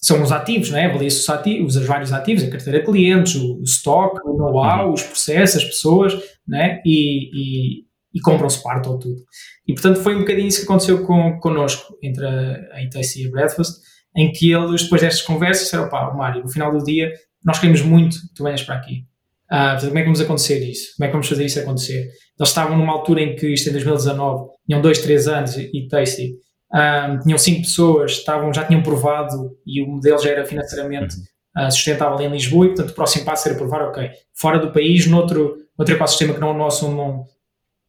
são 0.00 0.20
os 0.20 0.32
ativos, 0.32 0.70
não 0.70 0.78
é? 0.78 0.86
Avalia-se 0.86 1.20
os 1.20 1.28
ativos, 1.28 1.76
os 1.76 1.86
vários 1.86 2.12
ativos, 2.12 2.42
a 2.42 2.50
carteira 2.50 2.80
de 2.80 2.84
clientes, 2.84 3.36
o 3.36 3.62
stock, 3.62 4.20
o 4.24 4.36
know-how, 4.36 4.88
uhum. 4.88 4.94
os 4.94 5.02
processos, 5.02 5.62
as 5.62 5.64
pessoas, 5.64 6.14
né? 6.46 6.82
E, 6.84 7.30
e, 7.32 7.84
e 8.12 8.20
compram-se 8.20 8.62
parte 8.62 8.88
ou 8.88 8.98
tudo. 8.98 9.22
E 9.66 9.72
portanto 9.72 10.00
foi 10.00 10.16
um 10.16 10.20
bocadinho 10.20 10.48
isso 10.48 10.58
que 10.58 10.64
aconteceu 10.64 11.06
com, 11.06 11.38
connosco, 11.38 11.96
entre 12.02 12.26
a, 12.26 12.68
a 12.72 12.82
ITC 12.82 13.22
e 13.22 13.26
a 13.28 13.30
Breakfast, 13.30 13.80
em 14.16 14.32
que 14.32 14.52
eles, 14.52 14.82
depois 14.82 15.00
destas 15.00 15.22
conversas, 15.22 15.64
disseram, 15.64 15.88
pá, 15.88 16.12
Mário, 16.12 16.42
no 16.42 16.48
final 16.48 16.76
do 16.76 16.84
dia 16.84 17.12
nós 17.44 17.58
queremos 17.58 17.82
muito 17.82 18.20
que 18.20 18.34
tu 18.34 18.44
venhas 18.44 18.62
para 18.62 18.76
aqui. 18.76 19.04
Uh, 19.50 19.86
como 19.86 19.98
é 19.98 20.00
que 20.00 20.06
vamos 20.06 20.20
acontecer 20.20 20.58
isso? 20.60 20.94
Como 20.96 21.04
é 21.04 21.08
que 21.08 21.12
vamos 21.12 21.28
fazer 21.28 21.44
isso 21.44 21.60
acontecer? 21.60 22.08
Eles 22.38 22.48
estavam 22.48 22.76
numa 22.76 22.92
altura 22.92 23.20
em 23.20 23.36
que, 23.36 23.52
isto 23.52 23.68
em 23.68 23.72
2019, 23.72 24.50
tinham 24.66 24.80
dois, 24.80 24.98
três 24.98 25.28
anos 25.28 25.56
e 25.56 25.86
Tasty, 25.88 26.34
um, 26.72 27.18
tinham 27.20 27.36
cinco 27.36 27.62
pessoas, 27.62 28.12
estavam, 28.12 28.52
já 28.52 28.64
tinham 28.64 28.82
provado 28.82 29.54
e 29.66 29.82
o 29.82 29.88
modelo 29.88 30.18
já 30.18 30.30
era 30.30 30.44
financeiramente 30.44 31.16
uh, 31.56 31.70
sustentável 31.70 32.18
em 32.26 32.30
Lisboa 32.30 32.64
e, 32.64 32.68
portanto, 32.68 32.90
o 32.90 32.94
próximo 32.94 33.24
passo 33.26 33.48
era 33.48 33.58
provar, 33.58 33.82
ok, 33.88 34.10
fora 34.34 34.58
do 34.58 34.72
país, 34.72 35.06
noutro, 35.06 35.58
noutro 35.76 35.94
ecossistema 35.94 36.32
que 36.32 36.40
não 36.40 36.48
é 36.48 36.52
o 36.52 36.56
nosso, 36.56 36.90
não, 36.90 37.24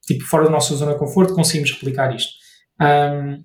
tipo, 0.05 0.25
fora 0.25 0.43
da 0.43 0.49
nossa 0.49 0.75
zona 0.75 0.93
de 0.93 0.99
conforto, 0.99 1.33
conseguimos 1.33 1.71
replicar 1.71 2.13
isto. 2.13 2.33
Um, 2.81 3.41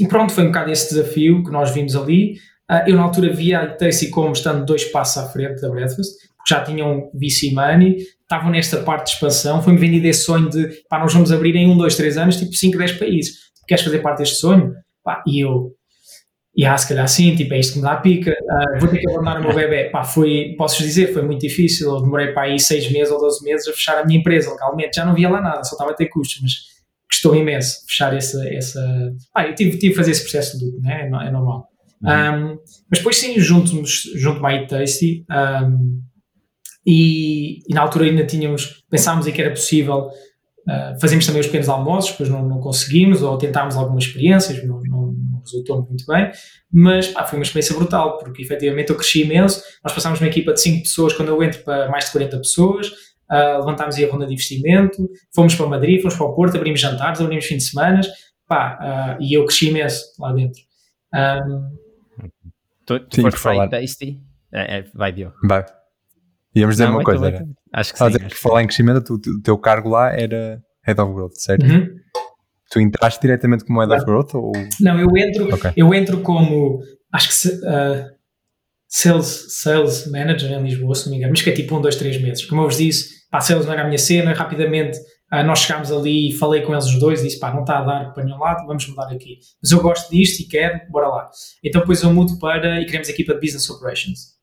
e 0.00 0.06
pronto, 0.06 0.32
foi 0.32 0.44
um 0.44 0.48
bocado 0.48 0.70
esse 0.70 0.94
desafio 0.94 1.44
que 1.44 1.50
nós 1.50 1.70
vimos 1.70 1.96
ali. 1.96 2.34
Uh, 2.70 2.86
eu 2.86 2.96
na 2.96 3.02
altura 3.02 3.32
via 3.32 3.60
a 3.60 3.66
Tasty 3.66 4.10
como 4.10 4.32
estando 4.32 4.64
dois 4.66 4.84
passos 4.84 5.22
à 5.22 5.28
frente 5.28 5.60
da 5.60 5.70
Breakfast, 5.70 6.12
porque 6.36 6.54
já 6.54 6.62
tinham 6.62 7.10
VC 7.14 7.50
Money, 7.52 7.96
estavam 8.20 8.50
nesta 8.50 8.78
parte 8.82 9.06
de 9.06 9.12
expansão, 9.12 9.62
foi-me 9.62 9.78
vendido 9.78 10.06
esse 10.06 10.24
sonho 10.24 10.50
de, 10.50 10.68
pá, 10.88 10.98
nós 10.98 11.14
vamos 11.14 11.32
abrir 11.32 11.56
em 11.56 11.66
um, 11.66 11.76
dois, 11.76 11.96
três 11.96 12.18
anos, 12.18 12.36
tipo 12.36 12.52
5, 12.52 12.76
10 12.76 12.92
países. 12.92 13.38
Queres 13.66 13.82
fazer 13.82 14.00
parte 14.00 14.18
deste 14.18 14.36
sonho? 14.36 14.74
Pá, 15.02 15.22
e 15.26 15.42
eu, 15.42 15.72
e 16.54 16.66
ah, 16.66 16.76
se 16.76 16.88
calhar 16.88 17.08
sim, 17.08 17.34
tipo, 17.34 17.54
é 17.54 17.60
isto 17.60 17.74
que 17.74 17.78
me 17.78 17.84
dá 17.84 17.92
a 17.92 17.96
pica, 17.98 18.32
uh, 18.32 18.80
vou 18.80 18.88
ter 18.88 18.98
que 18.98 19.08
abandonar 19.08 19.40
o 19.40 19.44
meu 19.44 19.54
bebê. 19.54 19.88
Pá, 19.90 20.04
foi, 20.04 20.54
posso 20.58 20.82
dizer, 20.82 21.12
foi 21.14 21.22
muito 21.22 21.40
difícil, 21.40 21.88
eu 21.88 22.02
demorei 22.02 22.32
para 22.32 22.42
aí 22.42 22.58
6 22.58 22.92
meses 22.92 23.10
ou 23.12 23.18
12 23.18 23.44
meses 23.44 23.68
a 23.68 23.72
fechar 23.72 23.98
a 23.98 24.04
minha 24.04 24.18
empresa 24.18 24.50
legalmente, 24.50 24.96
já 24.96 25.06
não 25.06 25.14
via 25.14 25.30
lá 25.30 25.40
nada, 25.40 25.64
só 25.64 25.74
estava 25.74 25.92
a 25.92 25.94
ter 25.94 26.08
custos, 26.08 26.40
mas 26.42 26.52
custou 27.08 27.34
imenso 27.34 27.86
fechar 27.86 28.14
essa, 28.14 28.46
essa... 28.52 28.80
Ah, 29.34 29.46
eu 29.46 29.54
tive, 29.54 29.78
tive 29.78 29.92
que 29.92 29.94
fazer 29.94 30.10
esse 30.10 30.22
processo 30.22 30.58
de 30.58 30.64
luto, 30.66 30.80
né? 30.82 31.02
é, 31.02 31.06
é 31.06 31.30
normal. 31.30 31.68
Uhum. 32.02 32.52
Um, 32.52 32.58
mas 32.90 32.98
depois 33.00 33.16
sim, 33.16 33.38
junto-nos, 33.38 34.02
junto 34.14 34.44
a 34.44 34.66
Tasty, 34.66 35.24
um, 35.30 36.00
e, 36.86 37.58
e, 37.68 37.74
na 37.74 37.82
altura 37.82 38.06
ainda 38.06 38.24
tínhamos, 38.24 38.84
pensámos 38.88 39.26
em 39.26 39.32
que 39.32 39.42
era 39.42 39.50
possível 39.50 40.06
uh, 40.06 41.00
fazermos 41.00 41.26
também 41.26 41.40
os 41.40 41.46
pequenos 41.46 41.68
almoços, 41.68 42.12
depois 42.12 42.30
não, 42.30 42.48
não 42.48 42.60
conseguimos, 42.60 43.22
ou 43.22 43.36
tentámos 43.36 43.76
algumas 43.76 44.04
experiências, 44.04 44.64
não, 44.64 44.80
não, 44.82 45.12
não 45.12 45.40
resultou 45.40 45.82
muito 45.82 46.06
bem, 46.06 46.30
mas 46.72 47.08
pá, 47.08 47.26
foi 47.26 47.38
uma 47.38 47.42
experiência 47.42 47.74
brutal, 47.74 48.16
porque 48.18 48.42
efetivamente 48.42 48.90
eu 48.90 48.96
cresci 48.96 49.22
imenso, 49.22 49.62
nós 49.84 49.92
passámos 49.92 50.20
uma 50.20 50.28
equipa 50.28 50.52
de 50.54 50.60
5 50.60 50.82
pessoas, 50.82 51.12
quando 51.12 51.28
eu 51.28 51.42
entro 51.42 51.62
para 51.62 51.90
mais 51.90 52.06
de 52.06 52.12
40 52.12 52.38
pessoas, 52.38 52.88
uh, 52.88 53.58
levantámos 53.58 53.96
aí 53.96 54.04
a 54.04 54.10
ronda 54.10 54.26
de 54.26 54.32
investimento, 54.32 55.10
fomos 55.34 55.54
para 55.54 55.66
Madrid, 55.66 56.00
fomos 56.00 56.16
para 56.16 56.26
o 56.26 56.34
Porto, 56.34 56.56
abrimos 56.56 56.80
jantares, 56.80 57.20
abrimos 57.20 57.44
fim 57.44 57.56
de 57.56 57.64
semana, 57.64 58.00
pá, 58.46 58.78
uh, 59.18 59.22
e 59.22 59.36
eu 59.36 59.44
cresci 59.44 59.68
imenso 59.68 60.04
lá 60.18 60.32
dentro. 60.32 60.62
Um, 61.14 61.87
Tu, 62.88 62.98
tu 63.00 63.16
Sim, 63.16 63.22
foste 63.22 63.40
falar. 63.40 63.68
Tasty? 63.68 64.18
É, 64.50 64.78
é, 64.78 64.84
vai, 64.94 65.12
Diogo. 65.12 65.34
Vai. 65.46 65.62
Íamos 66.56 66.76
dizer 66.76 66.86
não, 66.86 66.94
uma 66.94 67.04
coisa, 67.04 67.26
era. 67.26 67.46
Acho 67.70 67.92
que 67.92 67.98
sim. 67.98 68.06
Dizer, 68.06 68.20
por 68.20 68.34
falar 68.34 68.62
em 68.62 68.66
crescimento, 68.66 69.14
o 69.14 69.42
teu 69.42 69.58
cargo 69.58 69.90
lá 69.90 70.10
era 70.10 70.58
Head 70.86 70.98
of 70.98 71.12
Growth, 71.12 71.34
certo? 71.34 71.66
Uhum. 71.66 71.86
Tu 72.70 72.80
entraste 72.80 73.20
diretamente 73.20 73.66
como 73.66 73.80
Head 73.80 73.92
of 73.92 74.06
Growth? 74.06 74.34
Ou... 74.34 74.52
Não, 74.80 74.98
eu 74.98 75.14
entro, 75.18 75.54
okay. 75.54 75.70
eu 75.76 75.92
entro 75.92 76.22
como, 76.22 76.80
acho 77.12 77.28
que 77.28 77.48
uh, 77.58 78.06
Sales, 78.88 79.46
sales 79.62 80.06
Manager 80.10 80.50
em 80.50 80.62
Lisboa, 80.62 80.94
se 80.94 81.04
não 81.04 81.10
me 81.10 81.18
engano, 81.18 81.32
mas 81.32 81.42
que 81.42 81.50
é 81.50 81.52
tipo 81.52 81.76
um, 81.76 81.82
dois, 81.82 81.96
três 81.96 82.18
meses. 82.22 82.46
Como 82.46 82.62
eu 82.62 82.68
vos 82.68 82.78
disse, 82.78 83.28
pá, 83.30 83.38
Sales 83.38 83.66
não 83.66 83.74
era 83.74 83.82
a 83.82 83.86
minha 83.86 83.98
cena, 83.98 84.32
rapidamente 84.32 84.98
uh, 85.32 85.42
nós 85.44 85.60
chegámos 85.60 85.90
ali 85.92 86.30
e 86.30 86.32
falei 86.32 86.62
com 86.62 86.72
eles 86.72 86.86
os 86.86 86.98
dois 86.98 87.20
e 87.20 87.24
disse, 87.24 87.38
pá, 87.38 87.52
não 87.52 87.60
está 87.60 87.78
a 87.78 87.84
dar 87.84 88.12
para 88.12 88.24
nenhum 88.24 88.38
lado, 88.38 88.66
vamos 88.66 88.86
mudar 88.88 89.12
aqui. 89.12 89.38
Mas 89.62 89.70
eu 89.70 89.80
gosto 89.80 90.10
disto 90.10 90.40
e 90.40 90.44
quero, 90.44 90.80
bora 90.90 91.08
lá. 91.08 91.30
Então 91.62 91.80
depois 91.80 92.02
eu 92.02 92.12
mudo 92.12 92.38
para, 92.38 92.80
e 92.80 92.86
criamos 92.86 93.08
a 93.08 93.12
equipa 93.12 93.34
de 93.34 93.40
Business 93.40 93.68
Operations. 93.70 94.38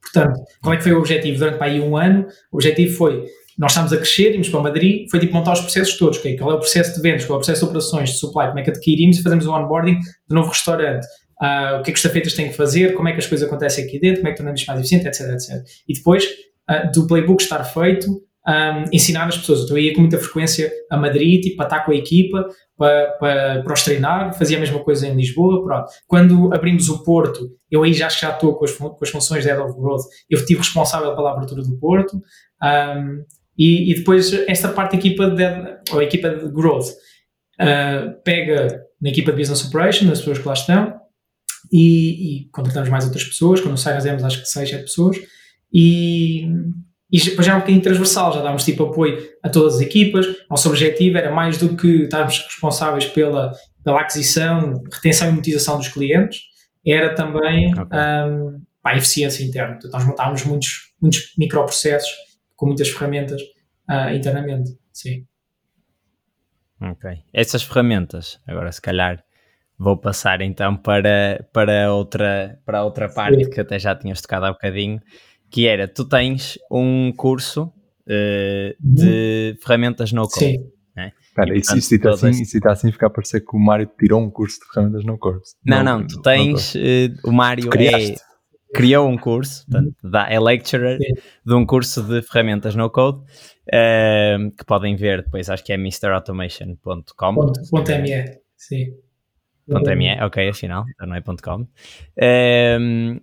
Portanto, 0.00 0.40
qual 0.62 0.74
é 0.74 0.76
que 0.76 0.82
foi 0.82 0.92
o 0.92 0.98
objetivo 0.98 1.38
durante 1.38 1.58
para 1.58 1.66
aí 1.66 1.80
um 1.80 1.96
ano? 1.96 2.26
O 2.52 2.56
objetivo 2.56 2.96
foi, 2.96 3.24
nós 3.58 3.72
estamos 3.72 3.92
a 3.92 3.96
crescer, 3.96 4.32
íamos 4.32 4.48
para 4.48 4.60
Madrid, 4.60 5.10
foi 5.10 5.18
tipo 5.18 5.32
montar 5.32 5.52
os 5.52 5.60
processos 5.60 5.96
todos, 5.96 6.18
okay? 6.18 6.36
qual 6.36 6.52
é 6.52 6.54
o 6.54 6.58
processo 6.58 6.94
de 6.94 7.02
vendas, 7.02 7.24
qual 7.24 7.36
é 7.36 7.38
o 7.38 7.40
processo 7.40 7.60
de 7.60 7.66
operações, 7.66 8.10
de 8.10 8.18
supply, 8.18 8.48
como 8.48 8.58
é 8.58 8.62
que 8.62 8.70
adquirimos 8.70 9.18
e 9.18 9.22
fazemos 9.22 9.46
o 9.46 9.52
onboarding 9.52 9.98
do 10.28 10.34
novo 10.34 10.50
restaurante, 10.50 11.04
uh, 11.42 11.80
o 11.80 11.82
que 11.82 11.90
é 11.90 11.92
que 11.92 11.98
os 11.98 12.04
estafetas 12.04 12.34
têm 12.34 12.48
que 12.48 12.54
fazer, 12.54 12.94
como 12.94 13.08
é 13.08 13.12
que 13.12 13.18
as 13.18 13.26
coisas 13.26 13.46
acontecem 13.46 13.84
aqui 13.84 13.98
dentro, 13.98 14.18
como 14.18 14.28
é 14.28 14.30
que 14.32 14.36
tornamos 14.36 14.64
mais 14.66 14.80
eficiente, 14.80 15.06
etc, 15.06 15.20
etc. 15.32 15.64
E 15.88 15.94
depois 15.94 16.24
uh, 16.24 16.92
do 16.92 17.06
playbook 17.06 17.42
estar 17.42 17.64
feito, 17.64 18.06
um, 18.46 18.84
ensinar 18.92 19.26
as 19.26 19.38
pessoas. 19.38 19.60
Então 19.60 19.76
eu 19.76 19.84
ia 19.84 19.94
com 19.94 20.00
muita 20.00 20.18
frequência 20.18 20.70
a 20.90 20.96
Madrid, 20.96 21.42
tipo, 21.42 21.56
para 21.56 21.66
estar 21.66 21.80
com 21.80 21.92
a 21.92 21.94
equipa, 21.94 22.46
para, 22.76 23.10
para, 23.18 23.62
para 23.62 23.72
os 23.72 23.82
treinar, 23.82 24.36
fazia 24.36 24.56
a 24.56 24.60
mesma 24.60 24.80
coisa 24.80 25.06
em 25.06 25.14
Lisboa, 25.14 25.64
pronto. 25.64 25.90
Quando 26.06 26.52
abrimos 26.52 26.88
o 26.88 27.02
Porto, 27.02 27.50
eu 27.70 27.82
aí 27.82 27.94
já, 27.94 28.08
já 28.08 28.30
estou 28.30 28.54
com 28.56 28.64
as, 28.64 28.72
com 28.72 28.98
as 29.00 29.10
funções 29.10 29.42
de 29.42 29.48
Head 29.48 29.60
of 29.62 29.78
Growth, 29.78 30.04
eu 30.28 30.38
estive 30.38 30.60
responsável 30.60 31.14
pela 31.14 31.32
abertura 31.32 31.62
do 31.62 31.78
Porto, 31.78 32.20
um, 32.62 33.24
e, 33.56 33.92
e, 33.92 33.94
depois 33.94 34.32
esta 34.48 34.68
parte 34.68 34.92
da 34.92 34.98
equipa 34.98 35.30
de, 35.30 35.44
ou 35.92 36.02
equipa 36.02 36.28
de 36.28 36.50
Growth 36.50 36.88
uh, 37.60 38.20
pega 38.24 38.82
na 39.00 39.10
equipa 39.10 39.30
de 39.30 39.38
Business 39.38 39.64
Operation, 39.64 40.10
as 40.10 40.18
pessoas 40.18 40.38
que 40.38 40.48
lá 40.48 40.54
estão, 40.54 41.00
e, 41.72 42.40
e 42.42 42.48
contratamos 42.50 42.88
mais 42.88 43.04
outras 43.04 43.22
pessoas, 43.22 43.60
quando 43.60 43.78
saímos 43.78 44.24
acho 44.24 44.40
que 44.40 44.46
6, 44.46 44.70
7 44.70 44.82
pessoas, 44.82 45.16
e, 45.72 46.48
e 47.14 47.24
depois 47.24 47.46
já 47.46 47.52
é 47.52 47.54
um 47.54 47.60
bocadinho 47.60 47.80
transversal, 47.80 48.32
já 48.32 48.40
dávamos 48.40 48.64
tipo 48.64 48.82
apoio 48.82 49.24
a 49.40 49.48
todas 49.48 49.76
as 49.76 49.80
equipas. 49.80 50.26
Nosso 50.50 50.68
objetivo 50.68 51.16
era 51.16 51.30
mais 51.30 51.56
do 51.56 51.76
que 51.76 52.02
estarmos 52.02 52.40
responsáveis 52.42 53.06
pela, 53.06 53.52
pela 53.84 54.00
aquisição, 54.00 54.82
retenção 54.92 55.28
e 55.28 55.30
monetização 55.30 55.78
dos 55.78 55.86
clientes, 55.86 56.40
era 56.84 57.14
também 57.14 57.72
okay. 57.72 57.98
um, 58.00 58.60
a 58.82 58.96
eficiência 58.96 59.44
interna. 59.44 59.76
Então, 59.76 59.92
nós 59.92 60.04
montávamos 60.04 60.44
muitos, 60.44 60.92
muitos 61.00 61.32
microprocessos 61.38 62.10
com 62.56 62.66
muitas 62.66 62.88
ferramentas 62.88 63.40
uh, 63.88 64.12
internamente. 64.12 64.76
Sim. 64.92 65.24
Ok. 66.80 67.12
Essas 67.32 67.62
ferramentas, 67.62 68.40
agora 68.44 68.72
se 68.72 68.82
calhar 68.82 69.24
vou 69.78 69.96
passar 69.96 70.40
então 70.40 70.76
para, 70.76 71.48
para, 71.52 71.92
outra, 71.92 72.60
para 72.66 72.82
outra 72.82 73.08
parte 73.08 73.44
Sim. 73.44 73.50
que 73.50 73.60
até 73.60 73.78
já 73.78 73.94
tinhas 73.94 74.20
tocado 74.20 74.46
há 74.46 74.52
bocadinho, 74.52 75.00
que 75.54 75.68
era, 75.68 75.86
tu 75.86 76.04
tens 76.04 76.58
um 76.68 77.12
curso 77.12 77.62
uh, 77.62 78.74
de 78.80 79.52
uhum. 79.52 79.62
ferramentas 79.62 80.10
no 80.10 80.22
code. 80.22 80.46
Sim. 80.46 80.72
Né? 80.96 81.12
Cara, 81.32 81.56
isso, 81.56 81.78
isso, 81.78 81.94
está 81.94 82.10
assim, 82.10 82.30
isso 82.30 82.56
está 82.56 82.72
assim 82.72 82.90
ficar 82.90 83.06
a 83.06 83.10
parecer 83.10 83.40
que 83.40 83.54
o 83.56 83.58
Mário 83.60 83.88
tirou 83.96 84.20
um 84.20 84.28
curso 84.28 84.58
de 84.58 84.66
ferramentas 84.72 85.04
no 85.04 85.16
code. 85.16 85.38
Não, 85.64 85.84
não, 85.84 86.00
não 86.00 86.06
tu 86.08 86.20
tens, 86.22 86.74
uh, 86.74 86.78
o 87.22 87.30
Mário 87.30 87.70
é, 87.72 88.16
criou 88.74 89.08
um 89.08 89.16
curso, 89.16 89.64
portanto, 89.70 89.94
dá, 90.02 90.28
é 90.28 90.40
lecturer 90.40 90.98
Sim. 90.98 91.22
de 91.46 91.54
um 91.54 91.64
curso 91.64 92.02
de 92.02 92.20
ferramentas 92.22 92.74
no 92.74 92.90
code, 92.90 93.18
uh, 93.18 94.50
que 94.58 94.64
podem 94.66 94.96
ver 94.96 95.22
depois, 95.22 95.48
acho 95.48 95.62
que 95.62 95.72
é 95.72 95.76
mrautomation.com. 95.76 97.32
.me, 97.32 98.40
sim. 98.56 98.86
.me, 99.68 100.20
ok, 100.20 100.48
afinal, 100.48 100.84
não 100.98 101.14
é 101.14 101.22
.com. 101.22 101.68
Um, 102.20 103.20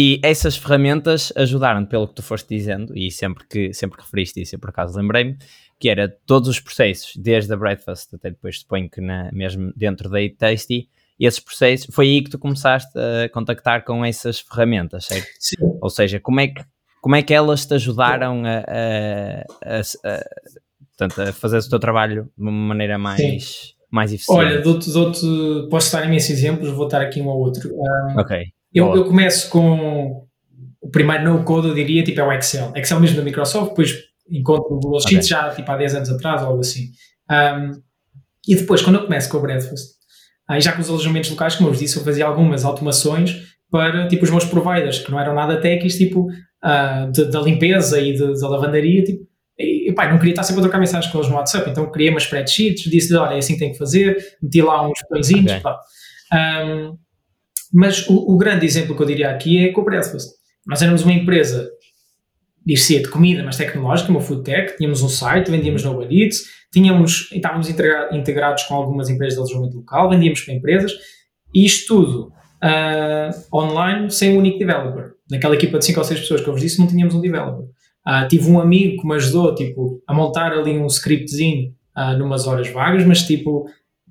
e 0.00 0.20
essas 0.22 0.56
ferramentas 0.56 1.32
ajudaram 1.34 1.84
pelo 1.84 2.06
que 2.06 2.14
tu 2.14 2.22
foste 2.22 2.48
dizendo, 2.48 2.96
e 2.96 3.10
sempre 3.10 3.44
que, 3.48 3.74
sempre 3.74 3.98
que 3.98 4.04
referiste 4.04 4.40
isso, 4.40 4.54
eu 4.54 4.60
por 4.60 4.70
acaso 4.70 4.96
lembrei-me, 4.96 5.36
que 5.76 5.88
era 5.88 6.08
todos 6.24 6.48
os 6.48 6.60
processos, 6.60 7.16
desde 7.16 7.52
a 7.52 7.56
breakfast 7.56 8.14
até 8.14 8.30
depois 8.30 8.60
suponho 8.60 8.88
que 8.88 9.00
na, 9.00 9.28
mesmo 9.32 9.72
dentro 9.74 10.08
da 10.08 10.18
Tasty, 10.38 10.88
esses 11.18 11.40
processos, 11.40 11.92
foi 11.92 12.06
aí 12.06 12.22
que 12.22 12.30
tu 12.30 12.38
começaste 12.38 12.96
a 12.96 13.28
contactar 13.30 13.84
com 13.84 14.04
essas 14.04 14.38
ferramentas, 14.38 15.06
certo? 15.06 15.26
Sim. 15.40 15.56
Ou 15.80 15.90
seja, 15.90 16.20
como 16.20 16.38
é 16.38 16.46
que, 16.46 16.62
como 17.00 17.16
é 17.16 17.22
que 17.22 17.34
elas 17.34 17.66
te 17.66 17.74
ajudaram 17.74 18.44
a, 18.44 18.58
a, 18.58 19.78
a, 19.78 19.80
a, 19.80 20.24
portanto, 20.96 21.22
a 21.22 21.32
fazer 21.32 21.58
o 21.58 21.68
teu 21.68 21.80
trabalho 21.80 22.30
de 22.38 22.42
uma 22.44 22.52
maneira 22.52 22.98
mais, 22.98 23.74
mais 23.90 24.12
eficiente? 24.12 24.38
Olha, 24.38 24.62
dou-te, 24.62 24.92
dou 24.92 25.68
posso 25.68 25.92
dar 25.92 26.06
imensos 26.06 26.30
exemplos, 26.30 26.70
vou 26.70 26.86
dar 26.86 27.02
aqui 27.02 27.20
um 27.20 27.26
ou 27.26 27.40
outro. 27.40 27.74
Um, 27.74 28.20
ok. 28.20 28.52
Eu, 28.72 28.94
eu 28.94 29.04
começo 29.04 29.48
com 29.50 30.26
o 30.80 30.90
primeiro 30.90 31.24
no-code, 31.24 31.68
eu 31.68 31.74
diria, 31.74 32.02
tipo, 32.04 32.20
é 32.20 32.24
o 32.24 32.32
Excel. 32.32 32.72
Excel 32.76 33.00
mesmo 33.00 33.16
da 33.16 33.22
Microsoft, 33.22 33.70
depois 33.70 33.94
encontro 34.30 34.74
o 34.74 34.80
Google 34.80 35.00
Sheets 35.00 35.30
okay. 35.30 35.42
já, 35.48 35.54
tipo, 35.54 35.70
há 35.70 35.76
10 35.76 35.94
anos 35.94 36.10
atrás, 36.10 36.42
ou 36.42 36.48
algo 36.48 36.60
assim. 36.60 36.90
Um, 37.30 37.80
e 38.46 38.54
depois, 38.54 38.82
quando 38.82 38.96
eu 38.96 39.04
começo 39.04 39.28
com 39.28 39.38
o 39.38 39.40
Breakfast, 39.40 39.86
aí 40.48 40.60
já 40.60 40.72
com 40.72 40.80
os 40.80 40.88
alojamentos 40.88 41.30
locais, 41.30 41.56
como 41.56 41.68
eu 41.68 41.72
vos 41.72 41.80
disse, 41.80 41.96
eu 41.96 42.04
fazia 42.04 42.26
algumas 42.26 42.64
automações 42.64 43.42
para, 43.70 44.08
tipo, 44.08 44.24
os 44.24 44.30
meus 44.30 44.44
providers, 44.44 44.98
que 44.98 45.10
não 45.10 45.20
eram 45.20 45.34
nada 45.34 45.60
técnicos, 45.60 45.96
tipo, 45.96 46.28
uh, 46.28 47.30
da 47.30 47.40
limpeza 47.40 48.00
e 48.00 48.16
da 48.16 48.48
lavandaria, 48.48 49.02
tipo, 49.02 49.26
e, 49.58 49.92
pá, 49.92 50.08
não 50.08 50.18
queria 50.18 50.32
estar 50.32 50.44
sempre 50.44 50.60
a 50.60 50.62
trocar 50.62 50.78
mensagens 50.78 51.10
com 51.10 51.18
eles 51.18 51.28
no 51.28 51.36
WhatsApp, 51.36 51.68
então 51.68 51.90
criei 51.90 52.10
umas 52.10 52.22
spreadsheets, 52.22 52.88
disse-lhe, 52.88 53.18
olha, 53.18 53.34
é 53.34 53.38
assim 53.38 53.54
que 53.54 53.58
tem 53.58 53.72
que 53.72 53.78
fazer, 53.78 54.16
meti 54.40 54.62
lá 54.62 54.88
uns 54.88 55.00
pãezinhos, 55.08 55.50
okay. 55.50 55.60
pá. 55.60 55.80
Um, 56.32 56.96
mas 57.72 58.08
o, 58.08 58.34
o, 58.34 58.36
grande 58.36 58.64
exemplo 58.64 58.96
que 58.96 59.02
eu 59.02 59.06
diria 59.06 59.30
aqui 59.30 59.68
é 59.68 59.72
com 59.72 59.80
o 59.80 59.84
Breakfast. 59.84 60.28
Nós 60.66 60.82
éramos 60.82 61.02
uma 61.02 61.12
empresa, 61.12 61.70
diz-se 62.64 62.98
de 62.98 63.08
comida, 63.08 63.42
mas 63.42 63.56
tecnológica, 63.56 64.10
uma 64.10 64.20
food 64.20 64.42
tech, 64.42 64.76
tínhamos 64.76 65.02
um 65.02 65.08
site, 65.08 65.50
vendíamos 65.50 65.82
no 65.84 65.92
Uber 65.92 66.08
Eats, 66.10 66.44
tínhamos, 66.72 67.30
estávamos 67.32 67.68
integrados 67.68 68.64
com 68.64 68.74
algumas 68.74 69.08
empresas 69.08 69.34
de 69.34 69.40
alojamento 69.40 69.78
local, 69.78 70.10
vendíamos 70.10 70.40
para 70.42 70.54
empresas, 70.54 70.92
e 71.54 71.64
isto 71.64 71.94
tudo 71.94 72.32
uh, 72.62 73.56
online, 73.56 74.10
sem 74.10 74.34
um 74.34 74.38
único 74.38 74.58
developer. 74.58 75.12
Naquela 75.30 75.54
equipa 75.54 75.78
de 75.78 75.84
5 75.86 75.98
ou 75.98 76.04
6 76.04 76.20
pessoas 76.20 76.40
que 76.40 76.48
eu 76.48 76.52
vos 76.52 76.62
disse, 76.62 76.78
não 76.78 76.86
tínhamos 76.86 77.14
um 77.14 77.20
developer. 77.20 77.66
Uh, 78.06 78.28
tive 78.28 78.50
um 78.50 78.58
amigo 78.58 79.02
que 79.02 79.06
me 79.06 79.14
ajudou 79.16 79.54
tipo, 79.54 80.02
a 80.06 80.14
montar 80.14 80.52
ali 80.52 80.78
um 80.78 80.86
scriptzinho 80.86 81.74
uh, 81.96 82.16
numas 82.18 82.46
horas 82.46 82.68
vagas, 82.68 83.04
mas 83.04 83.22
tipo, 83.22 83.66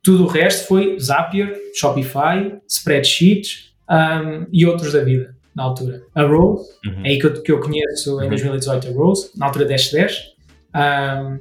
tudo 0.07 0.23
o 0.23 0.27
resto 0.27 0.69
foi 0.69 0.97
Zapier, 0.97 1.53
Shopify, 1.75 2.57
spreadsheets 2.65 3.73
um, 3.89 4.45
e 4.53 4.65
outros 4.65 4.93
da 4.93 5.03
vida, 5.03 5.35
na 5.53 5.63
altura. 5.63 6.01
A 6.15 6.23
Rose, 6.23 6.65
uhum. 6.85 7.05
é 7.05 7.09
aí 7.09 7.19
que 7.19 7.25
eu, 7.25 7.43
que 7.43 7.51
eu 7.51 7.59
conheço 7.59 8.23
em 8.23 8.29
2018 8.29 8.87
uhum. 8.87 8.93
a 8.93 8.97
Rose, 8.97 9.29
na 9.35 9.47
altura 9.47 9.65
1010. 9.65 10.13
Um, 10.73 11.39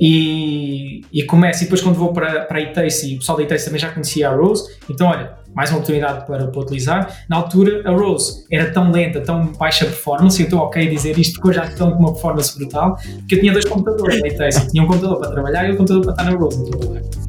e, 0.00 1.02
e 1.12 1.22
começo, 1.24 1.60
e 1.60 1.64
depois 1.64 1.82
quando 1.82 1.96
vou 1.96 2.14
para, 2.14 2.46
para 2.46 2.56
a 2.56 2.62
Itace, 2.62 3.12
e 3.12 3.16
o 3.16 3.18
pessoal 3.18 3.36
da 3.36 3.44
Itace 3.44 3.66
também 3.66 3.78
já 3.78 3.90
conhecia 3.90 4.30
a 4.30 4.34
Rose, 4.34 4.74
então 4.88 5.08
olha, 5.08 5.34
mais 5.54 5.68
uma 5.68 5.76
oportunidade 5.76 6.26
para, 6.26 6.46
para 6.46 6.60
utilizar. 6.62 7.24
Na 7.28 7.36
altura, 7.36 7.82
a 7.86 7.92
Rose 7.92 8.46
era 8.50 8.70
tão 8.70 8.90
lenta, 8.90 9.20
tão 9.20 9.52
baixa 9.52 9.84
performance, 9.84 10.40
e 10.40 10.44
eu 10.44 10.46
estou 10.46 10.60
ok 10.60 10.86
a 10.86 10.90
dizer 10.90 11.18
isto, 11.18 11.34
porque 11.34 11.48
hoje 11.48 11.58
já 11.58 11.66
estão 11.66 11.90
com 11.90 11.98
uma 11.98 12.12
performance 12.12 12.56
brutal, 12.56 12.96
que 13.28 13.34
eu 13.34 13.40
tinha 13.40 13.52
dois 13.52 13.66
computadores 13.66 14.18
na 14.18 14.28
Itace, 14.28 14.70
tinha 14.70 14.82
um 14.82 14.86
computador 14.86 15.18
para 15.18 15.30
trabalhar 15.30 15.68
e 15.68 15.72
um 15.72 15.76
computador 15.76 16.02
para 16.04 16.12
estar 16.12 16.24
na 16.24 16.38
Rose 16.38 16.58
lugar. 16.58 17.27